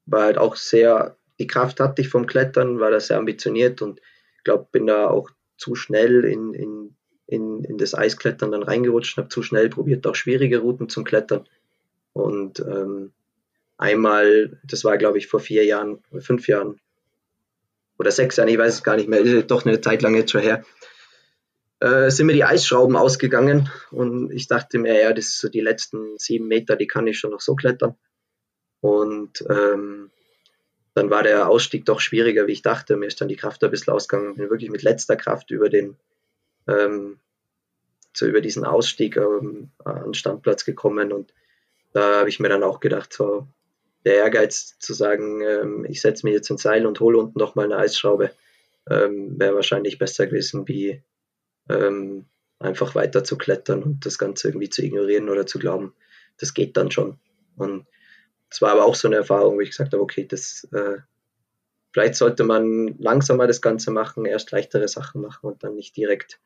war 0.07 0.25
halt 0.25 0.39
auch 0.39 0.57
sehr, 0.57 1.17
die 1.39 1.47
Kraft 1.47 1.79
hatte 1.79 2.03
ich 2.03 2.09
vom 2.09 2.27
Klettern, 2.27 2.81
war 2.81 2.91
da 2.91 2.99
sehr 2.99 3.19
ambitioniert 3.19 3.81
und 3.81 4.01
ich 4.39 4.45
glaube, 4.45 4.67
bin 4.73 4.89
da 4.89 5.07
auch 5.07 5.31
zu 5.57 5.77
schnell 5.77 6.25
in, 6.25 6.53
in 6.53 6.97
in, 7.27 7.65
in 7.65 7.79
das 7.79 7.95
Eisklettern 7.95 8.51
dann 8.51 8.63
reingerutscht 8.63 9.17
habe 9.17 9.29
zu 9.29 9.43
schnell 9.43 9.71
probiert, 9.71 10.07
auch 10.07 10.15
schwierige 10.15 10.59
Routen 10.59 10.91
zum 10.91 11.05
Klettern. 11.05 11.49
Und 12.13 12.61
ähm, 12.61 13.13
einmal, 13.79 14.59
das 14.65 14.85
war 14.85 14.99
glaube 14.99 15.19
ich 15.19 15.27
vor 15.27 15.41
vier 15.41 15.65
Jahren, 15.65 16.03
fünf 16.21 16.49
Jahren 16.49 16.81
oder 17.99 18.11
sechs 18.11 18.37
Jahren, 18.37 18.49
ich 18.49 18.59
weiß 18.59 18.75
es 18.75 18.83
gar 18.83 18.97
nicht 18.97 19.09
mehr, 19.09 19.43
doch 19.43 19.65
eine 19.65 19.81
Zeit 19.81 20.03
lang 20.03 20.15
jetzt 20.15 20.33
schon 20.33 20.41
her, 20.41 20.65
äh, 21.81 22.11
sind 22.11 22.27
mir 22.27 22.33
die 22.33 22.45
Eisschrauben 22.45 22.97
ausgegangen 22.97 23.69
und 23.91 24.31
ich 24.31 24.47
dachte 24.47 24.79
mir, 24.79 25.01
ja, 25.01 25.13
das 25.13 25.39
so 25.39 25.49
die 25.49 25.61
letzten 25.61 26.17
sieben 26.19 26.47
Meter, 26.47 26.77
die 26.77 26.87
kann 26.87 27.07
ich 27.07 27.19
schon 27.19 27.33
noch 27.33 27.41
so 27.41 27.57
klettern. 27.57 27.97
Und 28.81 29.45
ähm, 29.49 30.11
dann 30.95 31.11
war 31.11 31.23
der 31.23 31.49
Ausstieg 31.49 31.85
doch 31.85 32.01
schwieriger, 32.01 32.47
wie 32.47 32.53
ich 32.53 32.63
dachte. 32.63 32.97
Mir 32.97 33.07
ist 33.07 33.21
dann 33.21 33.29
die 33.29 33.37
Kraft 33.37 33.65
ein 33.65 33.71
bisschen 33.71 33.93
ausgegangen. 33.93 34.35
Bin 34.35 34.51
wirklich 34.51 34.71
mit 34.71 34.83
letzter 34.83 35.17
Kraft 35.17 35.51
über 35.51 35.69
den, 35.69 35.97
ähm, 36.69 37.19
so 38.13 38.27
über 38.27 38.41
diesen 38.41 38.65
Ausstieg 38.65 39.17
ähm, 39.17 39.71
an 39.85 40.05
den 40.05 40.15
Standplatz 40.15 40.65
gekommen 40.65 41.13
und 41.13 41.33
da 41.93 42.21
habe 42.21 42.29
ich 42.29 42.41
mir 42.41 42.49
dann 42.49 42.63
auch 42.63 42.81
gedacht, 42.81 43.13
so 43.13 43.47
der 44.05 44.17
Ehrgeiz 44.17 44.79
zu 44.79 44.95
sagen, 44.95 45.41
ähm, 45.43 45.87
ich 45.89 46.01
setze 46.01 46.27
mir 46.27 46.33
jetzt 46.33 46.51
ein 46.51 46.59
Seil 46.59 46.87
und 46.87 47.01
hole 47.01 47.19
unten 47.19 47.39
nochmal 47.39 47.67
eine 47.67 47.77
Eisschraube, 47.77 48.31
ähm, 48.91 49.39
wäre 49.39 49.55
wahrscheinlich 49.55 49.99
besser 49.99 50.27
gewesen, 50.27 50.67
wie 50.67 51.03
ähm, 51.69 52.27
einfach 52.59 52.95
weiter 52.95 53.25
zu 53.25 53.37
klettern 53.37 53.83
und 53.83 54.07
das 54.07 54.19
Ganze 54.19 54.49
irgendwie 54.49 54.71
zu 54.71 54.83
ignorieren 54.83 55.29
oder 55.29 55.47
zu 55.47 55.59
glauben, 55.59 55.95
das 56.39 56.55
geht 56.55 56.77
dann 56.77 56.91
schon. 56.91 57.19
Und 57.57 57.87
es 58.51 58.61
war 58.61 58.73
aber 58.73 58.85
auch 58.85 58.95
so 58.95 59.09
eine 59.09 59.17
Erfahrung, 59.17 59.57
wo 59.57 59.61
ich 59.61 59.71
gesagt 59.71 59.93
habe, 59.93 60.03
okay, 60.03 60.27
das 60.27 60.69
äh, 60.73 60.99
vielleicht 61.93 62.15
sollte 62.17 62.45
man 62.45 62.97
langsamer 62.99 63.47
das 63.47 63.61
Ganze 63.61 63.91
machen, 63.91 64.25
erst 64.25 64.51
leichtere 64.51 64.89
Sachen 64.89 65.23
machen 65.23 65.47
und 65.47 65.63
dann 65.63 65.75
nicht 65.75 65.97
direkt 65.97 66.41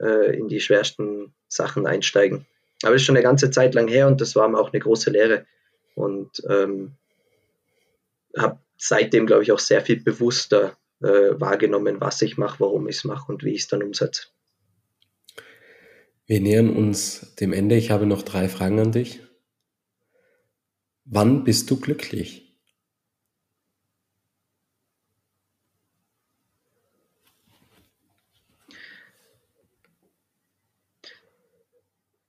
äh, 0.00 0.36
in 0.36 0.48
die 0.48 0.60
schwersten 0.60 1.34
Sachen 1.48 1.86
einsteigen. 1.86 2.46
Aber 2.82 2.92
das 2.92 3.02
ist 3.02 3.06
schon 3.06 3.16
eine 3.16 3.22
ganze 3.22 3.50
Zeit 3.50 3.74
lang 3.74 3.88
her 3.88 4.06
und 4.06 4.20
das 4.20 4.36
war 4.36 4.48
mir 4.48 4.58
auch 4.58 4.72
eine 4.72 4.80
große 4.80 5.10
Lehre. 5.10 5.46
Und 5.96 6.40
ähm, 6.48 6.92
habe 8.36 8.60
seitdem, 8.76 9.26
glaube 9.26 9.42
ich, 9.42 9.50
auch 9.50 9.58
sehr 9.58 9.80
viel 9.80 10.00
bewusster 10.00 10.76
äh, 11.00 11.40
wahrgenommen, 11.40 12.00
was 12.00 12.22
ich 12.22 12.36
mache, 12.36 12.60
warum 12.60 12.86
ich 12.86 12.98
es 12.98 13.04
mache 13.04 13.32
und 13.32 13.42
wie 13.42 13.54
ich 13.54 13.62
es 13.62 13.68
dann 13.68 13.82
umsetze. 13.82 14.28
Wir 16.26 16.40
nähern 16.40 16.70
uns 16.70 17.34
dem 17.40 17.52
Ende. 17.52 17.74
Ich 17.76 17.90
habe 17.90 18.06
noch 18.06 18.22
drei 18.22 18.48
Fragen 18.48 18.78
an 18.78 18.92
dich. 18.92 19.20
Wann 21.04 21.42
bist 21.42 21.70
du 21.70 21.80
glücklich? 21.80 22.46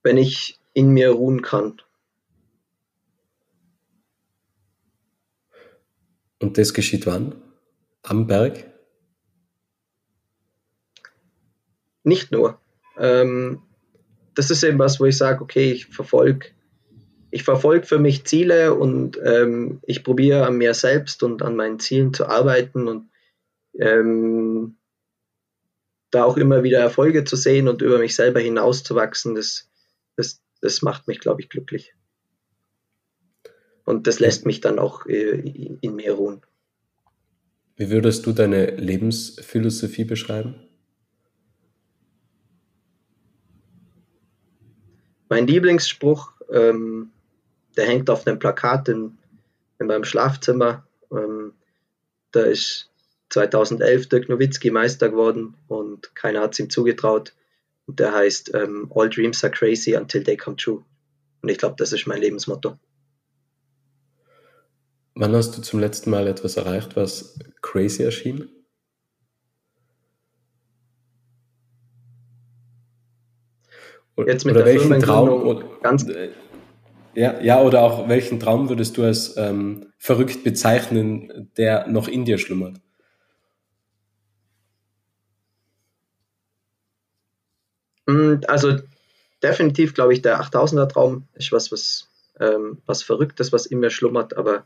wenn 0.08 0.16
ich 0.16 0.58
in 0.72 0.88
mir 0.88 1.10
ruhen 1.10 1.42
kann. 1.42 1.82
Und 6.40 6.58
das 6.58 6.74
geschieht 6.74 7.06
wann? 7.06 7.34
Am 8.02 8.26
Berg? 8.26 8.64
Nicht 12.04 12.30
nur. 12.30 12.60
Ähm, 12.96 13.62
das 14.34 14.50
ist 14.50 14.62
eben 14.62 14.78
was, 14.78 15.00
wo 15.00 15.04
ich 15.04 15.16
sage, 15.16 15.42
okay, 15.42 15.72
ich 15.72 15.86
verfolge 15.86 16.50
ich 17.30 17.42
verfolge 17.42 17.86
für 17.86 17.98
mich 17.98 18.24
Ziele 18.24 18.74
und 18.74 19.20
ähm, 19.22 19.80
ich 19.82 20.02
probiere 20.02 20.46
an 20.46 20.56
mir 20.56 20.74
selbst 20.74 21.22
und 21.22 21.42
an 21.42 21.56
meinen 21.56 21.78
Zielen 21.78 22.14
zu 22.14 22.26
arbeiten 22.26 22.88
und 22.88 23.10
ähm, 23.78 24.76
da 26.10 26.24
auch 26.24 26.38
immer 26.38 26.62
wieder 26.62 26.78
Erfolge 26.78 27.24
zu 27.24 27.36
sehen 27.36 27.68
und 27.68 27.82
über 27.82 27.98
mich 27.98 28.14
selber 28.14 28.40
hinauszuwachsen, 28.40 29.34
das, 29.34 29.70
das, 30.16 30.40
das 30.62 30.80
macht 30.80 31.06
mich, 31.06 31.20
glaube 31.20 31.42
ich, 31.42 31.50
glücklich. 31.50 31.94
Und 33.88 34.06
das 34.06 34.20
lässt 34.20 34.44
mich 34.44 34.60
dann 34.60 34.78
auch 34.78 35.06
äh, 35.06 35.78
in 35.80 35.96
mir 35.96 36.12
ruhen. 36.12 36.42
Wie 37.74 37.88
würdest 37.88 38.26
du 38.26 38.32
deine 38.32 38.76
Lebensphilosophie 38.76 40.04
beschreiben? 40.04 40.56
Mein 45.30 45.46
Lieblingsspruch, 45.46 46.32
ähm, 46.52 47.12
der 47.78 47.86
hängt 47.86 48.10
auf 48.10 48.26
einem 48.26 48.38
Plakat 48.38 48.90
in, 48.90 49.16
in 49.78 49.86
meinem 49.86 50.04
Schlafzimmer. 50.04 50.86
Ähm, 51.10 51.54
da 52.32 52.42
ist 52.42 52.90
2011 53.30 54.10
Dirk 54.10 54.28
Nowitzki 54.28 54.70
Meister 54.70 55.08
geworden 55.08 55.54
und 55.66 56.14
keiner 56.14 56.42
hat 56.42 56.52
es 56.52 56.58
ihm 56.58 56.68
zugetraut. 56.68 57.32
Und 57.86 58.00
der 58.00 58.12
heißt 58.12 58.52
ähm, 58.52 58.92
All 58.94 59.08
Dreams 59.08 59.42
are 59.44 59.50
crazy 59.50 59.96
until 59.96 60.22
they 60.22 60.36
come 60.36 60.58
true. 60.58 60.84
Und 61.40 61.48
ich 61.48 61.56
glaube, 61.56 61.76
das 61.78 61.94
ist 61.94 62.06
mein 62.06 62.20
Lebensmotto. 62.20 62.78
Wann 65.20 65.34
hast 65.34 65.58
du 65.58 65.62
zum 65.62 65.80
letzten 65.80 66.10
Mal 66.10 66.28
etwas 66.28 66.56
erreicht, 66.56 66.94
was 66.94 67.36
crazy 67.60 68.04
erschien? 68.04 68.48
Jetzt 74.16 74.44
mit 74.44 74.54
oder 74.54 74.64
der 74.64 74.74
welchen 74.74 75.00
Traum 75.00 75.42
oder, 75.42 75.64
ganz 75.82 76.06
ja, 77.14 77.40
ja, 77.40 77.60
oder 77.60 77.82
auch 77.82 78.08
welchen 78.08 78.38
Traum 78.38 78.68
würdest 78.68 78.96
du 78.96 79.02
als 79.02 79.36
ähm, 79.36 79.92
verrückt 79.98 80.44
bezeichnen, 80.44 81.50
der 81.56 81.88
noch 81.88 82.06
in 82.06 82.24
dir 82.24 82.38
schlummert? 82.38 82.80
Mm, 88.06 88.34
also 88.46 88.76
definitiv 89.42 89.94
glaube 89.94 90.12
ich, 90.12 90.22
der 90.22 90.40
8000er 90.40 90.88
Traum 90.88 91.26
ist 91.34 91.50
was, 91.50 91.72
was, 91.72 92.08
ähm, 92.38 92.82
was 92.86 93.02
Verrücktes, 93.02 93.52
was 93.52 93.66
in 93.66 93.80
mir 93.80 93.90
schlummert, 93.90 94.36
aber 94.36 94.64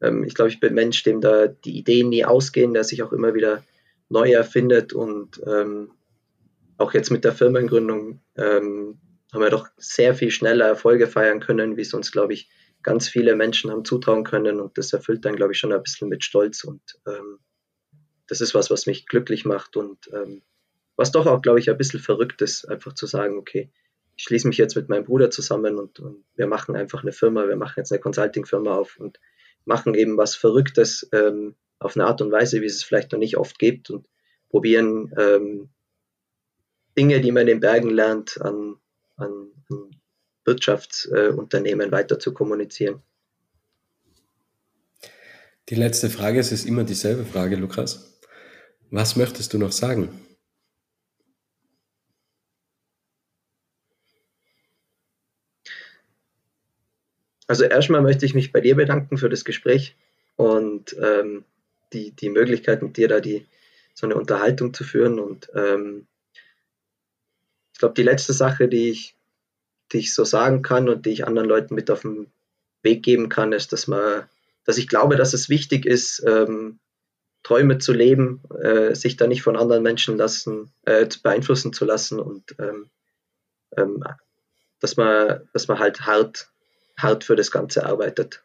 ähm, 0.00 0.24
ich 0.24 0.34
glaube, 0.34 0.50
ich 0.50 0.60
bin 0.60 0.74
Mensch, 0.74 1.02
dem 1.02 1.20
da 1.20 1.46
die 1.46 1.78
Ideen 1.78 2.08
nie 2.08 2.24
ausgehen, 2.24 2.74
der 2.74 2.84
sich 2.84 3.02
auch 3.02 3.12
immer 3.12 3.34
wieder 3.34 3.62
neu 4.08 4.32
erfindet. 4.32 4.92
Und 4.92 5.40
ähm, 5.46 5.90
auch 6.76 6.94
jetzt 6.94 7.10
mit 7.10 7.24
der 7.24 7.32
Firmengründung 7.32 8.20
ähm, 8.36 8.98
haben 9.32 9.42
wir 9.42 9.50
doch 9.50 9.68
sehr 9.76 10.14
viel 10.14 10.30
schneller 10.30 10.66
Erfolge 10.66 11.06
feiern 11.06 11.40
können, 11.40 11.76
wie 11.76 11.82
es 11.82 11.94
uns, 11.94 12.12
glaube 12.12 12.32
ich, 12.32 12.48
ganz 12.82 13.08
viele 13.08 13.34
Menschen 13.36 13.70
haben 13.70 13.84
zutrauen 13.84 14.24
können. 14.24 14.60
Und 14.60 14.78
das 14.78 14.92
erfüllt 14.92 15.24
dann, 15.24 15.36
glaube 15.36 15.52
ich, 15.52 15.58
schon 15.58 15.72
ein 15.72 15.82
bisschen 15.82 16.08
mit 16.08 16.24
Stolz. 16.24 16.64
Und 16.64 16.80
ähm, 17.06 17.38
das 18.28 18.40
ist 18.40 18.54
was, 18.54 18.70
was 18.70 18.86
mich 18.86 19.06
glücklich 19.06 19.44
macht. 19.44 19.76
Und 19.76 20.08
ähm, 20.12 20.42
was 20.96 21.12
doch 21.12 21.26
auch, 21.26 21.42
glaube 21.42 21.58
ich, 21.58 21.70
ein 21.70 21.78
bisschen 21.78 22.00
verrückt 22.00 22.40
ist, 22.42 22.64
einfach 22.64 22.94
zu 22.94 23.06
sagen, 23.06 23.36
okay, 23.36 23.70
ich 24.16 24.24
schließe 24.24 24.48
mich 24.48 24.58
jetzt 24.58 24.74
mit 24.74 24.88
meinem 24.88 25.04
Bruder 25.04 25.30
zusammen 25.30 25.78
und, 25.78 26.00
und 26.00 26.24
wir 26.34 26.48
machen 26.48 26.74
einfach 26.74 27.02
eine 27.02 27.12
Firma, 27.12 27.46
wir 27.46 27.54
machen 27.54 27.74
jetzt 27.76 27.92
eine 27.92 28.00
Consulting-Firma 28.00 28.74
auf. 28.74 28.98
Und 28.98 29.20
machen 29.68 29.94
eben 29.94 30.16
was 30.16 30.34
Verrücktes 30.34 31.08
ähm, 31.12 31.54
auf 31.78 31.96
eine 31.96 32.06
Art 32.06 32.20
und 32.20 32.32
Weise, 32.32 32.60
wie 32.60 32.66
es 32.66 32.76
es 32.76 32.82
vielleicht 32.82 33.12
noch 33.12 33.18
nicht 33.18 33.36
oft 33.36 33.58
gibt 33.58 33.90
und 33.90 34.08
probieren 34.48 35.14
ähm, 35.16 35.68
Dinge, 36.96 37.20
die 37.20 37.30
man 37.30 37.42
in 37.42 37.46
den 37.46 37.60
Bergen 37.60 37.90
lernt, 37.90 38.40
an, 38.40 38.76
an, 39.16 39.52
an 39.70 39.90
Wirtschaftsunternehmen 40.44 41.88
äh, 41.88 41.92
weiter 41.92 42.18
zu 42.18 42.34
kommunizieren. 42.34 43.02
Die 45.68 45.74
letzte 45.74 46.08
Frage, 46.08 46.40
es 46.40 46.50
ist 46.50 46.66
immer 46.66 46.82
dieselbe 46.82 47.24
Frage, 47.24 47.56
Lukas. 47.56 48.18
Was 48.90 49.16
möchtest 49.16 49.52
du 49.52 49.58
noch 49.58 49.72
sagen? 49.72 50.08
Also 57.48 57.64
erstmal 57.64 58.02
möchte 58.02 58.26
ich 58.26 58.34
mich 58.34 58.52
bei 58.52 58.60
dir 58.60 58.76
bedanken 58.76 59.16
für 59.16 59.28
das 59.28 59.44
Gespräch 59.44 59.96
und 60.36 60.94
ähm, 61.02 61.44
die, 61.92 62.12
die 62.12 62.28
Möglichkeit 62.28 62.82
mit 62.82 62.96
dir 62.96 63.08
da 63.08 63.20
die, 63.20 63.46
so 63.94 64.06
eine 64.06 64.14
Unterhaltung 64.14 64.72
zu 64.74 64.84
führen. 64.84 65.18
Und 65.18 65.50
ähm, 65.54 66.06
ich 67.72 67.78
glaube, 67.80 67.94
die 67.94 68.02
letzte 68.02 68.32
Sache, 68.32 68.68
die 68.68 68.90
ich, 68.90 69.16
die 69.92 69.98
ich 69.98 70.14
so 70.14 70.24
sagen 70.24 70.62
kann 70.62 70.88
und 70.88 71.06
die 71.06 71.10
ich 71.10 71.26
anderen 71.26 71.48
Leuten 71.48 71.74
mit 71.74 71.90
auf 71.90 72.02
den 72.02 72.30
Weg 72.82 73.02
geben 73.02 73.28
kann, 73.28 73.52
ist, 73.52 73.72
dass 73.72 73.88
man, 73.88 74.28
dass 74.64 74.78
ich 74.78 74.86
glaube, 74.86 75.16
dass 75.16 75.32
es 75.32 75.48
wichtig 75.48 75.86
ist, 75.86 76.22
ähm, 76.26 76.78
Träume 77.42 77.78
zu 77.78 77.92
leben, 77.92 78.42
äh, 78.60 78.94
sich 78.94 79.16
da 79.16 79.26
nicht 79.26 79.42
von 79.42 79.56
anderen 79.56 79.82
Menschen 79.82 80.16
lassen, 80.16 80.70
äh, 80.82 81.08
beeinflussen 81.22 81.72
zu 81.72 81.84
lassen 81.84 82.20
und 82.20 82.54
ähm, 82.58 82.90
ähm, 83.76 84.04
dass 84.80 84.96
man, 84.96 85.48
dass 85.52 85.66
man 85.66 85.78
halt 85.78 86.02
hart 86.02 86.50
hart 86.98 87.24
für 87.24 87.36
das 87.36 87.50
Ganze 87.50 87.86
arbeitet. 87.86 88.44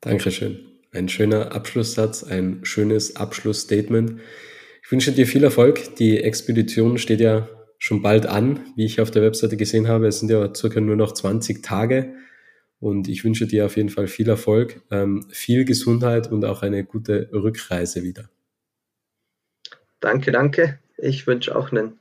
Dankeschön. 0.00 0.60
Ein 0.92 1.08
schöner 1.08 1.52
Abschlusssatz, 1.52 2.22
ein 2.22 2.60
schönes 2.64 3.16
Abschlussstatement. 3.16 4.20
Ich 4.84 4.92
wünsche 4.92 5.12
dir 5.12 5.26
viel 5.26 5.42
Erfolg. 5.42 5.96
Die 5.96 6.22
Expedition 6.22 6.98
steht 6.98 7.20
ja 7.20 7.48
schon 7.78 8.02
bald 8.02 8.26
an, 8.26 8.60
wie 8.76 8.84
ich 8.84 9.00
auf 9.00 9.10
der 9.10 9.22
Webseite 9.22 9.56
gesehen 9.56 9.88
habe. 9.88 10.06
Es 10.06 10.20
sind 10.20 10.30
ja 10.30 10.54
circa 10.54 10.80
nur 10.80 10.96
noch 10.96 11.12
20 11.12 11.64
Tage. 11.64 12.14
Und 12.80 13.08
ich 13.08 13.24
wünsche 13.24 13.46
dir 13.46 13.66
auf 13.66 13.76
jeden 13.76 13.88
Fall 13.88 14.06
viel 14.06 14.28
Erfolg, 14.28 14.82
ähm, 14.90 15.26
viel 15.30 15.64
Gesundheit 15.64 16.30
und 16.30 16.44
auch 16.44 16.62
eine 16.62 16.84
gute 16.84 17.30
Rückreise 17.32 18.02
wieder. 18.02 18.28
Danke, 20.00 20.32
danke. 20.32 20.78
Ich 20.98 21.26
wünsche 21.26 21.56
auch 21.56 21.72
einen 21.72 21.98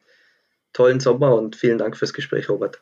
tollen 0.73 0.99
Sommer 0.99 1.35
und 1.35 1.55
vielen 1.55 1.77
Dank 1.77 1.95
fürs 1.95 2.13
Gespräch, 2.13 2.49
Robert. 2.49 2.81